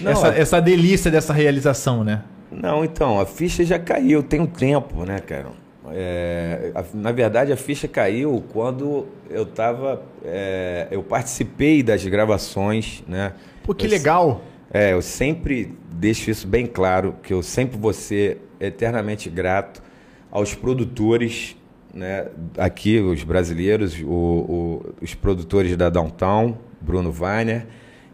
Não, 0.02 0.12
essa, 0.12 0.30
a... 0.30 0.38
essa 0.38 0.62
delícia 0.62 1.12
dessa 1.12 1.34
realização, 1.34 2.04
né? 2.04 2.24
Não, 2.62 2.86
então, 2.86 3.20
a 3.20 3.26
ficha 3.26 3.64
já 3.64 3.78
caiu, 3.78 4.24
tem 4.24 4.40
um 4.40 4.46
tempo, 4.46 5.04
né, 5.04 5.20
cara? 5.20 5.48
É, 5.92 6.72
a, 6.74 6.84
na 6.94 7.12
verdade, 7.12 7.52
a 7.52 7.58
ficha 7.58 7.88
caiu 7.88 8.44
quando 8.52 9.08
eu 9.30 9.44
estava. 9.44 10.02
É, 10.24 10.88
eu 10.90 11.04
participei 11.04 11.84
das 11.84 12.04
gravações, 12.06 13.04
né? 13.08 13.34
Pô, 13.64 13.74
que 13.74 13.86
eu, 13.86 13.90
legal! 13.90 14.42
É, 14.74 14.94
eu 14.94 15.02
sempre 15.02 15.78
deixo 15.92 16.32
isso 16.32 16.48
bem 16.48 16.66
claro, 16.66 17.16
que 17.22 17.34
eu 17.34 17.44
sempre 17.44 17.78
vou 17.78 17.94
ser 17.94 18.42
eternamente 18.60 19.30
grato 19.30 19.84
aos 20.32 20.56
produtores, 20.56 21.56
né? 21.94 22.28
Aqui, 22.58 23.00
os 23.00 23.24
brasileiros, 23.24 24.02
o, 24.02 24.08
o, 24.08 24.94
os 25.02 25.14
produtores 25.14 25.76
da 25.76 25.90
Downtown, 25.90 26.58
Bruno 26.82 27.14
Weiner, 27.18 27.68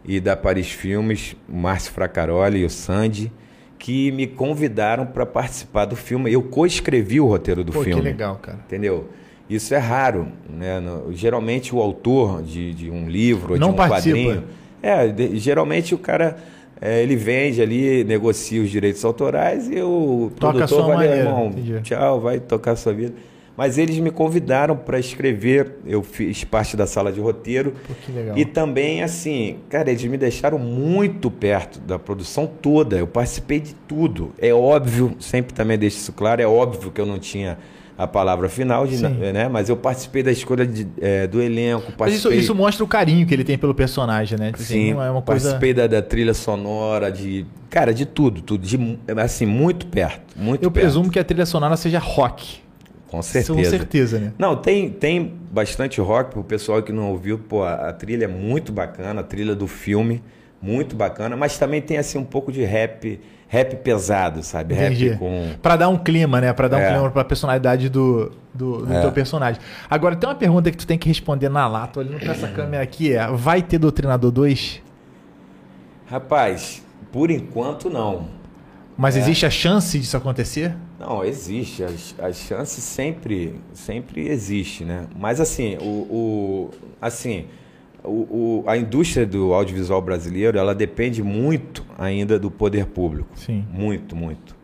e 0.04 0.20
da 0.20 0.36
Paris 0.36 0.70
Filmes, 0.70 1.36
Márcio 1.48 1.92
Fracaroli 1.92 2.58
e 2.60 2.64
o 2.64 2.70
Sandy 2.70 3.32
que 3.82 4.12
me 4.12 4.28
convidaram 4.28 5.04
para 5.04 5.26
participar 5.26 5.86
do 5.86 5.96
filme. 5.96 6.32
Eu 6.32 6.40
coescrevi 6.40 7.20
o 7.20 7.26
roteiro 7.26 7.64
do 7.64 7.72
Pô, 7.72 7.82
filme. 7.82 8.00
Que 8.00 8.08
legal, 8.08 8.36
cara. 8.36 8.60
Entendeu? 8.64 9.08
Isso 9.50 9.74
é 9.74 9.78
raro. 9.78 10.28
Né? 10.48 10.78
No, 10.78 11.12
geralmente 11.12 11.74
o 11.74 11.80
autor 11.80 12.44
de, 12.44 12.72
de 12.74 12.88
um 12.88 13.08
livro, 13.08 13.58
Não 13.58 13.70
de 13.70 13.74
um 13.74 13.76
participa. 13.76 14.16
quadrinho. 14.16 14.44
É, 14.80 15.08
de, 15.08 15.36
geralmente 15.36 15.96
o 15.96 15.98
cara 15.98 16.36
é, 16.80 17.02
ele 17.02 17.16
vende 17.16 17.60
ali, 17.60 18.04
negocia 18.04 18.62
os 18.62 18.70
direitos 18.70 19.04
autorais 19.04 19.68
e 19.68 19.82
o 19.82 20.30
Toca 20.38 20.58
produtor 20.58 20.86
vai, 20.86 21.18
irmão, 21.18 21.52
tchau, 21.82 22.20
vai 22.20 22.38
tocar 22.38 22.72
a 22.72 22.76
sua 22.76 22.92
vida. 22.92 23.14
Mas 23.56 23.76
eles 23.76 23.98
me 23.98 24.10
convidaram 24.10 24.76
para 24.76 24.98
escrever, 24.98 25.76
eu 25.86 26.02
fiz 26.02 26.42
parte 26.42 26.76
da 26.76 26.86
sala 26.86 27.12
de 27.12 27.20
roteiro. 27.20 27.74
Pô, 27.86 27.94
que 27.94 28.10
legal. 28.10 28.36
E 28.36 28.44
também, 28.44 29.02
assim, 29.02 29.58
cara, 29.68 29.90
eles 29.90 30.02
me 30.04 30.16
deixaram 30.16 30.58
muito 30.58 31.30
perto 31.30 31.78
da 31.78 31.98
produção 31.98 32.46
toda. 32.46 32.96
Eu 32.96 33.06
participei 33.06 33.60
de 33.60 33.74
tudo. 33.74 34.32
É 34.38 34.54
óbvio, 34.54 35.14
sempre 35.20 35.52
também 35.52 35.78
deixo 35.78 35.98
isso 35.98 36.12
claro, 36.12 36.40
é 36.40 36.46
óbvio 36.46 36.90
que 36.90 37.00
eu 37.00 37.06
não 37.06 37.18
tinha 37.18 37.58
a 37.96 38.06
palavra 38.06 38.48
final, 38.48 38.86
de, 38.86 38.96
né? 38.96 39.48
Mas 39.48 39.68
eu 39.68 39.76
participei 39.76 40.22
da 40.22 40.32
escolha 40.32 40.66
de, 40.66 40.86
é, 41.00 41.26
do 41.26 41.40
elenco. 41.40 41.92
Mas 41.98 42.14
isso, 42.14 42.32
isso, 42.32 42.54
mostra 42.54 42.82
o 42.82 42.88
carinho 42.88 43.26
que 43.26 43.34
ele 43.34 43.44
tem 43.44 43.58
pelo 43.58 43.74
personagem, 43.74 44.38
né? 44.38 44.46
Tipo 44.46 44.62
assim, 44.62 44.74
Sim, 44.74 44.90
é 44.90 44.94
uma 44.94 45.22
coisa... 45.22 45.24
participei 45.24 45.74
da, 45.74 45.86
da, 45.86 46.02
trilha 46.02 46.34
sonora, 46.34 47.12
de. 47.12 47.46
Cara, 47.68 47.92
de 47.92 48.06
tudo, 48.06 48.40
tudo. 48.40 48.66
De, 48.66 48.98
assim, 49.18 49.46
muito 49.46 49.86
perto. 49.86 50.36
Muito 50.36 50.64
eu 50.64 50.70
perto. 50.70 50.84
presumo 50.84 51.10
que 51.10 51.18
a 51.18 51.24
trilha 51.24 51.46
sonora 51.46 51.76
seja 51.76 51.98
rock. 51.98 52.62
Com 53.12 53.20
certeza. 53.22 53.54
Com 53.54 53.64
certeza, 53.64 54.18
né? 54.18 54.32
Não, 54.38 54.56
tem, 54.56 54.88
tem 54.88 55.34
bastante 55.52 56.00
rock 56.00 56.30
pro 56.32 56.42
pessoal 56.42 56.82
que 56.82 56.90
não 56.92 57.10
ouviu. 57.10 57.38
Pô, 57.38 57.62
a, 57.62 57.90
a 57.90 57.92
trilha 57.92 58.24
é 58.24 58.28
muito 58.28 58.72
bacana, 58.72 59.20
a 59.20 59.24
trilha 59.24 59.54
do 59.54 59.66
filme, 59.68 60.22
muito 60.62 60.96
bacana, 60.96 61.36
mas 61.36 61.58
também 61.58 61.82
tem 61.82 61.98
assim 61.98 62.16
um 62.16 62.24
pouco 62.24 62.50
de 62.50 62.64
rap, 62.64 63.20
rap 63.48 63.76
pesado, 63.76 64.42
sabe? 64.42 64.74
Entendi. 64.74 65.10
Rap 65.10 65.18
com 65.18 65.50
Pra 65.60 65.76
dar 65.76 65.90
um 65.90 65.98
clima, 65.98 66.40
né? 66.40 66.54
Pra 66.54 66.68
dar 66.68 66.78
um 66.78 66.80
É. 66.80 66.90
clima 66.90 67.10
pra 67.10 67.22
personalidade 67.22 67.90
do, 67.90 68.32
do, 68.54 68.86
do 68.86 68.92
É. 68.94 69.00
teu 69.02 69.12
personagem. 69.12 69.60
Agora, 69.90 70.16
tem 70.16 70.26
uma 70.26 70.34
pergunta 70.34 70.70
que 70.70 70.76
tu 70.78 70.86
tem 70.86 70.96
que 70.96 71.06
responder 71.06 71.50
na 71.50 71.68
lata, 71.68 72.00
olhando 72.00 72.18
pra 72.18 72.32
essa 72.32 72.48
câmera 72.48 72.82
aqui, 72.82 73.12
é, 73.12 73.26
vai 73.30 73.60
ter 73.60 73.76
Doutrinador 73.76 74.30
2? 74.30 74.80
Rapaz, 76.06 76.82
por 77.12 77.30
enquanto 77.30 77.90
não. 77.90 78.26
Mas 78.96 79.16
É. 79.16 79.20
existe 79.20 79.46
a 79.46 79.50
chance 79.50 79.98
disso 79.98 80.16
acontecer? 80.16 80.74
Não, 81.04 81.24
existe. 81.24 81.82
As, 81.82 82.14
as 82.18 82.36
chances 82.36 82.82
sempre, 82.84 83.56
sempre 83.74 84.28
existe, 84.28 84.84
né? 84.84 85.06
Mas 85.18 85.40
assim, 85.40 85.76
o, 85.80 85.84
o- 85.84 86.70
assim, 87.00 87.46
o, 88.04 88.62
o- 88.62 88.64
a 88.66 88.76
indústria 88.76 89.26
do 89.26 89.52
audiovisual 89.52 90.00
brasileiro, 90.00 90.56
ela 90.58 90.74
depende 90.74 91.22
muito 91.22 91.84
ainda 91.98 92.38
do 92.38 92.50
poder 92.50 92.86
público. 92.86 93.30
Sim. 93.34 93.64
Muito, 93.70 94.14
muito. 94.14 94.56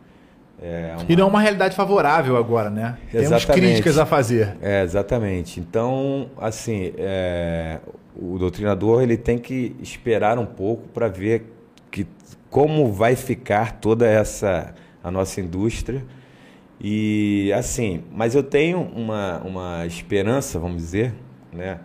É 0.61 0.93
uma- 0.97 1.05
E 1.09 1.15
não 1.15 1.25
é 1.25 1.29
uma 1.29 1.39
realidade 1.41 1.75
favorável 1.75 2.37
agora, 2.37 2.69
né? 2.69 2.97
Temos 3.11 3.27
Exatamente. 3.27 3.65
críticas 3.67 3.97
a 3.97 4.05
fazer. 4.05 4.57
É, 4.61 4.83
exatamente. 4.83 5.59
Então, 5.59 6.29
assim, 6.37 6.93
é, 6.97 7.79
o 8.15 8.37
doutrinador 8.37 9.01
ele 9.03 9.17
tem 9.17 9.37
que 9.37 9.75
esperar 9.81 10.37
um 10.39 10.45
pouco 10.45 10.87
para 10.89 11.07
ver 11.07 11.53
que, 11.91 12.05
como 12.49 12.91
vai 12.91 13.15
ficar 13.15 13.73
toda 13.79 14.05
essa 14.07 14.73
a 15.03 15.09
nossa 15.09 15.39
indústria. 15.39 16.03
E 16.81 17.51
assim, 17.53 18.03
mas 18.11 18.35
eu 18.35 18.43
tenho 18.43 18.81
uma, 18.95 19.39
uma 19.39 19.85
esperança, 19.85 20.57
vamos 20.59 20.77
dizer, 20.77 21.13
né, 21.51 21.79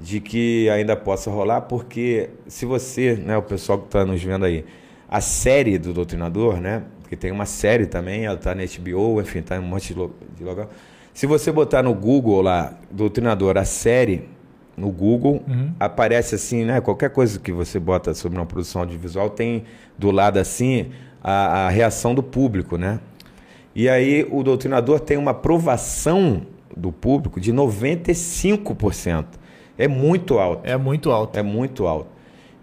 de 0.00 0.20
que 0.20 0.68
ainda 0.70 0.96
possa 0.96 1.30
rolar, 1.30 1.62
porque 1.62 2.30
se 2.48 2.66
você, 2.66 3.14
né, 3.14 3.36
o 3.36 3.42
pessoal 3.42 3.78
que 3.78 3.84
está 3.86 4.04
nos 4.04 4.22
vendo 4.22 4.44
aí, 4.44 4.64
a 5.08 5.20
série 5.20 5.78
do 5.78 5.92
Doutrinador, 5.92 6.56
né, 6.60 6.82
que 7.08 7.14
tem 7.16 7.30
uma 7.30 7.46
série 7.46 7.86
também, 7.86 8.24
ela 8.24 8.34
está 8.34 8.54
na 8.54 8.62
HBO, 8.64 9.20
enfim, 9.20 9.38
está 9.40 9.56
em 9.56 9.60
um 9.60 9.62
monte 9.62 9.94
de 9.94 10.42
lugar. 10.44 10.68
Se 11.14 11.26
você 11.26 11.52
botar 11.52 11.82
no 11.82 11.94
Google 11.94 12.40
lá, 12.42 12.74
Doutrinador, 12.90 13.56
a 13.58 13.64
série, 13.64 14.28
no 14.76 14.90
Google, 14.90 15.42
Uhum. 15.46 15.72
aparece 15.78 16.34
assim, 16.34 16.64
né, 16.64 16.80
qualquer 16.80 17.10
coisa 17.10 17.38
que 17.38 17.52
você 17.52 17.78
bota 17.78 18.14
sobre 18.14 18.38
uma 18.38 18.46
produção 18.46 18.80
audiovisual, 18.80 19.28
tem 19.30 19.64
do 19.96 20.10
lado 20.10 20.38
assim 20.38 20.90
a, 21.22 21.66
a 21.66 21.68
reação 21.68 22.14
do 22.14 22.22
público, 22.22 22.76
né? 22.78 22.98
E 23.74 23.88
aí 23.88 24.26
o 24.30 24.42
doutrinador 24.42 25.00
tem 25.00 25.16
uma 25.16 25.30
aprovação 25.30 26.42
do 26.76 26.92
público 26.92 27.40
de 27.40 27.52
95%. 27.52 29.24
É 29.78 29.88
muito 29.88 30.38
alto. 30.38 30.60
É 30.64 30.76
muito 30.76 31.10
alto. 31.10 31.38
É 31.38 31.42
muito 31.42 31.86
alto. 31.86 32.08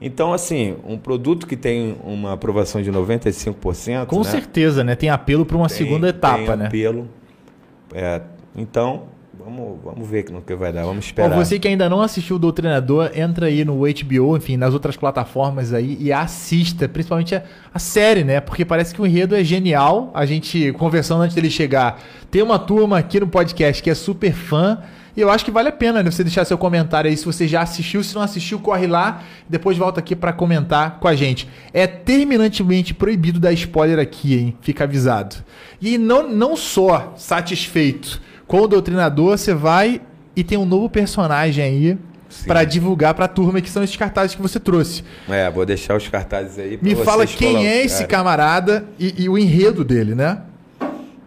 Então, 0.02 0.32
assim, 0.32 0.78
um 0.88 0.98
produto 0.98 1.46
que 1.46 1.58
tem 1.58 1.98
uma 2.04 2.34
aprovação 2.34 2.82
de 2.82 2.92
95%. 2.92 4.06
Com 4.06 4.20
né, 4.20 4.24
certeza, 4.24 4.84
né? 4.84 4.96
Tem 4.96 5.10
apelo 5.10 5.46
para 5.46 5.58
uma 5.58 5.68
tem- 5.68 5.78
segunda 5.78 6.08
etapa, 6.08 6.38
tem 6.38 6.56
né? 6.58 6.68
apelo. 6.68 7.08
É, 7.94 8.22
então, 8.56 9.04
vamos, 9.40 9.80
vamos 9.84 10.08
ver 10.08 10.30
no 10.30 10.42
que 10.42 10.54
vai 10.56 10.72
dar. 10.72 10.84
Vamos 10.84 11.06
esperar. 11.06 11.36
você 11.36 11.58
que 11.58 11.68
ainda 11.68 11.90
não 11.90 12.02
assistiu 12.02 12.36
o 12.36 12.40
Doutrinador, 12.40 13.12
entra 13.16 13.48
aí 13.48 13.64
no 13.64 13.80
HBO, 13.80 14.38
enfim, 14.38 14.58
nas 14.58 14.74
outras 14.74 14.98
plataformas 14.98 15.74
aí 15.74 15.98
e 16.00 16.12
assista, 16.12 16.88
principalmente 16.88 17.36
a, 17.36 17.44
a 17.74 17.80
série, 17.80 18.24
né? 18.24 18.40
Porque 18.40 18.66
parece 18.66 18.94
que 18.94 19.02
o 19.02 19.06
enredo 19.06 19.36
é 19.36 19.44
genial. 19.44 20.12
A 20.14 20.26
gente, 20.26 20.72
conversando 20.74 21.22
antes 21.22 21.36
dele 21.36 21.50
chegar, 21.50 22.02
tem 22.30 22.42
uma 22.42 22.60
turma 22.60 22.98
aqui 22.98 23.20
no 23.20 23.28
podcast 23.28 23.82
que 23.82 23.90
é 23.90 23.96
super 23.96 24.34
fã. 24.34 24.80
E 25.18 25.22
eu 25.22 25.30
acho 25.30 25.44
que 25.44 25.52
vale 25.52 25.68
a 25.68 25.72
pena 25.72 26.02
né, 26.04 26.10
você 26.10 26.24
deixar 26.24 26.46
seu 26.46 26.58
comentário 26.58 27.10
aí 27.10 27.18
se 27.18 27.26
você 27.26 27.48
já 27.48 27.62
assistiu. 27.62 28.04
Se 28.04 28.16
não 28.16 28.22
assistiu, 28.22 28.60
corre 28.60 28.88
lá. 28.88 29.24
Depois 29.50 29.78
volta 29.78 30.00
aqui 30.00 30.16
pra 30.16 30.32
comentar 30.32 31.00
com 31.00 31.08
a 31.08 31.16
gente. 31.16 31.50
É 31.74 31.88
terminantemente 31.88 32.94
proibido 32.94 33.40
dar 33.40 33.52
spoiler 33.54 34.00
aqui, 34.00 34.36
hein? 34.36 34.58
Fica 34.62 34.84
avisado. 34.84 35.36
E 35.82 35.98
não, 35.98 36.30
não 36.30 36.56
só 36.56 37.14
satisfeito 37.18 38.22
com 38.50 38.62
o 38.62 38.68
Doutrinador, 38.68 39.38
você 39.38 39.54
vai 39.54 40.02
e 40.36 40.44
tem 40.44 40.58
um 40.58 40.66
novo 40.66 40.90
personagem 40.90 41.64
aí 41.64 41.98
pra 42.48 42.64
divulgar 42.64 43.14
pra 43.14 43.28
turma 43.28 43.62
que 43.62 43.70
são 43.70 43.84
esses 43.84 43.96
cartazes 43.96 44.36
que 44.36 44.42
você 44.42 44.60
trouxe. 44.60 45.04
É, 45.30 45.52
vou 45.52 45.68
deixar 45.68 45.96
os 45.96 46.08
cartazes 46.08 46.58
aí. 46.58 46.76
pra 46.76 46.90
Me 46.90 46.96
fala 46.96 47.28
quem 47.28 47.68
é 47.68 47.86
esse 47.86 48.08
camarada 48.08 48.88
e, 48.98 49.24
e 49.24 49.30
o 49.30 49.38
enredo 49.38 49.86
dele, 49.86 50.16
né? 50.16 50.42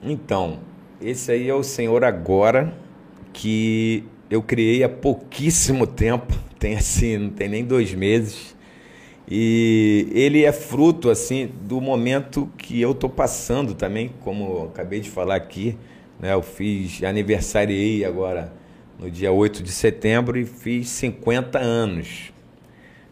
Então, 0.03 0.59
esse 1.01 1.31
aí 1.31 1.49
é 1.49 1.55
o 1.55 1.63
Senhor 1.63 2.03
Agora, 2.03 2.75
que 3.33 4.03
eu 4.29 4.43
criei 4.43 4.83
há 4.83 4.89
pouquíssimo 4.89 5.87
tempo, 5.89 6.37
tem 6.59 6.75
assim, 6.75 7.19
não 7.19 7.31
tem 7.31 7.49
nem 7.49 7.65
dois 7.65 7.95
meses. 7.95 8.57
E 9.31 10.09
ele 10.11 10.45
é 10.45 10.51
fruto, 10.51 11.09
assim, 11.09 11.49
do 11.63 11.81
momento 11.81 12.51
que 12.59 12.81
eu 12.81 12.93
tô 12.93 13.09
passando 13.09 13.75
também, 13.75 14.11
como 14.23 14.45
eu 14.45 14.65
acabei 14.65 14.99
de 14.99 15.09
falar 15.09 15.37
aqui, 15.37 15.79
né? 16.23 16.33
Eu 16.33 16.41
fiz, 16.41 17.03
aniversariei 17.03 18.05
agora 18.05 18.53
no 18.99 19.11
dia 19.11 19.33
8 19.33 19.63
de 19.63 19.73
setembro 19.73 20.39
e 20.39 20.47
fiz 20.47 20.89
50 20.91 21.59
anos. 21.59 22.33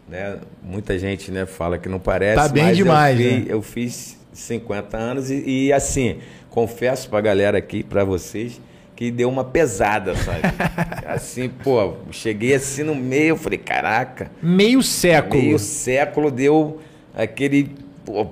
Né? 0.08 0.38
Muita 0.62 0.96
gente 0.96 1.32
né, 1.32 1.44
fala 1.44 1.76
que 1.76 1.88
não 1.88 1.98
parece, 1.98 2.36
Tá 2.36 2.48
bem 2.48 2.72
demais, 2.72 3.18
eu 3.18 3.26
fiz, 3.26 3.44
né? 3.44 3.44
eu 3.48 3.62
fiz 3.62 4.20
50 4.32 4.96
anos 4.96 5.30
e, 5.30 5.66
e, 5.66 5.72
assim, 5.72 6.18
confesso 6.48 7.08
pra 7.10 7.20
galera 7.20 7.58
aqui, 7.58 7.82
pra 7.82 8.04
vocês, 8.04 8.60
que 8.94 9.10
deu 9.10 9.28
uma 9.28 9.44
pesada, 9.44 10.14
sabe? 10.14 10.40
assim, 11.06 11.48
pô, 11.48 11.94
cheguei 12.12 12.54
assim 12.54 12.82
no 12.84 12.94
meio, 12.94 13.36
falei, 13.36 13.58
caraca, 13.58 14.30
Meio 14.42 14.82
século. 14.82 15.42
meio 15.42 15.58
século 15.58 16.30
deu 16.30 16.80
aquele 17.14 17.70
pô. 18.04 18.26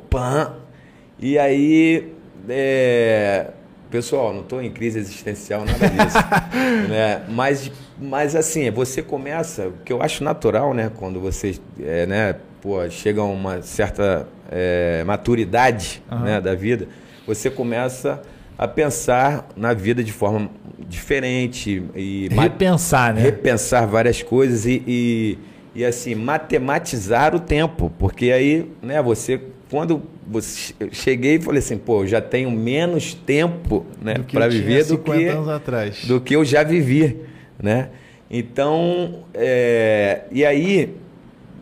E 1.21 1.39
aí, 1.39 2.13
é, 2.49 3.49
pessoal, 3.91 4.33
não 4.33 4.41
estou 4.41 4.63
em 4.63 4.71
crise 4.71 4.99
existencial, 4.99 5.65
nada 5.65 5.89
disso. 5.89 6.19
né? 6.89 7.23
mas, 7.29 7.71
mas 7.99 8.37
assim, 8.37 8.71
você 8.71 9.03
começa, 9.03 9.69
o 9.69 9.73
que 9.85 9.93
eu 9.93 10.03
acho 10.03 10.23
natural, 10.23 10.75
né? 10.75 10.91
Quando 10.95 11.21
você 11.21 11.59
é, 11.81 12.07
né, 12.07 12.37
pô, 12.61 12.89
chega 12.91 13.21
a 13.21 13.25
uma 13.25 13.63
certa 13.63 14.27
é, 14.51 15.03
maturidade 15.05 16.03
Aham. 16.11 16.25
né, 16.25 16.41
da 16.41 16.55
vida, 16.55 16.89
você 17.27 17.51
começa 17.51 18.23
a 18.57 18.67
pensar 18.67 19.49
na 19.57 19.73
vida 19.73 20.03
de 20.03 20.13
forma 20.13 20.51
diferente 20.89 21.83
e 21.95 22.29
Repensar, 22.29 23.15
né? 23.15 23.21
repensar 23.21 23.87
várias 23.87 24.23
coisas 24.23 24.67
e, 24.67 24.83
e, 24.87 25.39
e, 25.75 25.85
assim 25.85 26.15
matematizar 26.15 27.35
o 27.35 27.41
tempo, 27.41 27.93
porque 27.99 28.33
aí, 28.33 28.69
né, 28.83 29.01
você 29.01 29.41
quando 29.71 30.03
você 30.27 30.75
eu 30.81 30.89
cheguei 30.93 31.37
e 31.37 31.41
falei 31.41 31.59
assim, 31.59 31.77
pô, 31.77 32.03
eu 32.03 32.07
já 32.07 32.21
tenho 32.21 32.51
menos 32.51 33.15
tempo, 33.15 33.87
né, 34.01 34.15
para 34.33 34.49
viver 34.49 34.85
do 34.85 34.97
50 34.97 35.19
que 35.19 35.29
anos 35.29 35.49
atrás. 35.49 36.05
do 36.05 36.21
que 36.21 36.35
eu 36.35 36.45
já 36.45 36.63
vivi, 36.63 37.17
né? 37.63 37.91
Então, 38.31 39.25
é, 39.35 40.25
e 40.31 40.45
aí 40.45 40.95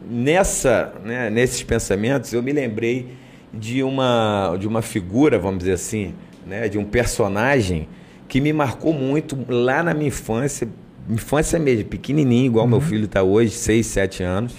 nessa, 0.08 0.92
né, 1.04 1.30
nesses 1.30 1.62
pensamentos 1.62 2.32
eu 2.32 2.42
me 2.42 2.52
lembrei 2.52 3.08
de 3.52 3.82
uma 3.82 4.56
de 4.58 4.66
uma 4.68 4.82
figura, 4.82 5.38
vamos 5.38 5.58
dizer 5.58 5.72
assim, 5.72 6.14
né, 6.46 6.68
de 6.68 6.78
um 6.78 6.84
personagem 6.84 7.88
que 8.28 8.40
me 8.40 8.52
marcou 8.52 8.92
muito 8.92 9.38
lá 9.48 9.82
na 9.82 9.94
minha 9.94 10.08
infância, 10.08 10.68
infância 11.08 11.58
mesmo, 11.58 11.84
pequenininho, 11.86 12.46
igual 12.46 12.66
meu 12.66 12.80
filho 12.80 13.04
está 13.04 13.22
hoje, 13.22 13.50
6, 13.50 13.86
7 13.86 14.22
anos, 14.22 14.54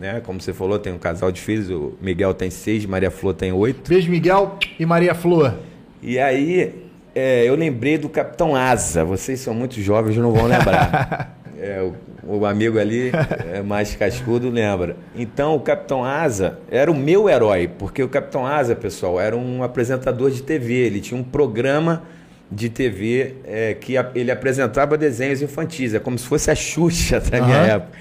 né? 0.00 0.20
Como 0.24 0.40
você 0.40 0.52
falou, 0.52 0.78
tem 0.78 0.92
um 0.92 0.98
casal 0.98 1.30
de 1.30 1.40
filhos, 1.40 1.68
o 1.70 1.92
Miguel 2.00 2.32
tem 2.34 2.50
6, 2.50 2.86
Maria 2.86 3.10
Flor 3.10 3.34
tem 3.34 3.52
8. 3.52 3.88
Beijo, 3.88 4.10
Miguel 4.10 4.56
e 4.78 4.86
Maria 4.86 5.14
Flor. 5.14 5.54
E 6.02 6.18
aí, 6.18 6.74
é, 7.14 7.44
eu 7.46 7.54
lembrei 7.54 7.98
do 7.98 8.08
Capitão 8.08 8.56
Asa. 8.56 9.04
Vocês 9.04 9.38
são 9.40 9.52
muito 9.52 9.78
jovens, 9.80 10.16
não 10.16 10.32
vão 10.32 10.46
lembrar. 10.46 11.36
É, 11.62 11.82
o, 11.82 12.36
o 12.38 12.46
amigo 12.46 12.78
ali, 12.78 13.12
é, 13.52 13.60
mais 13.60 13.94
cascudo, 13.94 14.48
lembra. 14.48 14.96
Então, 15.14 15.54
o 15.54 15.60
Capitão 15.60 16.02
Asa 16.02 16.58
era 16.70 16.90
o 16.90 16.94
meu 16.96 17.28
herói, 17.28 17.68
porque 17.68 18.02
o 18.02 18.08
Capitão 18.08 18.46
Asa, 18.46 18.74
pessoal, 18.74 19.20
era 19.20 19.36
um 19.36 19.62
apresentador 19.62 20.30
de 20.30 20.42
TV. 20.42 20.72
Ele 20.72 21.02
tinha 21.02 21.20
um 21.20 21.22
programa 21.22 22.02
de 22.50 22.70
TV 22.70 23.34
é, 23.44 23.74
que 23.74 23.98
a- 23.98 24.10
ele 24.14 24.30
apresentava 24.30 24.96
desenhos 24.96 25.42
infantis. 25.42 25.92
É 25.92 25.98
como 25.98 26.18
se 26.18 26.26
fosse 26.26 26.50
a 26.50 26.54
Xuxa 26.54 27.20
da 27.20 27.42
minha 27.42 27.58
época. 27.58 27.92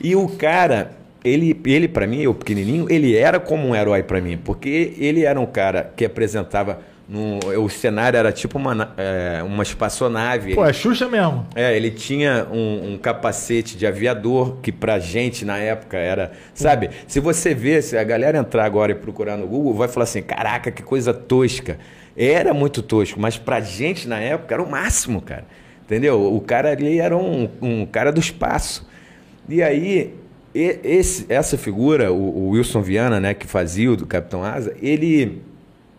E 0.00 0.16
o 0.16 0.26
cara, 0.30 0.90
ele, 1.26 1.60
ele 1.64 1.88
para 1.88 2.06
mim, 2.06 2.26
o 2.26 2.34
pequenininho, 2.34 2.86
ele 2.88 3.16
era 3.16 3.40
como 3.40 3.68
um 3.68 3.74
herói 3.74 4.02
para 4.02 4.20
mim, 4.20 4.38
porque 4.38 4.94
ele 4.98 5.24
era 5.24 5.40
um 5.40 5.46
cara 5.46 5.92
que 5.96 6.04
apresentava 6.04 6.80
no, 7.08 7.38
o 7.62 7.68
cenário 7.68 8.16
era 8.16 8.32
tipo 8.32 8.58
uma, 8.58 8.92
é, 8.96 9.40
uma 9.42 9.62
espaçonave. 9.62 10.54
Pô, 10.54 10.64
é 10.64 10.72
Xuxa 10.72 11.08
mesmo. 11.08 11.46
É, 11.54 11.76
ele 11.76 11.92
tinha 11.92 12.46
um, 12.50 12.94
um 12.94 12.98
capacete 12.98 13.76
de 13.76 13.86
aviador 13.86 14.56
que 14.60 14.72
pra 14.72 14.98
gente 14.98 15.44
na 15.44 15.56
época 15.56 15.96
era, 15.96 16.32
sabe? 16.52 16.90
Se 17.06 17.20
você 17.20 17.54
vê, 17.54 17.80
se 17.80 17.96
a 17.96 18.02
galera 18.02 18.38
entrar 18.38 18.64
agora 18.64 18.90
e 18.90 18.94
procurar 18.96 19.36
no 19.36 19.46
Google, 19.46 19.74
vai 19.74 19.86
falar 19.86 20.04
assim: 20.04 20.20
"Caraca, 20.20 20.70
que 20.70 20.82
coisa 20.82 21.14
tosca". 21.14 21.78
Era 22.16 22.52
muito 22.52 22.82
tosco, 22.82 23.20
mas 23.20 23.36
pra 23.38 23.60
gente 23.60 24.08
na 24.08 24.18
época 24.18 24.54
era 24.54 24.62
o 24.62 24.68
máximo, 24.68 25.20
cara. 25.20 25.44
Entendeu? 25.84 26.34
O 26.34 26.40
cara 26.40 26.72
ali 26.72 26.98
era 26.98 27.16
um, 27.16 27.48
um 27.62 27.86
cara 27.86 28.10
do 28.10 28.18
espaço. 28.18 28.88
E 29.48 29.62
aí 29.62 30.12
e- 30.58 30.80
esse- 30.82 31.26
essa 31.28 31.56
figura, 31.58 32.12
o, 32.12 32.16
o 32.16 32.48
Wilson 32.50 32.82
Viana, 32.82 33.20
né, 33.20 33.34
que 33.34 33.46
fazia 33.46 33.90
o 33.92 33.96
do 33.96 34.06
Capitão 34.06 34.42
Asa, 34.42 34.74
ele, 34.80 35.42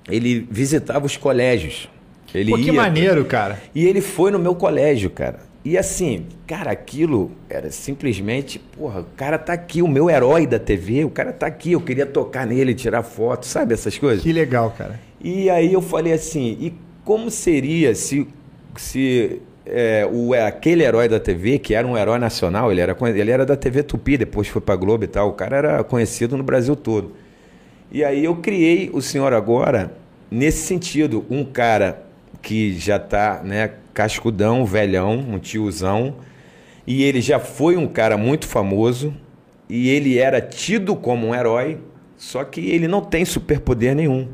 ele 0.09 0.47
visitava 0.49 1.05
os 1.05 1.15
colégios. 1.17 1.89
Ele 2.33 2.51
Pô, 2.51 2.57
que 2.57 2.65
ia- 2.65 2.73
maneiro, 2.73 3.23
cara. 3.25 3.61
E 3.73 3.85
ele 3.85 4.01
foi 4.01 4.31
no 4.31 4.39
meu 4.39 4.55
colégio, 4.55 5.09
cara. 5.09 5.39
E 5.65 5.77
assim, 5.77 6.25
cara, 6.45 6.71
aquilo 6.71 7.31
era 7.49 7.69
simplesmente, 7.71 8.57
porra, 8.59 9.01
o 9.01 9.05
cara 9.17 9.37
tá 9.37 9.51
aqui, 9.53 9.81
o 9.81 9.87
meu 9.87 10.09
herói 10.09 10.47
da 10.47 10.57
TV, 10.59 11.03
o 11.03 11.09
cara 11.09 11.33
tá 11.33 11.45
aqui, 11.47 11.73
eu 11.73 11.81
queria 11.81 12.05
tocar 12.05 12.45
nele, 12.47 12.73
tirar 12.73 13.03
foto, 13.03 13.45
sabe 13.45 13.73
essas 13.73 13.97
coisas? 13.97 14.23
Que 14.23 14.31
legal, 14.31 14.73
cara. 14.77 14.99
E 15.21 15.49
aí 15.49 15.73
eu 15.73 15.81
falei 15.81 16.13
assim, 16.13 16.57
e 16.61 16.73
como 17.03 17.29
seria 17.29 17.93
se, 17.95 18.25
se 18.77 19.41
é, 19.69 20.09
o, 20.11 20.33
aquele 20.33 20.83
herói 20.83 21.07
da 21.07 21.19
TV, 21.19 21.59
que 21.59 21.73
era 21.73 21.85
um 21.85 21.97
herói 21.97 22.19
nacional, 22.19 22.71
ele 22.71 22.81
era, 22.81 22.95
ele 23.15 23.31
era 23.31 23.45
da 23.45 23.55
TV 23.55 23.83
Tupi, 23.83 24.17
depois 24.17 24.47
foi 24.47 24.61
pra 24.61 24.75
Globo 24.75 25.03
e 25.03 25.07
tal, 25.07 25.29
o 25.29 25.33
cara 25.33 25.57
era 25.57 25.83
conhecido 25.83 26.37
no 26.37 26.43
Brasil 26.43 26.75
todo. 26.75 27.13
E 27.91 28.03
aí 28.03 28.25
eu 28.25 28.35
criei 28.35 28.89
o 28.93 29.01
Senhor 29.01 29.33
Agora 29.33 29.91
nesse 30.29 30.65
sentido, 30.65 31.25
um 31.29 31.43
cara 31.43 32.03
que 32.41 32.77
já 32.77 32.99
tá, 32.99 33.41
né, 33.43 33.71
cascudão, 33.93 34.65
velhão, 34.65 35.17
um 35.17 35.39
tiozão, 35.39 36.15
e 36.85 37.03
ele 37.03 37.21
já 37.21 37.39
foi 37.39 37.75
um 37.75 37.87
cara 37.87 38.17
muito 38.17 38.47
famoso, 38.47 39.13
e 39.69 39.89
ele 39.89 40.17
era 40.17 40.39
tido 40.39 40.95
como 40.95 41.27
um 41.27 41.35
herói, 41.35 41.79
só 42.15 42.43
que 42.43 42.61
ele 42.69 42.87
não 42.87 43.01
tem 43.01 43.25
superpoder 43.25 43.95
nenhum. 43.95 44.29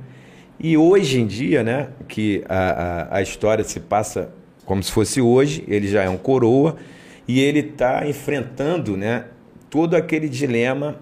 E 0.59 0.77
hoje 0.77 1.19
em 1.19 1.25
dia, 1.25 1.63
né, 1.63 1.89
que 2.07 2.43
a, 2.47 2.57
a, 2.59 3.17
a 3.17 3.21
história 3.21 3.63
se 3.63 3.79
passa 3.79 4.29
como 4.65 4.81
se 4.81 4.91
fosse 4.91 5.21
hoje, 5.21 5.63
ele 5.67 5.87
já 5.87 6.03
é 6.03 6.09
um 6.09 6.17
coroa 6.17 6.77
e 7.27 7.39
ele 7.39 7.59
está 7.59 8.07
enfrentando, 8.07 8.97
né, 8.97 9.25
todo 9.69 9.95
aquele 9.95 10.29
dilema 10.29 10.99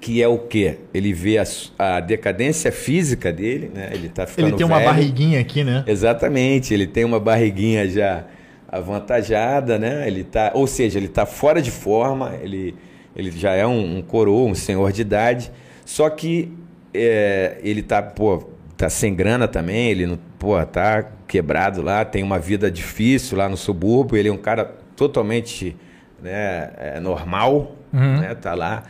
que 0.00 0.22
é 0.22 0.28
o 0.28 0.38
quê? 0.38 0.78
Ele 0.94 1.12
vê 1.12 1.38
a, 1.38 1.44
a 1.78 2.00
decadência 2.00 2.70
física 2.70 3.32
dele, 3.32 3.70
né? 3.74 3.90
Ele 3.92 4.08
tá 4.08 4.26
ficando 4.26 4.48
Ele 4.48 4.56
tem 4.56 4.64
uma 4.64 4.76
velho. 4.78 4.90
barriguinha 4.90 5.40
aqui, 5.40 5.64
né? 5.64 5.82
Exatamente, 5.86 6.72
ele 6.72 6.86
tem 6.86 7.04
uma 7.04 7.18
barriguinha 7.18 7.88
já 7.88 8.24
avantajada, 8.68 9.78
né? 9.78 10.06
Ele 10.06 10.22
tá, 10.22 10.52
ou 10.54 10.66
seja, 10.66 10.98
ele 10.98 11.06
está 11.06 11.26
fora 11.26 11.60
de 11.60 11.70
forma, 11.70 12.34
ele, 12.40 12.74
ele 13.16 13.30
já 13.32 13.52
é 13.54 13.66
um, 13.66 13.98
um 13.98 14.02
coroa, 14.02 14.48
um 14.48 14.54
senhor 14.54 14.92
de 14.92 15.02
idade, 15.02 15.50
só 15.84 16.08
que 16.08 16.52
é, 16.94 17.58
ele 17.62 17.82
tá, 17.82 18.00
pô, 18.00 18.44
tá 18.76 18.88
sem 18.88 19.14
grana 19.14 19.48
também, 19.48 19.90
ele 19.90 20.06
não, 20.06 20.18
pô, 20.38 20.64
tá 20.64 21.06
quebrado 21.28 21.82
lá, 21.82 22.04
tem 22.04 22.24
uma 22.24 22.38
vida 22.38 22.70
difícil 22.70 23.38
lá 23.38 23.48
no 23.48 23.56
subúrbio, 23.56 24.16
ele 24.16 24.28
é 24.28 24.32
um 24.32 24.38
cara 24.38 24.64
totalmente 24.96 25.76
né, 26.20 26.70
é, 26.76 27.00
normal, 27.00 27.76
Uhum. 27.92 28.20
né? 28.20 28.34
Tá 28.34 28.54
lá 28.54 28.82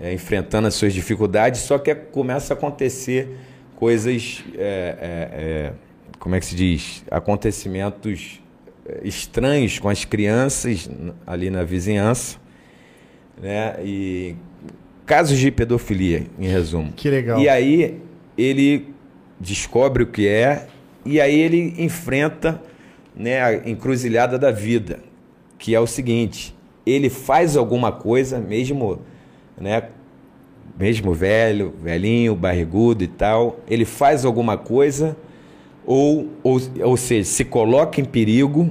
é, 0.00 0.14
enfrentando 0.14 0.66
as 0.66 0.74
suas 0.74 0.94
dificuldades, 0.94 1.60
só 1.60 1.78
que 1.78 1.94
começa 1.94 2.54
a 2.54 2.56
acontecer 2.56 3.36
coisas, 3.76 4.42
é, 4.56 4.58
é, 4.58 5.28
é, 5.32 5.72
como 6.18 6.34
é 6.34 6.40
que 6.40 6.46
se 6.46 6.54
diz, 6.54 7.04
acontecimentos 7.10 8.40
é, 8.86 9.00
estranhos 9.04 9.78
com 9.78 9.88
as 9.88 10.04
crianças 10.04 10.88
ali 11.26 11.50
na 11.50 11.64
vizinhança, 11.64 12.38
né? 13.40 13.76
E 13.84 14.36
casos 15.04 15.38
de 15.38 15.50
pedofilia, 15.50 16.26
em 16.38 16.46
resumo. 16.46 16.92
Que 16.92 17.10
legal. 17.10 17.40
E 17.40 17.48
aí 17.48 18.00
ele 18.38 18.94
descobre 19.38 20.02
o 20.02 20.06
que 20.06 20.26
é 20.28 20.66
e 21.04 21.20
aí 21.20 21.38
ele 21.38 21.74
enfrenta 21.78 22.60
né, 23.14 23.40
a 23.40 23.68
encruzilhada 23.68 24.38
da 24.38 24.50
vida, 24.50 25.00
que 25.58 25.74
é 25.74 25.80
o 25.80 25.86
seguinte: 25.86 26.54
ele 26.86 27.08
faz 27.08 27.56
alguma 27.56 27.92
coisa, 27.92 28.38
mesmo, 28.38 29.00
né, 29.58 29.84
mesmo 30.78 31.12
velho, 31.12 31.74
velhinho, 31.82 32.34
barrigudo 32.34 33.04
e 33.04 33.08
tal, 33.08 33.60
ele 33.68 33.84
faz 33.84 34.24
alguma 34.24 34.56
coisa, 34.56 35.16
ou, 35.84 36.28
ou, 36.42 36.60
ou 36.82 36.96
seja, 36.96 37.28
se 37.28 37.44
coloca 37.44 38.00
em 38.00 38.04
perigo, 38.04 38.70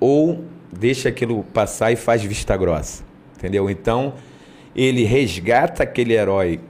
ou 0.00 0.44
deixa 0.72 1.08
aquilo 1.08 1.44
passar 1.52 1.92
e 1.92 1.96
faz 1.96 2.22
vista 2.22 2.56
grossa. 2.56 3.04
Entendeu? 3.36 3.68
Então, 3.68 4.14
ele 4.74 5.04
resgata 5.04 5.82
aquele 5.82 6.14
herói 6.14 6.60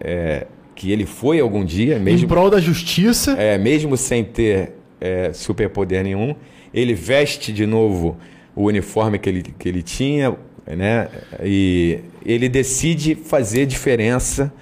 é, 0.00 0.46
que 0.74 0.90
ele 0.90 1.06
foi 1.06 1.40
algum 1.40 1.64
dia, 1.64 1.96
Em 1.96 2.00
mesmo 2.00 2.28
prol 2.28 2.50
da 2.50 2.60
justiça. 2.60 3.32
é, 3.38 3.56
mesmo 3.58 3.96
sem 3.96 4.24
ter 4.24 4.72
é, 5.00 5.32
superpoder 5.32 6.02
nenhum, 6.02 6.34
ele 6.72 6.94
veste 6.94 7.52
de 7.52 7.66
novo 7.66 8.16
o 8.56 8.64
uniforme 8.64 9.18
que 9.18 9.28
ele, 9.28 9.42
que 9.42 9.68
ele 9.68 9.82
tinha, 9.82 10.34
né? 10.66 11.08
E 11.42 12.00
ele 12.24 12.48
decide 12.48 13.14
fazer 13.14 13.66
diferença 13.66 14.52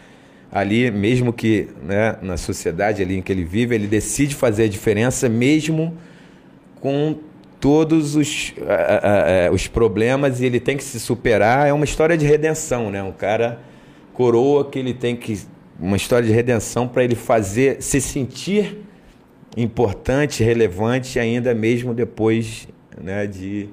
ali, 0.50 0.90
mesmo 0.90 1.32
que 1.32 1.68
né, 1.82 2.16
na 2.20 2.36
sociedade 2.36 3.00
ali 3.02 3.16
em 3.18 3.22
que 3.22 3.32
ele 3.32 3.44
vive, 3.44 3.74
ele 3.74 3.86
decide 3.86 4.34
fazer 4.34 4.64
a 4.64 4.68
diferença 4.68 5.28
mesmo 5.28 5.96
com 6.80 7.16
todos 7.60 8.16
os, 8.16 8.52
a- 8.66 8.72
a- 8.74 9.46
a- 9.48 9.52
os 9.52 9.68
problemas 9.68 10.40
e 10.40 10.46
ele 10.46 10.58
tem 10.60 10.76
que 10.76 10.82
se 10.84 10.98
superar. 10.98 11.68
É 11.68 11.72
uma 11.72 11.84
história 11.84 12.16
de 12.18 12.26
redenção, 12.26 12.90
né? 12.90 13.02
Um 13.02 13.12
cara 13.12 13.60
coroa 14.12 14.68
que 14.68 14.78
ele 14.78 14.92
tem 14.92 15.14
que 15.16 15.38
uma 15.82 15.96
história 15.96 16.24
de 16.26 16.32
redenção 16.32 16.86
para 16.86 17.02
ele 17.02 17.16
fazer 17.16 17.82
se 17.82 18.00
sentir 18.00 18.78
importante, 19.56 20.44
relevante 20.44 21.18
ainda 21.18 21.52
mesmo 21.52 21.92
depois, 21.92 22.68
né, 22.96 23.26
de 23.26 23.68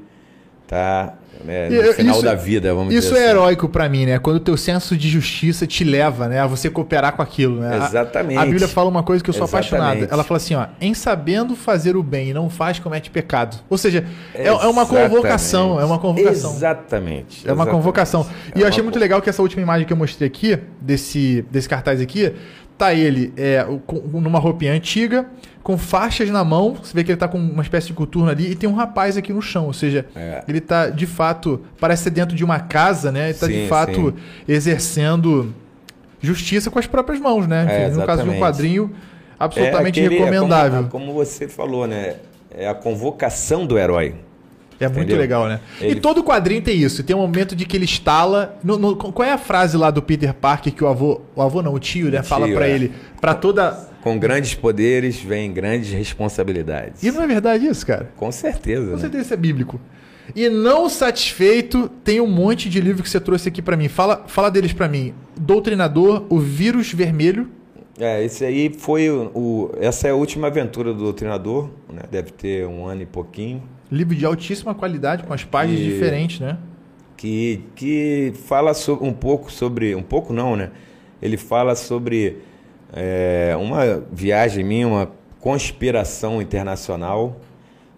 estar 0.63 1.18
né, 1.43 1.69
no 1.69 1.93
final 1.93 2.15
isso- 2.15 2.25
da 2.25 2.35
vida, 2.35 2.73
vamos 2.73 2.93
Isso 2.93 3.15
é 3.15 3.19
assim. 3.19 3.29
heróico 3.29 3.69
pra 3.69 3.87
mim, 3.87 4.05
né? 4.05 4.19
Quando 4.19 4.37
o 4.37 4.39
teu 4.39 4.57
senso 4.57 4.97
de 4.97 5.09
justiça 5.09 5.65
te 5.65 5.83
leva, 5.83 6.27
né, 6.27 6.39
a 6.39 6.47
você 6.47 6.69
cooperar 6.69 7.13
com 7.13 7.21
aquilo, 7.21 7.59
né? 7.61 7.79
A- 7.81 7.85
Exatamente. 7.87 8.37
A, 8.37 8.45
Bíblia 8.45 8.67
fala 8.67 8.89
uma 8.89 9.03
coisa 9.03 9.23
que 9.23 9.29
eu 9.29 9.33
sou 9.33 9.45
Exatamente. 9.45 9.73
apaixonado. 9.75 10.07
Ela 10.13 10.23
fala 10.23 10.37
assim, 10.37 10.55
ó, 10.55 10.65
em 10.81 10.93
sabendo 10.93 11.55
fazer 11.55 11.95
o 11.95 12.03
bem 12.03 12.29
e 12.29 12.33
não 12.33 12.49
faz, 12.49 12.79
comete 12.79 13.09
pecado. 13.09 13.57
Ou 13.69 13.77
seja, 13.77 14.05
é, 14.35 14.47
é 14.47 14.51
uma 14.51 14.85
convocação, 14.85 15.79
é 15.79 15.85
uma 15.85 15.99
convocação. 15.99 16.51
Exatamente. 16.53 17.41
É 17.47 17.51
uma 17.51 17.63
exatamente. 17.63 17.71
convocação. 17.71 18.21
É 18.53 18.57
E 18.57 18.61
eu 18.61 18.65
uma 18.65 18.69
achei 18.69 18.83
muito 18.83 18.99
legal 18.99 19.21
que 19.21 19.29
essa 19.29 19.41
última 19.41 19.61
imagem 19.61 19.85
que 19.87 19.93
eu 19.93 19.97
mostrei 19.97 20.27
aqui, 20.27 20.57
desse, 20.81 21.45
desse 21.49 21.67
cartaz 21.69 22.01
aqui, 22.01 22.33
tá 22.79 22.93
ele 22.93 23.31
é, 23.37 23.63
com- 23.85 24.19
numa 24.19 24.39
roupinha 24.39 24.73
antiga, 24.73 25.27
com 25.61 25.77
faixas 25.77 26.29
na 26.31 26.43
mão. 26.43 26.75
Você 26.81 26.93
vê 26.95 27.03
que 27.03 27.11
ele 27.11 27.19
tá 27.19 27.27
com 27.27 27.37
uma 27.37 27.61
espécie 27.61 27.87
de 27.87 27.93
coturno 27.93 28.29
ali 28.31 28.51
e 28.51 28.55
tem 28.55 28.67
um 28.69 28.73
rapaz 28.73 29.17
aqui 29.17 29.31
no 29.33 29.41
chão. 29.41 29.65
Ou 29.65 29.73
seja, 29.73 30.05
É. 30.15 30.43
ele 30.47 30.61
tá 30.61 30.89
de 30.89 31.05
fato, 31.05 31.61
parece 31.79 32.03
ser 32.03 32.09
dentro 32.11 32.35
de 32.35 32.43
uma 32.43 32.59
casa, 32.59 33.11
né? 33.11 33.29
Ele 33.29 33.37
tá 33.37 33.45
de 33.47 33.53
Sim, 33.53 33.67
fato 33.67 34.13
sim. 34.17 34.23
exercendo 34.47 35.53
justiça 36.21 36.69
com 36.71 36.79
as 36.79 36.87
próprias 36.87 37.19
mãos, 37.19 37.47
né? 37.47 37.65
É, 37.69 37.89
no 37.89 38.05
caso 38.05 38.23
de 38.23 38.29
um 38.29 38.39
quadrinho 38.39 38.91
absolutamente 39.39 39.99
É 39.99 40.05
aquele- 40.05 40.15
é 40.15 40.17
como- 40.19 40.31
recomendável. 40.31 40.87
como, 40.89 41.13
você 41.13 41.47
falou, 41.47 41.85
né? 41.87 42.15
É 42.51 42.67
a 42.67 42.73
convocação 42.73 43.65
do 43.65 43.77
herói. 43.77 44.15
É 44.79 44.85
muito 44.87 44.99
Entendeu? 44.99 45.17
legal, 45.17 45.47
né? 45.47 45.59
E 45.81 45.85
Ele- 45.87 45.99
todo 45.99 46.23
quadrinho 46.23 46.61
tem 46.61 46.77
isso. 46.77 47.03
Tem 47.03 47.15
um 47.15 47.19
momento 47.19 47.55
de 47.55 47.65
que 47.65 47.75
ele 47.75 47.85
estala. 47.85 48.57
no- 48.63 48.77
no- 48.77 48.95
qual 48.95 49.27
é 49.27 49.31
a 49.33 49.37
frase 49.37 49.75
lá 49.75 49.91
do 49.91 50.01
Peter 50.01 50.33
Parker 50.33 50.73
que 50.73 50.83
o 50.83 50.87
avô. 50.87 51.21
O 51.35 51.41
avô 51.41 51.61
não, 51.61 51.73
o 51.73 51.79
tio, 51.79 52.09
né? 52.09 52.21
O 52.21 52.23
fala 52.23 52.47
pra 52.47 52.67
é. 52.67 52.71
ele. 52.71 52.91
Pra 53.19 53.33
toda. 53.33 53.89
Com 54.01 54.17
grandes 54.17 54.53
poderes 54.55 55.19
vem 55.19 55.51
grandes 55.51 55.91
responsabilidades. 55.91 57.03
E 57.03 57.11
não 57.11 57.21
é 57.23 57.27
verdade 57.27 57.65
isso, 57.67 57.85
cara? 57.85 58.09
Com 58.15 58.31
certeza. 58.31 58.85
Com 58.85 58.95
né? 58.95 58.97
certeza 59.01 59.23
isso 59.23 59.33
é 59.33 59.37
bíblico. 59.37 59.79
E 60.35 60.47
não 60.47 60.87
satisfeito, 60.87 61.89
tem 62.03 62.21
um 62.21 62.27
monte 62.27 62.69
de 62.69 62.79
livro 62.79 63.01
que 63.03 63.09
você 63.09 63.19
trouxe 63.19 63.49
aqui 63.49 63.61
pra 63.61 63.75
mim. 63.75 63.87
Fala, 63.89 64.23
fala 64.27 64.49
deles 64.49 64.71
pra 64.71 64.87
mim. 64.87 65.13
Doutrinador, 65.37 66.23
o 66.29 66.39
vírus 66.39 66.93
vermelho. 66.93 67.49
É, 67.99 68.23
esse 68.23 68.45
aí 68.45 68.69
foi 68.77 69.09
o, 69.09 69.29
o- 69.35 69.71
Essa 69.81 70.07
é 70.07 70.11
a 70.11 70.15
última 70.15 70.47
aventura 70.47 70.93
do 70.93 70.99
Doutrinador, 70.99 71.69
né? 71.91 72.03
Deve 72.09 72.31
ter 72.31 72.65
um 72.65 72.85
ano 72.85 73.01
e 73.01 73.05
pouquinho. 73.05 73.61
Livro 73.91 74.15
de 74.15 74.25
altíssima 74.25 74.75
qualidade, 74.75 75.23
com 75.23 75.33
as 75.33 75.43
páginas 75.43 75.79
E- 75.81 75.85
diferentes, 75.85 76.39
né? 76.39 76.57
que, 77.17 77.61
que 77.75 78.33
fala 78.45 78.73
so- 78.73 78.97
um 79.01 79.11
pouco 79.11 79.51
sobre. 79.51 79.93
Um 79.95 80.01
pouco 80.03 80.31
não, 80.31 80.55
né? 80.55 80.71
Ele 81.21 81.35
fala 81.37 81.75
sobre 81.75 82.37
é, 82.93 83.53
uma 83.59 84.01
viagem 84.11 84.63
minha, 84.63 84.87
uma 84.87 85.11
conspiração 85.39 86.41
internacional. 86.41 87.39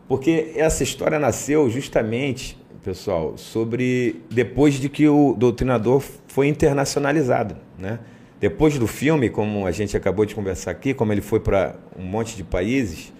Porque 0.08 0.52
essa 0.56 0.82
história 0.84 1.20
nasceu 1.20 1.70
justamente, 1.70 2.58
pessoal, 2.84 3.38
sobre. 3.38 4.22
depois 4.32 4.74
de 4.76 4.90
que 4.90 5.08
o 5.08 5.36
doutrinador 5.38 6.02
foi 6.28 6.48
internacionalizado, 6.48 7.56
né? 7.78 8.00
Depois 8.40 8.78
do 8.80 8.88
filme, 8.88 9.30
como 9.30 9.68
a 9.68 9.72
gente 9.72 9.96
acabou 9.96 10.26
de 10.26 10.34
conversar 10.34 10.72
aqui, 10.72 10.96
como 10.96 11.14
ele 11.14 11.22
foi 11.22 11.40
para 11.40 11.76
um 11.98 12.04
monte 12.04 12.36
de 12.36 12.44
países, 12.44 13.14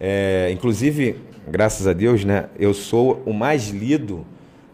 é, 0.00 0.48
inclusive, 0.50 1.16
graças 1.48 1.86
a 1.86 1.92
Deus, 1.92 2.24
né, 2.24 2.46
eu 2.58 2.74
sou 2.74 3.22
o 3.24 3.32
mais 3.32 3.68
lido 3.68 4.24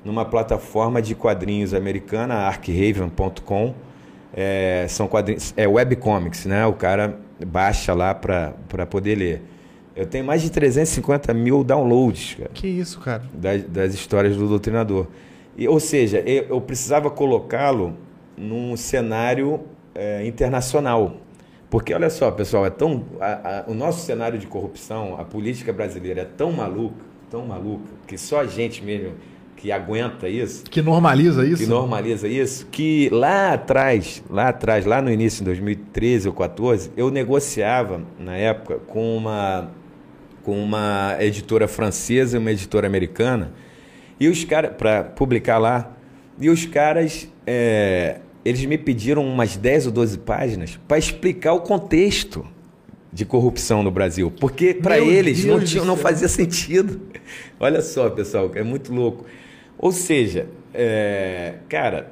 numa 0.05 0.25
plataforma 0.25 1.03
de 1.03 1.15
quadrinhos 1.15 1.75
americana, 1.75 2.35
arcraven.com. 2.35 3.75
É, 4.33 4.87
são 4.89 5.09
quadrinhos, 5.09 5.53
é 5.57 5.67
webcomics, 5.67 6.47
né? 6.47 6.65
O 6.65 6.73
cara 6.73 7.19
baixa 7.45 7.93
lá 7.93 8.15
para 8.15 8.87
poder 8.89 9.17
ler. 9.17 9.43
Eu 9.95 10.07
tenho 10.07 10.25
mais 10.25 10.41
de 10.41 10.51
350 10.51 11.35
mil 11.35 11.65
downloads, 11.65 12.35
cara 12.35 12.51
Que 12.55 12.69
isso, 12.69 13.01
cara. 13.01 13.25
das, 13.35 13.65
das 13.65 13.95
histórias 13.95 14.37
do 14.37 14.49
doutrinador. 14.49 15.07
E, 15.57 15.67
ou 15.67 15.81
seja, 15.81 16.21
eu, 16.21 16.45
eu 16.45 16.61
precisava 16.61 17.11
colocá-lo 17.11 17.95
num 18.37 18.77
cenário 18.77 19.61
é, 19.95 20.25
internacional. 20.27 21.17
Porque 21.71 21.95
olha 21.95 22.11
só, 22.11 22.31
pessoal, 22.33 22.67
é 22.67 22.71
tão 22.71 23.05
a, 23.21 23.61
a, 23.61 23.65
o 23.71 23.75
nosso 23.75 24.05
cenário 24.05 24.39
de 24.39 24.47
corrupção, 24.47 25.17
a 25.19 25.25
política 25.25 25.73
brasileira 25.73 26.23
é 26.23 26.25
tão 26.25 26.51
maluca, 26.51 27.05
tão 27.31 27.47
maluca, 27.47 27.85
que 28.09 28.19
só 28.19 28.41
a 28.41 28.47
gente 28.47 28.85
mesmo 28.85 29.13
que 29.57 29.71
aguenta 29.71 30.29
isso, 30.29 30.65
que 30.65 30.83
normaliza 30.83 31.47
isso, 31.47 31.63
que 31.63 31.69
normaliza 31.69 32.27
isso, 32.27 32.67
que 32.73 33.09
lá 33.11 33.53
atrás, 33.53 34.23
lá 34.29 34.49
atrás, 34.49 34.85
lá 34.85 35.01
no 35.01 35.11
início 35.11 35.41
de 35.41 35.45
2013 35.45 36.29
ou 36.29 36.35
14, 36.35 36.91
eu 36.97 37.11
negociava 37.11 38.01
na 38.19 38.37
época 38.37 38.79
com 38.87 39.17
uma 39.17 39.71
com 40.43 40.61
uma 40.61 41.17
editora 41.21 41.69
francesa 41.69 42.37
e 42.37 42.41
uma 42.41 42.51
editora 42.51 42.87
americana 42.87 43.53
e 44.19 44.27
os 44.27 44.43
caras 44.43 44.73
para 44.77 45.05
publicar 45.05 45.59
lá 45.59 45.93
e 46.41 46.49
os 46.49 46.65
caras 46.65 47.29
é, 47.47 48.21
eles 48.51 48.65
me 48.65 48.77
pediram 48.77 49.25
umas 49.25 49.57
10 49.57 49.87
ou 49.87 49.93
12 49.93 50.19
páginas 50.19 50.79
para 50.87 50.99
explicar 50.99 51.53
o 51.53 51.61
contexto 51.61 52.47
de 53.13 53.25
corrupção 53.25 53.83
no 53.83 53.91
Brasil, 53.91 54.31
porque 54.31 54.75
para 54.75 54.99
eles 54.99 55.45
não, 55.45 55.61
tinha, 55.61 55.85
não 55.85 55.97
fazia 55.97 56.29
sentido. 56.29 57.01
Olha 57.59 57.81
só, 57.81 58.09
pessoal, 58.11 58.51
é 58.55 58.63
muito 58.63 58.93
louco. 58.93 59.25
Ou 59.79 59.91
seja, 59.91 60.47
é, 60.73 61.55
cara, 61.69 62.11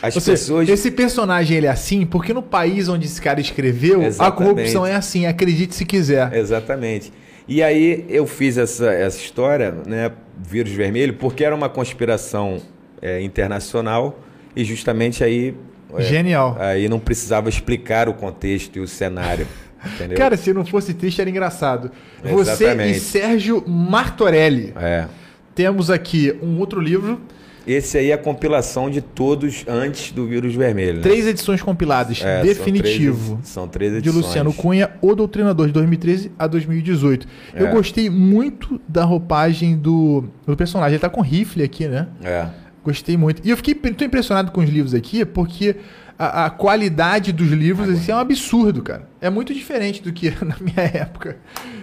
as 0.00 0.14
Ou 0.16 0.22
pessoas. 0.22 0.60
Seja, 0.60 0.72
esse 0.74 0.90
personagem 0.90 1.56
ele 1.56 1.66
é 1.66 1.70
assim 1.70 2.06
porque 2.06 2.32
no 2.32 2.42
país 2.42 2.88
onde 2.88 3.06
esse 3.06 3.20
cara 3.20 3.40
escreveu, 3.40 4.02
Exatamente. 4.02 4.20
a 4.20 4.32
corrupção 4.32 4.86
é 4.86 4.94
assim, 4.94 5.26
acredite 5.26 5.74
se 5.74 5.84
quiser. 5.84 6.32
Exatamente. 6.34 7.12
E 7.46 7.62
aí 7.62 8.04
eu 8.08 8.26
fiz 8.26 8.58
essa, 8.58 8.90
essa 8.92 9.18
história, 9.18 9.74
né, 9.86 10.12
vírus 10.38 10.72
vermelho, 10.72 11.14
porque 11.14 11.42
era 11.42 11.54
uma 11.54 11.68
conspiração 11.68 12.60
é, 13.00 13.22
internacional 13.22 14.20
e 14.54 14.64
justamente 14.64 15.24
aí 15.24 15.54
Genial. 15.98 16.56
Aí 16.58 16.88
não 16.88 16.98
precisava 16.98 17.48
explicar 17.48 18.08
o 18.08 18.14
contexto 18.14 18.76
e 18.76 18.80
o 18.80 18.86
cenário. 18.88 19.46
Entendeu? 19.94 20.18
Cara, 20.18 20.36
se 20.36 20.52
não 20.52 20.64
fosse 20.64 20.92
triste, 20.92 21.20
era 21.20 21.30
engraçado. 21.30 21.90
Exatamente. 22.24 22.98
Você 23.00 23.18
e 23.18 23.22
Sérgio 23.22 23.64
Martorelli. 23.66 24.72
É. 24.76 25.06
Temos 25.54 25.90
aqui 25.90 26.36
um 26.42 26.58
outro 26.58 26.80
livro. 26.80 27.20
Esse 27.66 27.98
aí 27.98 28.10
é 28.10 28.14
a 28.14 28.18
compilação 28.18 28.88
de 28.88 29.02
todos 29.02 29.62
antes 29.68 30.10
do 30.10 30.26
vírus 30.26 30.54
vermelho. 30.54 30.96
Né? 30.96 31.02
Três 31.02 31.26
edições 31.26 31.60
compiladas. 31.60 32.20
É, 32.22 32.42
definitivo. 32.42 33.26
São 33.26 33.36
três, 33.36 33.48
são 33.48 33.68
três 33.68 33.92
edições. 33.92 34.14
De 34.14 34.26
Luciano 34.26 34.52
Cunha, 34.54 34.90
O 35.02 35.14
Doutrinador, 35.14 35.66
de 35.66 35.72
2013 35.74 36.32
a 36.38 36.46
2018. 36.46 37.28
É. 37.52 37.62
Eu 37.62 37.68
gostei 37.68 38.08
muito 38.08 38.80
da 38.88 39.04
roupagem 39.04 39.76
do, 39.76 40.24
do 40.46 40.56
personagem. 40.56 40.94
Ele 40.94 41.00
tá 41.00 41.10
com 41.10 41.20
rifle 41.20 41.62
aqui, 41.62 41.86
né? 41.86 42.08
É. 42.22 42.48
Gostei 42.84 43.16
muito. 43.16 43.42
E 43.44 43.50
eu 43.50 43.56
fiquei 43.56 43.74
tô 43.74 44.04
impressionado 44.04 44.52
com 44.52 44.60
os 44.60 44.68
livros 44.68 44.94
aqui, 44.94 45.24
porque 45.24 45.76
a, 46.18 46.46
a 46.46 46.50
qualidade 46.50 47.32
dos 47.32 47.48
livros 47.48 47.88
assim, 47.88 48.10
é 48.10 48.14
um 48.14 48.18
absurdo, 48.18 48.82
cara. 48.82 49.08
É 49.20 49.30
muito 49.30 49.54
diferente 49.54 50.02
do 50.02 50.12
que 50.12 50.30
na 50.44 50.56
minha 50.60 50.86
época 50.94 51.36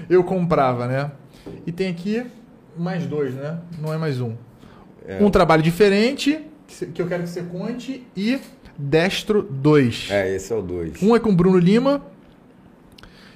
eu 0.09 0.23
comprava, 0.23 0.87
né? 0.87 1.11
E 1.65 1.71
tem 1.71 1.89
aqui 1.89 2.25
mais 2.77 3.05
dois, 3.05 3.33
né? 3.33 3.59
Não 3.79 3.93
é 3.93 3.97
mais 3.97 4.19
um. 4.19 4.33
É. 5.07 5.23
Um 5.23 5.29
trabalho 5.29 5.61
diferente, 5.61 6.39
que 6.93 7.01
eu 7.01 7.07
quero 7.07 7.23
que 7.23 7.29
você 7.29 7.43
conte, 7.43 8.05
e 8.17 8.39
Destro 8.77 9.41
2. 9.43 10.07
É, 10.11 10.35
esse 10.35 10.51
é 10.51 10.55
o 10.55 10.61
2. 10.61 11.01
Um 11.01 11.15
é 11.15 11.19
com 11.19 11.33
Bruno 11.33 11.57
Lima 11.57 12.01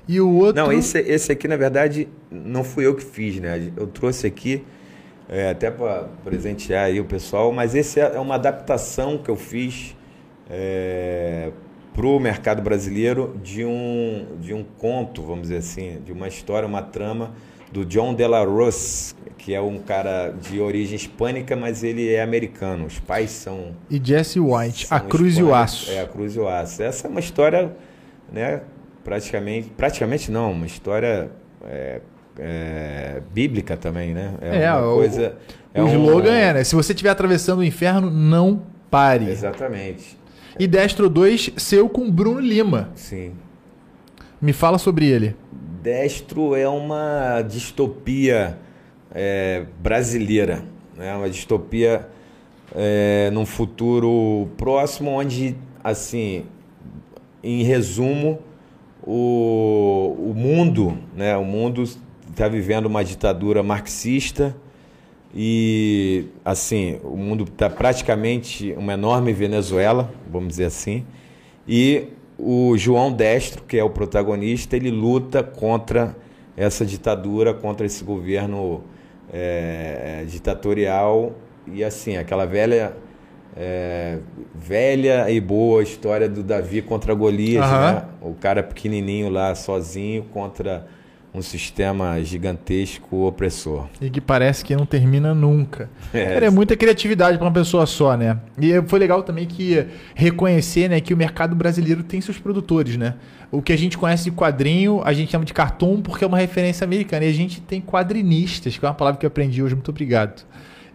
e 0.07 0.19
o 0.19 0.29
outro. 0.29 0.61
Não, 0.61 0.71
esse, 0.71 0.99
esse 0.99 1.31
aqui, 1.31 1.47
na 1.47 1.55
verdade, 1.55 2.07
não 2.29 2.63
fui 2.63 2.85
eu 2.85 2.95
que 2.95 3.03
fiz, 3.03 3.39
né? 3.39 3.71
Eu 3.77 3.87
trouxe 3.87 4.27
aqui 4.27 4.63
é, 5.29 5.51
até 5.51 5.69
para 5.69 6.09
presentear 6.23 6.85
aí 6.85 6.99
o 6.99 7.05
pessoal, 7.05 7.51
mas 7.51 7.75
esse 7.75 7.99
é, 7.99 8.15
é 8.15 8.19
uma 8.19 8.35
adaptação 8.35 9.17
que 9.17 9.29
eu 9.29 9.35
fiz 9.35 9.95
é, 10.49 11.51
para 11.93 12.07
o 12.07 12.19
mercado 12.19 12.61
brasileiro 12.61 13.39
de 13.43 13.63
um, 13.63 14.25
de 14.39 14.53
um 14.53 14.63
conto, 14.63 15.21
vamos 15.21 15.43
dizer 15.43 15.57
assim, 15.57 16.01
de 16.03 16.11
uma 16.11 16.27
história, 16.27 16.67
uma 16.67 16.81
trama 16.81 17.33
do 17.71 17.85
John 17.85 18.15
De 18.15 18.25
La 18.25 18.43
Rose, 18.43 19.13
que 19.37 19.53
é 19.53 19.61
um 19.61 19.77
cara 19.79 20.31
de 20.31 20.59
origem 20.59 20.95
hispânica, 20.95 21.55
mas 21.55 21.83
ele 21.83 22.11
é 22.11 22.21
americano. 22.21 22.85
Os 22.85 22.99
pais 22.99 23.29
são. 23.29 23.75
E 23.89 24.01
Jesse 24.03 24.39
White, 24.39 24.87
A 24.89 24.99
Cruz 24.99 25.37
e 25.37 25.43
o 25.43 25.53
Aço. 25.53 25.91
É, 25.91 26.01
A 26.01 26.07
Cruz 26.07 26.35
e 26.35 26.39
o 26.39 26.47
Aço. 26.47 26.81
Essa 26.81 27.07
é 27.07 27.09
uma 27.09 27.19
história, 27.19 27.75
né, 28.31 28.61
praticamente. 29.03 29.69
Praticamente 29.77 30.31
não, 30.31 30.51
uma 30.51 30.65
história. 30.65 31.31
É, 31.65 32.01
é, 32.39 33.21
bíblica 33.33 33.75
também, 33.75 34.13
né? 34.13 34.33
É, 34.41 34.63
é 34.63 34.73
uma 34.73 34.95
coisa. 34.95 35.35
O, 35.73 35.77
é 35.77 35.81
o 35.81 35.85
um, 35.85 35.89
slogan 35.89 36.33
é, 36.33 36.53
né? 36.53 36.63
Se 36.63 36.75
você 36.75 36.93
estiver 36.93 37.09
atravessando 37.09 37.59
o 37.59 37.63
inferno, 37.63 38.09
não 38.09 38.61
pare. 38.89 39.29
Exatamente. 39.29 40.17
E 40.57 40.67
Destro 40.67 41.09
2, 41.09 41.53
seu 41.57 41.87
com 41.87 42.09
Bruno 42.09 42.39
Lima. 42.39 42.89
Sim. 42.95 43.33
Me 44.41 44.53
fala 44.53 44.77
sobre 44.77 45.05
ele. 45.05 45.35
Destro 45.81 46.55
é 46.55 46.67
uma 46.67 47.41
distopia 47.41 48.57
é, 49.13 49.65
brasileira, 49.79 50.63
né? 50.97 51.15
Uma 51.15 51.29
distopia 51.29 52.07
é, 52.75 53.29
num 53.31 53.45
futuro 53.45 54.49
próximo, 54.57 55.11
onde, 55.11 55.55
assim, 55.83 56.45
em 57.43 57.63
resumo, 57.63 58.39
o, 59.03 60.15
o 60.19 60.33
mundo, 60.35 60.97
né? 61.15 61.35
O 61.37 61.43
mundo 61.43 61.83
está 62.31 62.47
vivendo 62.47 62.85
uma 62.85 63.03
ditadura 63.03 63.61
marxista 63.63 64.55
e 65.33 66.25
assim 66.43 66.99
o 67.03 67.15
mundo 67.15 67.43
está 67.43 67.69
praticamente 67.69 68.73
uma 68.77 68.93
enorme 68.93 69.31
Venezuela, 69.33 70.11
vamos 70.29 70.49
dizer 70.49 70.65
assim, 70.65 71.05
e 71.67 72.07
o 72.37 72.77
João 72.77 73.11
Destro, 73.11 73.63
que 73.63 73.77
é 73.77 73.83
o 73.83 73.89
protagonista, 73.89 74.75
ele 74.75 74.89
luta 74.89 75.43
contra 75.43 76.15
essa 76.55 76.85
ditadura, 76.85 77.53
contra 77.53 77.85
esse 77.85 78.03
governo 78.03 78.83
é, 79.31 80.23
ditatorial 80.27 81.33
e 81.67 81.83
assim 81.83 82.17
aquela 82.17 82.45
velha 82.45 82.95
é, 83.55 84.19
velha 84.55 85.29
e 85.29 85.39
boa 85.39 85.83
história 85.83 86.29
do 86.29 86.41
Davi 86.41 86.81
contra 86.81 87.13
Golias, 87.13 87.65
uhum. 87.65 87.79
né? 87.79 88.03
o 88.21 88.33
cara 88.33 88.63
pequenininho 88.63 89.29
lá 89.29 89.53
sozinho 89.53 90.23
contra 90.31 90.87
um 91.33 91.41
sistema 91.41 92.21
gigantesco 92.23 93.25
opressor. 93.27 93.87
E 94.01 94.09
que 94.09 94.19
parece 94.19 94.65
que 94.65 94.75
não 94.75 94.85
termina 94.85 95.33
nunca. 95.33 95.89
É, 96.11 96.45
é 96.45 96.49
muita 96.49 96.75
criatividade 96.75 97.37
para 97.37 97.45
uma 97.45 97.53
pessoa 97.53 97.85
só, 97.85 98.17
né? 98.17 98.39
E 98.59 98.81
foi 98.87 98.97
legal 98.97 99.21
também 99.21 99.45
que 99.45 99.85
reconhecer 100.15 100.89
né, 100.89 100.99
que 100.99 101.13
o 101.13 101.17
mercado 101.17 101.55
brasileiro 101.55 102.01
tem 102.01 102.19
seus 102.19 102.39
produtores, 102.39 102.97
né? 102.97 103.13
O 103.51 103.61
que 103.61 103.71
a 103.71 103.77
gente 103.77 103.95
conhece 103.97 104.23
de 104.25 104.31
quadrinho, 104.31 105.01
a 105.05 105.13
gente 105.13 105.31
chama 105.31 105.45
de 105.45 105.53
cartoon 105.53 106.01
porque 106.01 106.23
é 106.23 106.27
uma 106.27 106.37
referência 106.37 106.83
americana. 106.83 107.25
E 107.25 107.29
a 107.29 107.33
gente 107.33 107.61
tem 107.61 107.79
quadrinistas, 107.79 108.77
que 108.77 108.83
é 108.83 108.87
uma 108.87 108.95
palavra 108.95 109.19
que 109.19 109.25
eu 109.25 109.27
aprendi 109.27 109.61
hoje. 109.61 109.75
Muito 109.75 109.89
obrigado. 109.89 110.43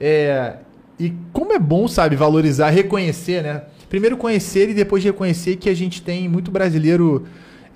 É, 0.00 0.56
e 0.98 1.12
como 1.32 1.52
é 1.52 1.58
bom, 1.58 1.86
sabe, 1.86 2.16
valorizar, 2.16 2.70
reconhecer, 2.70 3.42
né? 3.42 3.62
Primeiro 3.88 4.16
conhecer 4.16 4.68
e 4.70 4.74
depois 4.74 5.04
reconhecer 5.04 5.56
que 5.56 5.68
a 5.68 5.74
gente 5.74 6.02
tem 6.02 6.28
muito 6.28 6.50
brasileiro 6.50 7.24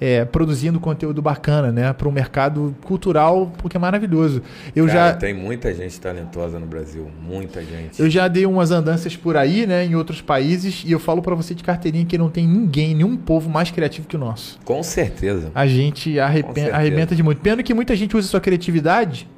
é, 0.01 0.25
produzindo 0.25 0.79
conteúdo 0.79 1.21
bacana, 1.21 1.73
né? 1.73 1.93
Para 1.93 2.09
o 2.09 2.13
mercado 2.13 2.75
cultural, 2.85 3.53
porque 3.59 3.77
é 3.77 3.81
maravilhoso. 3.81 4.43
Eu 4.75 4.87
Cara, 4.87 5.11
já 5.11 5.15
tem 5.15 5.35
muita 5.35 5.75
gente 5.75 6.01
talentosa 6.01 6.59
no 6.59 6.67
Brasil, 6.67 7.11
muita 7.23 7.63
gente. 7.63 8.01
Eu 8.01 8.09
já 8.09 8.29
dei 8.29 8.47
umas 8.47 8.71
andanças 8.71 9.17
por 9.17 9.37
aí, 9.37 9.67
né? 9.67 9.85
Em 9.85 9.95
outros 9.95 10.21
países 10.21 10.85
e 10.87 10.93
eu 10.93 11.01
falo 11.01 11.21
para 11.21 11.35
você 11.35 11.55
de 11.55 11.63
carteirinha 11.63 12.05
que 12.05 12.17
não 12.17 12.31
tem 12.31 12.47
ninguém, 12.47 12.95
nenhum 12.95 13.17
povo 13.17 13.51
mais 13.51 13.71
criativo 13.71 14.07
que 14.07 14.17
o 14.17 14.19
nosso. 14.19 14.59
Com 14.65 14.83
certeza. 14.83 15.51
A 15.55 15.67
gente 15.67 16.19
arrependa, 16.19 16.75
arrebenta 16.75 17.15
de 17.15 17.23
muito. 17.23 17.41
Pena 17.41 17.63
que 17.63 17.75
muita 17.75 17.97
gente 17.97 18.17
usa 18.17 18.29
sua 18.29 18.41
criatividade 18.41 19.29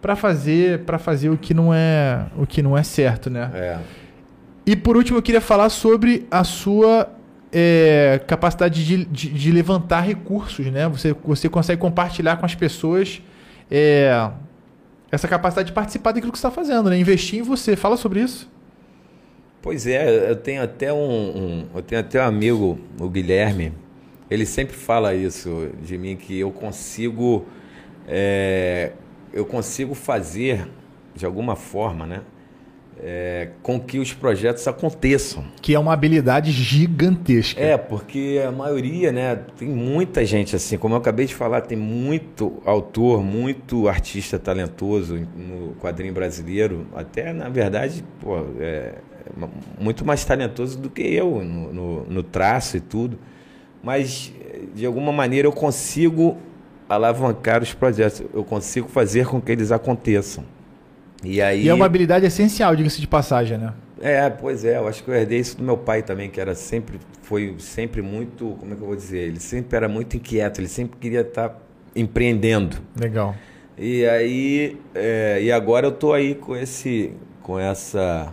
para 0.00 0.16
fazer 0.16 0.80
para 0.80 0.98
fazer 0.98 1.28
o 1.28 1.36
que 1.36 1.52
não 1.52 1.72
é 1.72 2.26
o 2.36 2.46
que 2.46 2.62
não 2.62 2.76
é 2.76 2.82
certo, 2.82 3.30
né? 3.30 3.50
É. 3.54 3.78
E 4.66 4.76
por 4.76 4.96
último 4.96 5.18
eu 5.18 5.22
queria 5.22 5.40
falar 5.40 5.68
sobre 5.68 6.26
a 6.30 6.44
sua 6.44 7.08
é, 7.52 8.20
capacidade 8.26 8.84
de, 8.84 9.04
de, 9.04 9.28
de, 9.28 9.50
levantar 9.50 10.00
recursos, 10.00 10.66
né? 10.66 10.88
Você, 10.88 11.14
você 11.24 11.48
consegue 11.48 11.80
compartilhar 11.80 12.36
com 12.36 12.46
as 12.46 12.54
pessoas 12.54 13.20
é, 13.70 14.30
essa 15.10 15.26
capacidade 15.26 15.68
de 15.68 15.72
participar 15.72 16.12
daquilo 16.12 16.32
que 16.32 16.38
você 16.38 16.46
está 16.46 16.54
fazendo, 16.54 16.90
né? 16.90 16.98
Investir 16.98 17.40
em 17.40 17.42
você. 17.42 17.76
Fala 17.76 17.96
sobre 17.96 18.20
isso. 18.20 18.48
Pois 19.62 19.86
é, 19.86 20.30
eu 20.30 20.36
tenho 20.36 20.62
até 20.62 20.92
um, 20.92 20.96
um, 20.96 21.66
eu 21.74 21.82
tenho 21.82 22.00
até 22.00 22.22
um 22.22 22.26
amigo, 22.26 22.78
o 22.98 23.08
Guilherme, 23.08 23.72
ele 24.30 24.46
sempre 24.46 24.74
fala 24.74 25.14
isso 25.14 25.70
de 25.82 25.98
mim 25.98 26.16
que 26.16 26.38
eu 26.38 26.50
consigo 26.50 27.44
é, 28.08 28.92
eu 29.32 29.44
consigo 29.44 29.94
fazer 29.94 30.68
de 31.14 31.26
alguma 31.26 31.56
forma, 31.56 32.06
né? 32.06 32.22
É, 33.02 33.48
com 33.62 33.80
que 33.80 33.98
os 33.98 34.12
projetos 34.12 34.66
aconteçam. 34.68 35.44
Que 35.60 35.74
é 35.74 35.78
uma 35.78 35.92
habilidade 35.92 36.50
gigantesca. 36.52 37.60
É, 37.60 37.76
porque 37.76 38.42
a 38.46 38.52
maioria, 38.52 39.10
né, 39.10 39.36
tem 39.56 39.68
muita 39.68 40.24
gente 40.24 40.54
assim, 40.54 40.76
como 40.76 40.94
eu 40.94 40.98
acabei 40.98 41.26
de 41.26 41.34
falar, 41.34 41.62
tem 41.62 41.78
muito 41.78 42.60
autor, 42.64 43.22
muito 43.22 43.88
artista 43.88 44.38
talentoso 44.38 45.18
no 45.36 45.74
quadrinho 45.80 46.12
brasileiro, 46.12 46.86
até 46.94 47.32
na 47.32 47.48
verdade, 47.48 48.04
pô, 48.20 48.38
é, 48.58 48.94
muito 49.78 50.04
mais 50.04 50.24
talentoso 50.24 50.78
do 50.78 50.90
que 50.90 51.02
eu 51.02 51.42
no, 51.42 51.72
no, 51.72 52.04
no 52.04 52.22
traço 52.22 52.76
e 52.76 52.80
tudo. 52.80 53.18
Mas, 53.82 54.32
de 54.74 54.84
alguma 54.84 55.10
maneira, 55.10 55.48
eu 55.48 55.52
consigo 55.52 56.36
alavancar 56.86 57.62
os 57.62 57.72
projetos, 57.72 58.22
eu 58.34 58.44
consigo 58.44 58.88
fazer 58.88 59.26
com 59.26 59.40
que 59.40 59.52
eles 59.52 59.72
aconteçam. 59.72 60.44
E, 61.22 61.40
aí... 61.40 61.64
e 61.64 61.68
é 61.68 61.74
uma 61.74 61.86
habilidade 61.86 62.24
essencial, 62.26 62.74
diga-se 62.74 63.00
de 63.00 63.06
passagem, 63.06 63.58
né? 63.58 63.72
É, 64.00 64.30
pois 64.30 64.64
é, 64.64 64.78
eu 64.78 64.88
acho 64.88 65.04
que 65.04 65.10
eu 65.10 65.14
herdei 65.14 65.38
isso 65.38 65.58
do 65.58 65.62
meu 65.62 65.76
pai 65.76 66.02
também, 66.02 66.30
que 66.30 66.40
era 66.40 66.54
sempre, 66.54 66.98
foi 67.22 67.54
sempre 67.58 68.00
muito, 68.00 68.56
como 68.58 68.72
é 68.72 68.76
que 68.76 68.82
eu 68.82 68.86
vou 68.86 68.96
dizer, 68.96 69.18
ele 69.18 69.40
sempre 69.40 69.76
era 69.76 69.88
muito 69.88 70.16
inquieto, 70.16 70.58
ele 70.58 70.68
sempre 70.68 70.96
queria 70.98 71.20
estar 71.20 71.50
tá 71.50 71.56
empreendendo. 71.94 72.78
Legal. 72.98 73.34
E 73.76 74.06
aí, 74.06 74.78
é, 74.94 75.38
e 75.42 75.52
agora 75.52 75.86
eu 75.86 75.92
tô 75.92 76.14
aí 76.14 76.34
com 76.34 76.56
esse, 76.56 77.12
com 77.42 77.58
essa... 77.58 78.32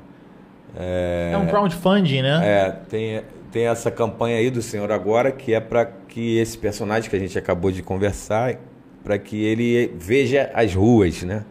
É, 0.75 1.31
é 1.33 1.38
um 1.38 1.47
crowdfunding, 1.47 2.21
né? 2.21 2.41
É, 2.43 2.71
tem, 2.89 3.21
tem 3.51 3.67
essa 3.67 3.91
campanha 3.91 4.38
aí 4.38 4.49
do 4.49 4.61
Senhor 4.61 4.91
Agora, 4.91 5.31
que 5.31 5.53
é 5.53 5.59
para 5.59 5.85
que 5.85 6.38
esse 6.38 6.57
personagem 6.57 7.09
que 7.09 7.15
a 7.15 7.19
gente 7.19 7.38
acabou 7.38 7.71
de 7.71 7.81
conversar, 7.81 8.55
para 9.03 9.17
que 9.17 9.43
ele 9.43 9.93
veja 9.97 10.49
as 10.53 10.73
ruas, 10.73 11.23
né? 11.23 11.43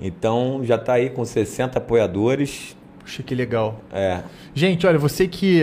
Então 0.00 0.60
já 0.62 0.76
está 0.76 0.94
aí 0.94 1.10
com 1.10 1.24
60 1.24 1.78
apoiadores. 1.78 2.76
Puxa, 3.00 3.22
que 3.22 3.34
legal. 3.34 3.80
É. 3.92 4.22
Gente, 4.54 4.86
olha, 4.86 4.98
você 4.98 5.26
que 5.26 5.62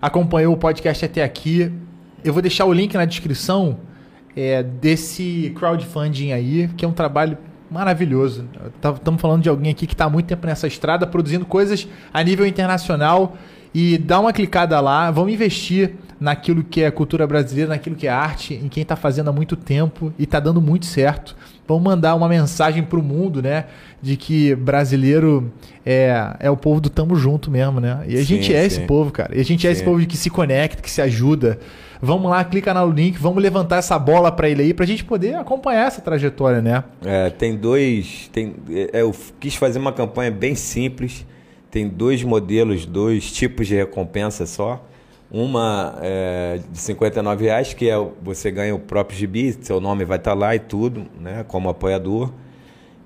acompanhou 0.00 0.54
o 0.54 0.56
podcast 0.56 1.04
até 1.04 1.22
aqui, 1.22 1.70
eu 2.24 2.32
vou 2.32 2.40
deixar 2.40 2.64
o 2.64 2.72
link 2.72 2.94
na 2.94 3.04
descrição 3.04 3.78
é, 4.36 4.62
desse 4.62 5.52
crowdfunding 5.56 6.32
aí, 6.32 6.68
que 6.76 6.84
é 6.84 6.88
um 6.88 6.92
trabalho 6.92 7.36
maravilhoso. 7.70 8.48
Estamos 8.94 9.20
falando 9.20 9.42
de 9.42 9.48
alguém 9.48 9.70
aqui 9.70 9.86
que 9.86 9.94
está 9.94 10.06
há 10.06 10.10
muito 10.10 10.26
tempo 10.26 10.46
nessa 10.46 10.66
estrada, 10.66 11.06
produzindo 11.06 11.44
coisas 11.44 11.86
a 12.12 12.22
nível 12.22 12.46
internacional. 12.46 13.36
E 13.72 13.98
dá 13.98 14.18
uma 14.18 14.32
clicada 14.32 14.80
lá, 14.80 15.10
vamos 15.10 15.32
investir 15.32 15.94
naquilo 16.20 16.62
que 16.62 16.82
é 16.82 16.90
cultura 16.90 17.26
brasileira, 17.26 17.70
naquilo 17.70 17.96
que 17.96 18.06
é 18.06 18.10
arte, 18.10 18.54
em 18.54 18.68
quem 18.68 18.82
está 18.82 18.94
fazendo 18.94 19.30
há 19.30 19.32
muito 19.32 19.56
tempo 19.56 20.12
e 20.18 20.24
está 20.24 20.38
dando 20.38 20.60
muito 20.60 20.84
certo. 20.84 21.34
Vamos 21.66 21.82
mandar 21.82 22.14
uma 22.14 22.28
mensagem 22.28 22.82
para 22.82 22.98
o 22.98 23.02
mundo, 23.02 23.40
né? 23.40 23.66
De 24.02 24.16
que 24.16 24.54
brasileiro 24.54 25.50
é, 25.86 26.36
é 26.38 26.50
o 26.50 26.56
povo 26.56 26.80
do 26.80 26.90
tamo 26.90 27.16
junto 27.16 27.50
mesmo, 27.50 27.80
né? 27.80 28.04
E 28.06 28.14
a 28.14 28.18
sim, 28.18 28.24
gente 28.24 28.52
é 28.52 28.60
sim. 28.60 28.66
esse 28.66 28.80
povo, 28.80 29.10
cara. 29.10 29.34
E 29.36 29.40
a 29.40 29.44
gente 29.44 29.62
sim. 29.62 29.68
é 29.68 29.70
esse 29.70 29.82
povo 29.82 30.04
que 30.06 30.16
se 30.16 30.28
conecta, 30.28 30.82
que 30.82 30.90
se 30.90 31.00
ajuda. 31.00 31.58
Vamos 32.02 32.30
lá, 32.30 32.42
clica 32.44 32.72
no 32.74 32.90
link, 32.90 33.18
vamos 33.18 33.42
levantar 33.42 33.76
essa 33.76 33.98
bola 33.98 34.32
para 34.32 34.48
ele 34.48 34.62
aí, 34.62 34.74
para 34.74 34.84
a 34.84 34.88
gente 34.88 35.04
poder 35.04 35.36
acompanhar 35.36 35.86
essa 35.86 36.00
trajetória, 36.00 36.60
né? 36.60 36.84
É, 37.04 37.30
tem 37.30 37.56
dois. 37.56 38.28
Tem, 38.32 38.54
é, 38.70 39.00
eu 39.00 39.14
quis 39.38 39.54
fazer 39.54 39.78
uma 39.78 39.92
campanha 39.92 40.30
bem 40.30 40.54
simples. 40.54 41.24
Tem 41.70 41.88
dois 41.88 42.22
modelos, 42.22 42.84
dois 42.84 43.30
tipos 43.30 43.68
de 43.68 43.76
recompensa 43.76 44.44
só. 44.44 44.84
Uma 45.30 45.96
é, 46.02 46.60
de 46.70 46.78
59 46.78 47.44
reais, 47.44 47.72
que 47.72 47.88
é 47.88 47.96
você 48.20 48.50
ganha 48.50 48.74
o 48.74 48.78
próprio 48.80 49.16
gibi, 49.16 49.56
seu 49.60 49.80
nome 49.80 50.04
vai 50.04 50.18
estar 50.18 50.32
tá 50.32 50.36
lá 50.36 50.56
e 50.56 50.58
tudo, 50.58 51.06
né, 51.20 51.44
como 51.46 51.68
apoiador. 51.68 52.32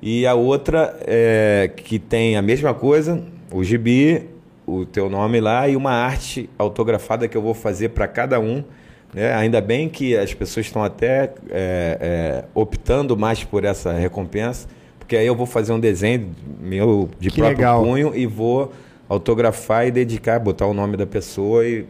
E 0.00 0.26
a 0.26 0.34
outra 0.34 0.98
é, 1.06 1.70
que 1.74 1.98
tem 1.98 2.36
a 2.36 2.42
mesma 2.42 2.72
coisa, 2.72 3.22
o 3.52 3.62
gibi, 3.62 4.28
o 4.66 4.84
teu 4.86 5.10
nome 5.10 5.40
lá 5.40 5.68
e 5.68 5.76
uma 5.76 5.92
arte 5.92 6.48
autografada 6.58 7.28
que 7.28 7.36
eu 7.36 7.42
vou 7.42 7.54
fazer 7.54 7.90
para 7.90 8.06
cada 8.08 8.40
um. 8.40 8.64
Né? 9.12 9.32
Ainda 9.34 9.60
bem 9.60 9.88
que 9.88 10.16
as 10.16 10.34
pessoas 10.34 10.66
estão 10.66 10.82
até 10.82 11.32
é, 11.50 11.98
é, 12.00 12.44
optando 12.54 13.16
mais 13.16 13.44
por 13.44 13.64
essa 13.64 13.92
recompensa, 13.92 14.66
porque 14.98 15.16
aí 15.16 15.26
eu 15.26 15.36
vou 15.36 15.46
fazer 15.46 15.72
um 15.72 15.80
desenho 15.80 16.30
meu 16.60 17.08
de 17.18 17.30
que 17.30 17.36
próprio 17.36 17.58
legal. 17.58 17.82
punho 17.82 18.12
e 18.14 18.26
vou 18.26 18.72
autografar 19.08 19.86
e 19.86 19.90
dedicar, 19.90 20.40
botar 20.40 20.66
o 20.66 20.74
nome 20.74 20.96
da 20.96 21.06
pessoa 21.06 21.66
e 21.66 21.86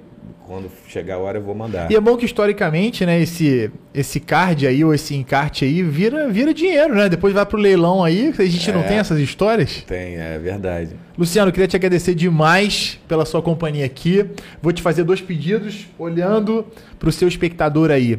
quando 0.47 0.71
chegar 0.89 1.15
a 1.15 1.19
hora 1.19 1.39
eu 1.39 1.43
vou 1.43 1.55
mandar. 1.55 1.91
E 1.91 1.97
é 1.97 2.01
bom 2.01 2.17
que 2.17 2.25
historicamente, 2.25 3.05
né, 3.05 3.21
esse, 3.21 3.71
esse 3.93 4.21
card 4.21 4.67
aí, 4.67 4.85
ou 4.85 4.95
esse 4.95 5.15
encarte 5.15 5.65
aí, 5.65 5.83
vira, 5.83 6.29
vira 6.29 6.53
dinheiro, 6.53 6.95
né? 6.95 7.09
Depois 7.09 7.33
vai 7.33 7.45
pro 7.47 7.59
leilão 7.59 8.05
aí, 8.05 8.33
a 8.39 8.45
gente 8.45 8.71
é, 8.71 8.73
não 8.73 8.83
tem 8.83 8.99
essas 8.99 9.19
histórias? 9.19 9.83
Tem, 9.87 10.17
é 10.17 10.39
verdade. 10.39 10.91
Luciano, 11.17 11.51
queria 11.51 11.67
te 11.67 11.77
agradecer 11.77 12.15
demais 12.15 13.01
pela 13.09 13.25
sua 13.25 13.41
companhia 13.41 13.87
aqui. 13.87 14.27
Vou 14.61 14.73
te 14.73 14.83
fazer 14.83 15.05
dois 15.05 15.21
pedidos, 15.21 15.87
olhando 15.99 16.67
pro 16.99 17.11
seu 17.11 17.27
espectador 17.27 17.91
aí. 17.91 18.19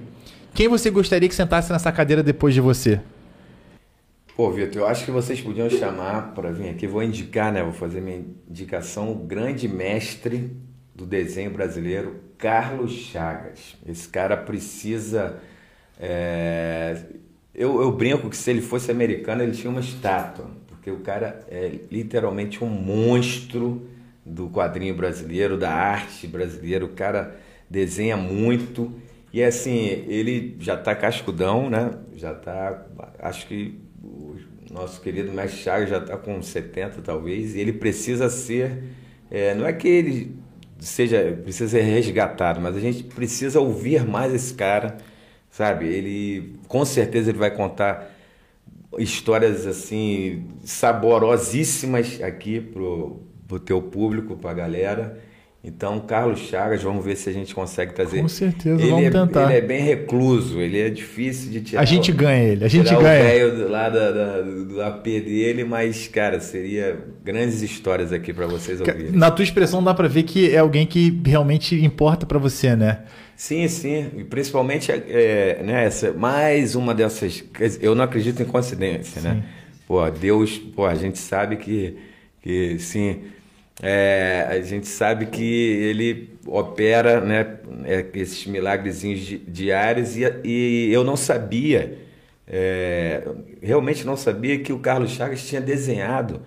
Quem 0.53 0.67
você 0.67 0.89
gostaria 0.89 1.27
que 1.27 1.35
sentasse 1.35 1.71
nessa 1.71 1.91
cadeira 1.91 2.23
depois 2.23 2.53
de 2.53 2.61
você? 2.61 2.99
Pô, 4.35 4.51
Vitor, 4.51 4.81
eu 4.81 4.87
acho 4.87 5.05
que 5.05 5.11
vocês 5.11 5.39
podiam 5.39 5.69
chamar 5.69 6.33
para 6.33 6.51
vir 6.51 6.69
aqui. 6.69 6.87
Vou 6.87 7.01
indicar, 7.01 7.53
né? 7.53 7.63
Vou 7.63 7.71
fazer 7.71 8.01
minha 8.01 8.21
indicação. 8.49 9.11
O 9.11 9.15
grande 9.15 9.67
mestre 9.67 10.51
do 10.95 11.05
desenho 11.05 11.51
brasileiro, 11.51 12.15
Carlos 12.37 12.93
Chagas. 12.93 13.75
Esse 13.85 14.07
cara 14.07 14.37
precisa. 14.37 15.37
É... 15.99 17.03
Eu, 17.53 17.81
eu 17.81 17.91
brinco 17.91 18.29
que 18.29 18.37
se 18.37 18.49
ele 18.49 18.61
fosse 18.61 18.89
americano, 18.91 19.43
ele 19.43 19.51
tinha 19.51 19.69
uma 19.69 19.79
estátua, 19.79 20.49
porque 20.67 20.89
o 20.89 20.99
cara 20.99 21.45
é 21.49 21.79
literalmente 21.91 22.63
um 22.63 22.69
monstro 22.69 23.87
do 24.25 24.49
quadrinho 24.49 24.95
brasileiro, 24.95 25.57
da 25.57 25.71
arte 25.71 26.27
brasileira. 26.27 26.85
O 26.85 26.89
cara 26.89 27.35
desenha 27.69 28.17
muito. 28.17 28.93
E 29.31 29.43
assim, 29.43 30.05
ele 30.07 30.55
já 30.59 30.75
está 30.75 30.95
cascudão, 30.95 31.69
né? 31.69 31.91
Já 32.15 32.31
está. 32.31 32.85
Acho 33.19 33.47
que 33.47 33.79
o 34.01 34.35
nosso 34.71 35.01
querido 35.01 35.31
mestre 35.31 35.61
Chagas 35.61 35.89
já 35.89 35.97
está 35.97 36.17
com 36.17 36.41
70 36.41 37.01
talvez, 37.01 37.55
e 37.55 37.59
ele 37.59 37.73
precisa 37.73 38.29
ser. 38.29 38.83
É, 39.29 39.53
não 39.55 39.65
é 39.65 39.73
que 39.73 39.87
ele 39.87 40.44
seja 40.79 41.37
precisa 41.43 41.69
ser 41.69 41.81
resgatado, 41.81 42.59
mas 42.61 42.75
a 42.75 42.79
gente 42.79 43.03
precisa 43.03 43.59
ouvir 43.59 44.05
mais 44.05 44.33
esse 44.33 44.53
cara, 44.53 44.97
sabe? 45.49 45.87
Ele 45.87 46.55
com 46.67 46.83
certeza 46.85 47.29
ele 47.29 47.39
vai 47.39 47.51
contar 47.51 48.11
histórias 48.97 49.65
assim 49.65 50.45
saborosíssimas 50.63 52.21
aqui 52.21 52.59
pro, 52.61 53.21
pro 53.47 53.59
teu 53.59 53.81
público, 53.81 54.37
pra 54.37 54.53
galera. 54.53 55.19
Então, 55.67 55.99
Carlos 55.99 56.41
Chagas, 56.41 56.83
vamos 56.83 57.03
ver 57.03 57.15
se 57.15 57.27
a 57.27 57.33
gente 57.33 57.55
consegue 57.55 57.91
trazer. 57.91 58.21
Com 58.21 58.27
certeza, 58.27 58.79
ele 58.79 58.91
vamos 58.91 59.05
é, 59.07 59.09
tentar. 59.09 59.45
Ele 59.45 59.53
é 59.57 59.61
bem 59.61 59.81
recluso, 59.81 60.61
ele 60.61 60.79
é 60.79 60.91
difícil 60.91 61.51
de 61.51 61.61
tirar. 61.61 61.81
A 61.81 61.85
gente 61.85 62.11
o, 62.11 62.13
ganha 62.13 62.43
ele, 62.43 62.63
a 62.63 62.67
gente 62.67 62.93
ganha. 62.93 63.47
o 63.47 63.67
lá 63.67 63.89
da, 63.89 64.11
da, 64.11 64.41
do 64.41 64.79
AP 64.83 65.03
dele, 65.03 65.63
mas, 65.63 66.07
cara, 66.07 66.39
seria 66.39 66.99
grandes 67.23 67.63
histórias 67.63 68.13
aqui 68.13 68.31
para 68.31 68.45
vocês 68.45 68.79
ouvirem. 68.79 69.11
Na 69.11 69.31
tua 69.31 69.41
expressão 69.41 69.83
dá 69.83 69.91
para 69.91 70.07
ver 70.07 70.21
que 70.21 70.53
é 70.53 70.59
alguém 70.59 70.85
que 70.85 71.19
realmente 71.25 71.83
importa 71.83 72.27
para 72.27 72.37
você, 72.37 72.75
né? 72.75 72.99
Sim, 73.35 73.67
sim. 73.67 74.11
E 74.17 74.23
principalmente, 74.23 74.91
é, 74.91 75.63
né, 75.63 75.85
essa, 75.85 76.13
mais 76.13 76.75
uma 76.75 76.93
dessas. 76.93 77.43
Eu 77.81 77.95
não 77.95 78.03
acredito 78.03 78.39
em 78.39 78.45
coincidência, 78.45 79.19
né? 79.19 79.29
sim. 79.31 79.35
né? 79.37 79.43
Pô, 79.87 80.07
Deus, 80.11 80.59
pô, 80.59 80.85
a 80.85 80.93
gente 80.93 81.17
sabe 81.17 81.55
que, 81.55 81.95
que 82.43 82.77
sim 82.77 83.21
é, 83.81 84.47
a 84.49 84.61
gente 84.61 84.87
sabe 84.87 85.25
que 85.25 85.43
ele 85.43 86.37
opera 86.45 87.19
né, 87.19 87.57
é, 87.83 88.05
esses 88.13 88.45
milagrezinhos 88.45 89.41
diários 89.47 90.15
e, 90.15 90.23
e 90.43 90.93
eu 90.93 91.03
não 91.03 91.17
sabia, 91.17 91.97
é, 92.47 93.27
realmente 93.61 94.05
não 94.05 94.15
sabia 94.15 94.59
que 94.59 94.71
o 94.71 94.79
Carlos 94.79 95.11
Chagas 95.11 95.45
tinha 95.45 95.59
desenhado 95.59 96.41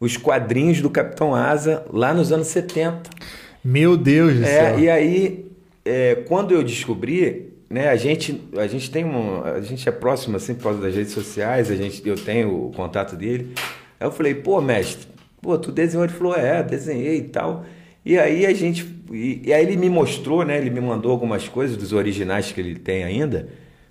os 0.00 0.16
quadrinhos 0.16 0.80
do 0.80 0.90
Capitão 0.90 1.34
Asa 1.34 1.84
lá 1.92 2.12
nos 2.12 2.32
anos 2.32 2.48
70. 2.48 3.02
Meu 3.64 3.96
Deus 3.96 4.34
do 4.34 4.44
é, 4.44 4.46
céu! 4.46 4.80
E 4.80 4.90
aí, 4.90 5.46
é, 5.84 6.16
quando 6.26 6.52
eu 6.52 6.64
descobri, 6.64 7.52
né, 7.70 7.88
a 7.88 7.94
gente, 7.94 8.42
a 8.56 8.66
gente 8.66 8.90
tem 8.90 9.04
um, 9.04 9.44
a 9.44 9.60
gente 9.60 9.88
é 9.88 9.92
próximo 9.92 10.36
assim 10.36 10.54
por 10.54 10.64
causa 10.64 10.80
das 10.80 10.94
redes 10.94 11.12
sociais, 11.12 11.70
a 11.70 11.76
gente, 11.76 12.02
eu 12.04 12.16
tenho 12.16 12.66
o 12.66 12.72
contato 12.72 13.14
dele. 13.14 13.54
Aí 14.00 14.06
eu 14.06 14.10
falei, 14.10 14.34
pô, 14.34 14.60
mestre, 14.60 15.06
Pô, 15.42 15.58
tu 15.58 15.72
desenhou? 15.72 16.04
Ele 16.04 16.12
falou, 16.12 16.36
é, 16.36 16.62
desenhei 16.62 17.16
e 17.16 17.22
tal. 17.22 17.64
E 18.04 18.16
aí 18.16 18.46
a 18.46 18.54
gente. 18.54 18.86
E, 19.10 19.42
e, 19.44 19.52
aí 19.52 19.64
ele 19.66 19.76
me 19.76 19.90
mostrou, 19.90 20.44
né? 20.44 20.56
Ele 20.56 20.70
me 20.70 20.80
mandou 20.80 21.10
algumas 21.10 21.48
coisas 21.48 21.76
dos 21.76 21.92
originais 21.92 22.52
que 22.52 22.60
ele 22.60 22.76
tem 22.76 23.02
ainda. 23.02 23.48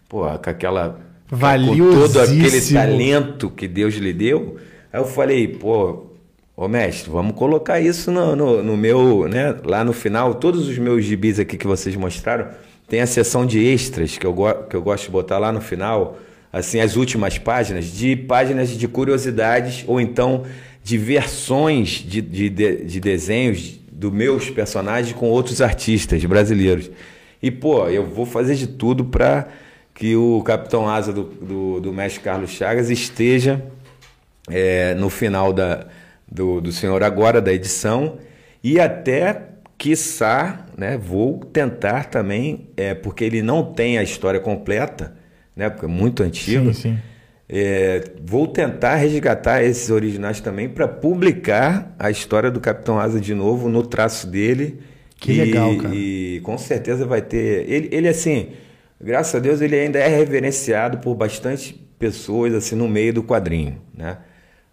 Pô, 0.08 0.22
com 0.22 0.50
aquela. 0.50 1.00
Com 1.30 2.08
todo 2.10 2.22
aquele 2.22 2.62
talento 2.74 3.50
que 3.50 3.68
Deus 3.68 3.94
lhe 3.96 4.14
deu. 4.14 4.58
Aí 4.94 5.00
eu 5.00 5.06
falei, 5.06 5.48
pô, 5.48 6.08
ô 6.56 6.68
mestre, 6.70 7.10
vamos 7.10 7.36
colocar 7.36 7.82
isso 7.82 8.12
no, 8.12 8.34
no, 8.34 8.64
no 8.64 8.78
meu, 8.78 9.28
né? 9.28 9.56
Lá 9.66 9.84
no 9.84 9.92
final, 9.92 10.36
todos 10.36 10.70
os 10.70 10.78
meus 10.78 11.04
gibis 11.04 11.38
aqui 11.38 11.58
que 11.58 11.68
vocês 11.68 11.96
mostraram, 11.98 12.48
tem 12.88 13.02
a 13.02 13.08
seção 13.08 13.46
de 13.46 13.60
extras 13.60 14.18
que 14.18 14.26
eu, 14.26 14.34
que 14.70 14.76
eu 14.76 14.82
gosto 14.82 15.06
de 15.06 15.12
botar 15.12 15.38
lá 15.38 15.52
no 15.52 15.62
final 15.62 16.18
assim, 16.52 16.82
as 16.82 16.96
últimas 16.96 17.38
páginas, 17.38 17.86
de 17.86 18.16
páginas 18.16 18.70
de 18.70 18.88
curiosidades 18.88 19.86
ou 19.88 20.02
então 20.02 20.44
de 20.84 20.98
versões 20.98 21.90
de, 21.90 22.22
de, 22.22 22.50
de 22.50 23.00
desenhos 23.00 23.80
dos 23.92 24.12
meus 24.12 24.50
personagens 24.50 25.14
com 25.14 25.30
outros 25.30 25.62
artistas 25.62 26.24
brasileiros. 26.26 26.90
E, 27.42 27.52
pô, 27.52 27.88
eu 27.88 28.06
vou 28.06 28.26
fazer 28.26 28.56
de 28.56 28.68
tudo 28.68 29.06
para 29.06 29.48
que 29.94 30.16
o 30.16 30.42
Capitão 30.44 30.88
Asa 30.88 31.14
do, 31.14 31.24
do, 31.24 31.80
do 31.80 31.94
mestre 31.94 32.22
Carlos 32.22 32.52
Chagas 32.52 32.90
esteja 32.90 33.64
é, 34.50 34.96
no 34.96 35.10
final 35.10 35.54
da, 35.54 35.86
do, 36.28 36.62
do 36.62 36.72
Senhor 36.72 37.04
Agora, 37.04 37.42
da 37.42 37.54
edição, 37.54 38.18
e 38.64 38.80
até, 38.80 39.50
quiçá, 39.78 40.66
né, 40.78 40.98
vou 40.98 41.40
tentar 41.40 42.06
também, 42.06 42.70
é, 42.78 42.94
porque 42.94 43.24
ele 43.24 43.42
não 43.42 43.64
tem 43.64 43.98
a 43.98 44.04
história 44.04 44.40
completa, 44.40 45.16
né, 45.56 45.70
porque 45.70 45.86
é 45.86 45.90
muito 45.90 46.24
antigo. 46.24 46.74
Sim, 46.74 46.82
sim. 46.94 47.00
É, 47.54 48.12
vou 48.24 48.48
tentar 48.48 48.96
resgatar 48.96 49.62
esses 49.62 49.90
originais 49.90 50.40
também 50.40 50.70
para 50.70 50.88
publicar 50.88 51.94
a 52.00 52.10
história 52.10 52.50
do 52.50 52.62
Capitão 52.62 52.98
Asa 52.98 53.20
de 53.20 53.34
novo 53.34 53.68
no 53.68 53.86
traço 53.86 54.26
dele. 54.26 54.80
Que 55.18 55.34
e, 55.34 55.36
legal, 55.36 55.76
cara. 55.76 55.94
E 55.94 56.40
com 56.44 56.58
certeza 56.58 57.06
vai 57.06 57.22
ter. 57.22 57.70
Ele, 57.70 57.90
ele, 57.92 58.08
assim, 58.08 58.52
graças 59.02 59.36
a 59.36 59.40
Deus, 59.40 59.60
ele 59.60 59.78
ainda 59.78 60.00
é 60.00 60.08
reverenciado 60.08 61.00
por 61.00 61.14
bastante 61.14 61.74
pessoas 62.00 62.54
assim 62.54 62.76
no 62.76 62.88
meio 62.88 63.14
do 63.14 63.22
quadrinho, 63.22 63.82
né? 63.94 64.20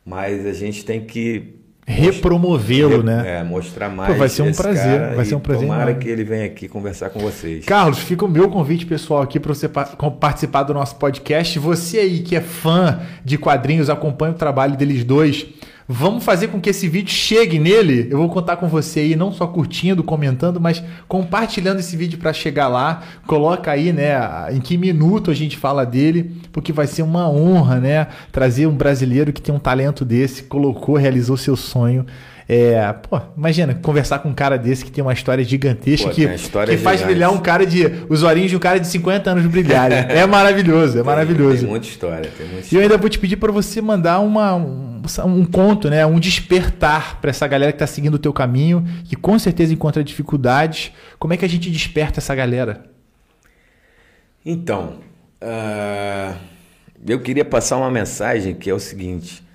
Mas 0.05 0.47
a 0.47 0.53
gente 0.53 0.85
tem 0.85 1.05
que 1.05 1.58
repromovê-lo, 1.89 3.03
né? 3.03 3.39
É, 3.39 3.43
mostrar 3.43 3.89
mais. 3.89 4.12
Pô, 4.12 4.18
vai 4.18 4.28
ser 4.28 4.43
um 4.43 4.53
prazer, 4.53 5.14
vai 5.16 5.24
ser 5.24 5.34
um 5.34 5.41
prazer. 5.41 5.66
Tomara 5.66 5.91
enorme. 5.91 6.05
que 6.05 6.11
ele 6.11 6.22
venha 6.22 6.45
aqui 6.45 6.68
conversar 6.68 7.09
com 7.09 7.18
vocês. 7.18 7.64
Carlos, 7.64 7.99
fica 8.01 8.26
o 8.26 8.28
meu 8.28 8.51
convite 8.51 8.84
pessoal 8.84 9.22
aqui 9.22 9.41
para 9.41 9.55
você 9.55 9.68
participar 9.68 10.64
do 10.64 10.74
nosso 10.74 10.97
podcast. 10.97 11.59
Você 11.59 11.99
aí 11.99 12.20
que 12.20 12.36
é 12.36 12.43
fã 12.43 13.01
de 13.24 13.39
quadrinhos, 13.39 13.89
acompanha 13.89 14.32
o 14.32 14.36
trabalho 14.36 14.76
deles 14.76 15.03
dois. 15.03 15.47
Vamos 15.91 16.22
fazer 16.22 16.49
com 16.49 16.61
que 16.61 16.68
esse 16.68 16.86
vídeo 16.86 17.11
chegue 17.11 17.59
nele. 17.59 18.09
Eu 18.11 18.18
vou 18.18 18.28
contar 18.28 18.59
com 18.59 18.68
você 18.68 19.01
aí, 19.01 19.16
não 19.16 19.32
só 19.32 19.47
curtindo, 19.47 20.05
comentando, 20.05 20.61
mas 20.61 20.82
compartilhando 21.09 21.78
esse 21.78 21.97
vídeo 21.97 22.18
para 22.18 22.30
chegar 22.30 22.68
lá. 22.68 23.03
Coloca 23.26 23.70
aí, 23.70 23.91
né, 23.91 24.12
em 24.53 24.61
que 24.61 24.76
minuto 24.76 25.30
a 25.30 25.34
gente 25.34 25.57
fala 25.57 25.86
dele, 25.86 26.36
porque 26.53 26.74
vai 26.74 26.86
ser 26.86 27.01
uma 27.01 27.26
honra, 27.30 27.80
né, 27.80 28.07
trazer 28.30 28.66
um 28.66 28.76
brasileiro 28.76 29.32
que 29.32 29.41
tem 29.41 29.55
um 29.55 29.59
talento 29.59 30.05
desse, 30.05 30.43
colocou, 30.43 30.95
realizou 30.97 31.39
seu 31.39 31.57
sonho. 31.57 32.05
É, 32.51 32.90
pô, 32.94 33.20
imagina, 33.36 33.74
conversar 33.74 34.20
com 34.20 34.30
um 34.30 34.34
cara 34.34 34.57
desse 34.57 34.82
que 34.82 34.90
tem 34.90 35.05
uma 35.05 35.12
história 35.12 35.44
gigantesca, 35.44 36.09
pô, 36.09 36.14
que, 36.14 36.24
história 36.24 36.74
que 36.74 36.82
faz 36.82 37.03
brilhar 37.03 37.30
um 37.30 37.40
cara 37.40 37.66
de. 37.66 37.84
os 38.09 38.22
olhinhos 38.22 38.49
de 38.49 38.57
um 38.57 38.59
cara 38.59 38.80
de 38.80 38.86
50 38.86 39.30
anos 39.30 39.44
brilharem. 39.44 39.99
é 40.09 40.24
maravilhoso, 40.24 40.99
é 40.99 41.03
maravilhoso. 41.03 41.59
Tem 41.59 41.68
muita 41.68 41.86
história, 41.86 42.30
tem 42.30 42.46
muita 42.46 42.62
história. 42.62 42.74
E 42.74 42.74
eu 42.74 42.80
ainda 42.80 42.96
vou 42.96 43.11
te 43.11 43.18
pedir 43.18 43.36
para 43.36 43.53
você 43.53 43.82
mandar 43.82 44.20
uma, 44.20 44.55
um, 44.55 45.03
um 45.26 45.44
conto, 45.44 45.90
né? 45.90 46.07
Um 46.07 46.18
despertar 46.18 47.20
para 47.20 47.28
essa 47.28 47.46
galera 47.46 47.70
que 47.70 47.76
está 47.76 47.86
seguindo 47.86 48.14
o 48.14 48.18
teu 48.18 48.32
caminho, 48.32 48.82
que 49.05 49.14
com 49.14 49.38
certeza 49.38 49.74
encontra 49.74 50.03
dificuldades. 50.03 50.90
Como 51.18 51.34
é 51.34 51.36
que 51.36 51.44
a 51.44 51.49
gente 51.49 51.70
desperta 51.70 52.18
essa 52.18 52.34
galera? 52.34 52.82
Então, 54.42 55.01
uh, 55.42 56.34
eu 57.07 57.20
queria 57.20 57.44
passar 57.44 57.76
uma 57.76 57.90
mensagem 57.90 58.55
que 58.55 58.70
é 58.70 58.74
o 58.74 58.80
seguinte. 58.80 59.46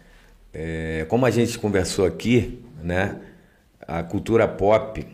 É, 0.54 1.08
como 1.10 1.26
a 1.26 1.32
gente 1.32 1.58
conversou 1.58 2.06
aqui, 2.06 2.63
né? 2.84 3.20
A 3.88 4.04
cultura 4.04 4.48
pop, 4.48 5.06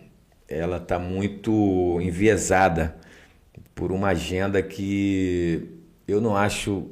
ela 0.47 0.77
está 0.77 0.97
muito 0.97 1.99
enviesada 2.01 2.95
por 3.75 3.91
uma 3.91 4.09
agenda 4.09 4.61
que 4.61 5.69
eu 6.07 6.19
não 6.19 6.35
acho 6.35 6.87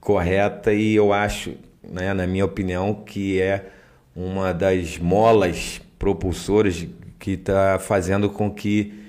correta 0.00 0.72
e 0.72 0.94
eu 0.94 1.12
acho, 1.12 1.54
né, 1.82 2.12
na 2.12 2.26
minha 2.26 2.44
opinião, 2.44 2.94
que 2.94 3.40
é 3.40 3.66
uma 4.14 4.52
das 4.52 4.98
molas 4.98 5.80
propulsoras 5.98 6.86
que 7.18 7.32
está 7.32 7.78
fazendo 7.78 8.30
com 8.30 8.50
que 8.50 9.04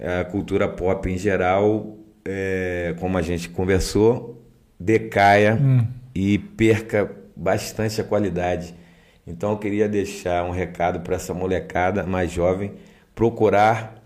a 0.00 0.24
cultura 0.24 0.68
pop 0.68 1.08
em 1.08 1.18
geral, 1.18 1.96
é, 2.24 2.94
como 3.00 3.18
a 3.18 3.22
gente 3.22 3.48
conversou, 3.48 4.42
decaia 4.78 5.54
hum. 5.54 5.86
e 6.14 6.38
perca 6.38 7.10
bastante 7.34 8.00
a 8.00 8.04
qualidade 8.04 8.74
então 9.28 9.50
eu 9.52 9.58
queria 9.58 9.88
deixar 9.88 10.44
um 10.44 10.50
recado 10.50 11.00
para 11.00 11.16
essa 11.16 11.34
molecada 11.34 12.04
mais 12.04 12.32
jovem 12.32 12.72
procurar 13.14 14.02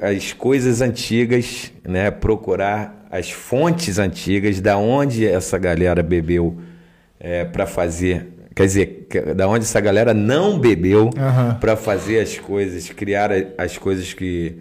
as 0.00 0.32
coisas 0.32 0.80
antigas, 0.80 1.72
né? 1.82 2.10
Procurar 2.10 3.06
as 3.10 3.30
fontes 3.30 3.98
antigas, 3.98 4.60
da 4.60 4.78
onde 4.78 5.26
essa 5.26 5.58
galera 5.58 6.02
bebeu 6.02 6.56
é, 7.18 7.44
para 7.44 7.66
fazer, 7.66 8.28
quer 8.54 8.66
dizer, 8.66 9.08
da 9.34 9.48
onde 9.48 9.64
essa 9.64 9.80
galera 9.80 10.14
não 10.14 10.56
bebeu 10.58 11.06
uhum. 11.06 11.54
para 11.58 11.74
fazer 11.74 12.20
as 12.20 12.38
coisas, 12.38 12.88
criar 12.90 13.30
as 13.58 13.76
coisas 13.76 14.14
que 14.14 14.58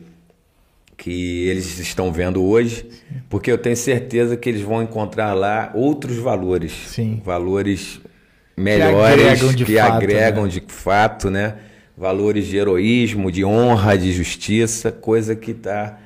que 0.98 1.48
eles 1.48 1.80
estão 1.80 2.12
vendo 2.12 2.44
hoje, 2.44 2.86
porque 3.30 3.50
eu 3.50 3.58
tenho 3.58 3.78
certeza 3.78 4.36
que 4.36 4.50
eles 4.50 4.62
vão 4.62 4.84
encontrar 4.84 5.34
lá 5.34 5.72
outros 5.74 6.18
valores, 6.18 6.74
Sim. 6.88 7.22
valores 7.24 8.02
melhores 8.60 9.16
que 9.16 9.28
agregam 9.28 9.54
de, 9.54 9.66
que 9.66 9.76
fato, 9.76 9.94
agregam 9.94 10.44
né? 10.44 10.50
de 10.50 10.64
fato, 10.68 11.30
né? 11.30 11.56
Valores 11.98 12.46
de 12.46 12.58
heroísmo, 12.58 13.32
de 13.32 13.44
honra, 13.44 13.98
de 13.98 14.12
justiça, 14.12 14.92
coisa 14.92 15.36
que 15.36 15.52
está 15.52 15.98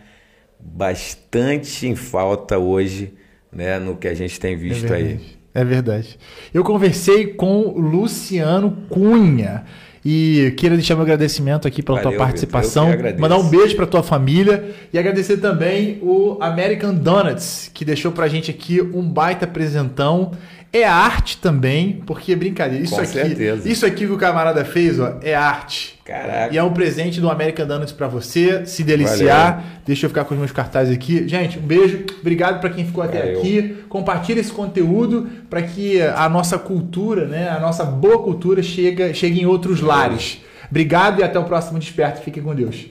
bastante 0.60 1.88
em 1.88 1.96
falta 1.96 2.58
hoje, 2.58 3.14
né? 3.52 3.80
No 3.80 3.96
que 3.96 4.08
a 4.08 4.14
gente 4.14 4.40
tem 4.40 4.56
visto 4.56 4.92
é 4.92 4.96
aí. 4.96 5.20
É 5.54 5.64
verdade. 5.64 6.18
Eu 6.54 6.64
conversei 6.64 7.28
com 7.28 7.70
Luciano 7.78 8.72
Cunha. 8.90 9.66
E 10.06 10.54
queria 10.58 10.76
deixar 10.76 10.96
meu 10.96 11.04
agradecimento 11.04 11.66
aqui 11.66 11.82
pela 11.82 12.00
Valeu, 12.00 12.18
tua 12.18 12.26
participação. 12.26 12.90
Mandar 13.18 13.38
um 13.38 13.48
beijo 13.48 13.74
para 13.76 13.86
tua 13.86 14.04
família 14.04 14.72
e 14.92 15.00
agradecer 15.00 15.38
também 15.38 15.98
o 16.02 16.38
American 16.42 16.94
Donuts, 16.94 17.72
que 17.74 17.86
deixou 17.86 18.12
pra 18.12 18.28
gente 18.28 18.52
aqui 18.52 18.82
um 18.82 19.02
baita 19.02 19.48
presentão. 19.48 20.32
É 20.74 20.84
arte 20.86 21.38
também, 21.38 22.02
porque 22.04 22.36
brincadeira. 22.36 22.84
Isso 22.84 22.96
Com 22.96 23.02
aqui, 23.02 23.12
certeza. 23.12 23.70
isso 23.70 23.86
aqui 23.86 24.08
que 24.08 24.12
o 24.12 24.18
camarada 24.18 24.66
fez, 24.66 25.00
ó, 25.00 25.20
é 25.22 25.36
arte. 25.36 26.00
Caraca. 26.04 26.52
E 26.52 26.58
é 26.58 26.64
um 26.64 26.74
presente 26.74 27.22
do 27.22 27.30
American 27.30 27.68
Donuts 27.68 27.94
para 27.94 28.08
você 28.08 28.66
se 28.66 28.84
deliciar. 28.84 29.58
Valeu. 29.58 29.70
Deixa 29.86 30.06
eu 30.08 30.10
ficar 30.10 30.26
com 30.26 30.34
os 30.34 30.40
meus 30.40 30.52
cartazes 30.52 30.92
aqui. 30.92 31.28
Gente, 31.28 31.60
um 31.60 31.62
beijo. 31.62 32.04
Obrigado 32.20 32.60
para 32.60 32.72
quem 32.72 32.84
ficou 32.86 33.04
até 33.04 33.20
Valeu. 33.20 33.40
aqui. 33.40 33.84
Compartilhe 33.88 34.40
esse 34.40 34.52
conteúdo 34.52 35.30
para 35.48 35.62
que 35.62 36.02
a 36.02 36.28
nossa 36.28 36.58
cultura, 36.58 37.28
né, 37.28 37.50
a 37.50 37.60
nossa 37.60 37.86
boa 37.86 38.24
cultura 38.24 38.64
chegue, 38.64 39.14
chegue 39.14 39.42
em 39.42 39.46
outros 39.46 39.80
lares. 39.80 40.42
Obrigado 40.72 41.20
e 41.20 41.24
até 41.24 41.38
o 41.38 41.44
próximo 41.44 41.78
Desperto. 41.78 42.20
Fiquem 42.22 42.42
com 42.42 42.56
Deus. 42.56 42.88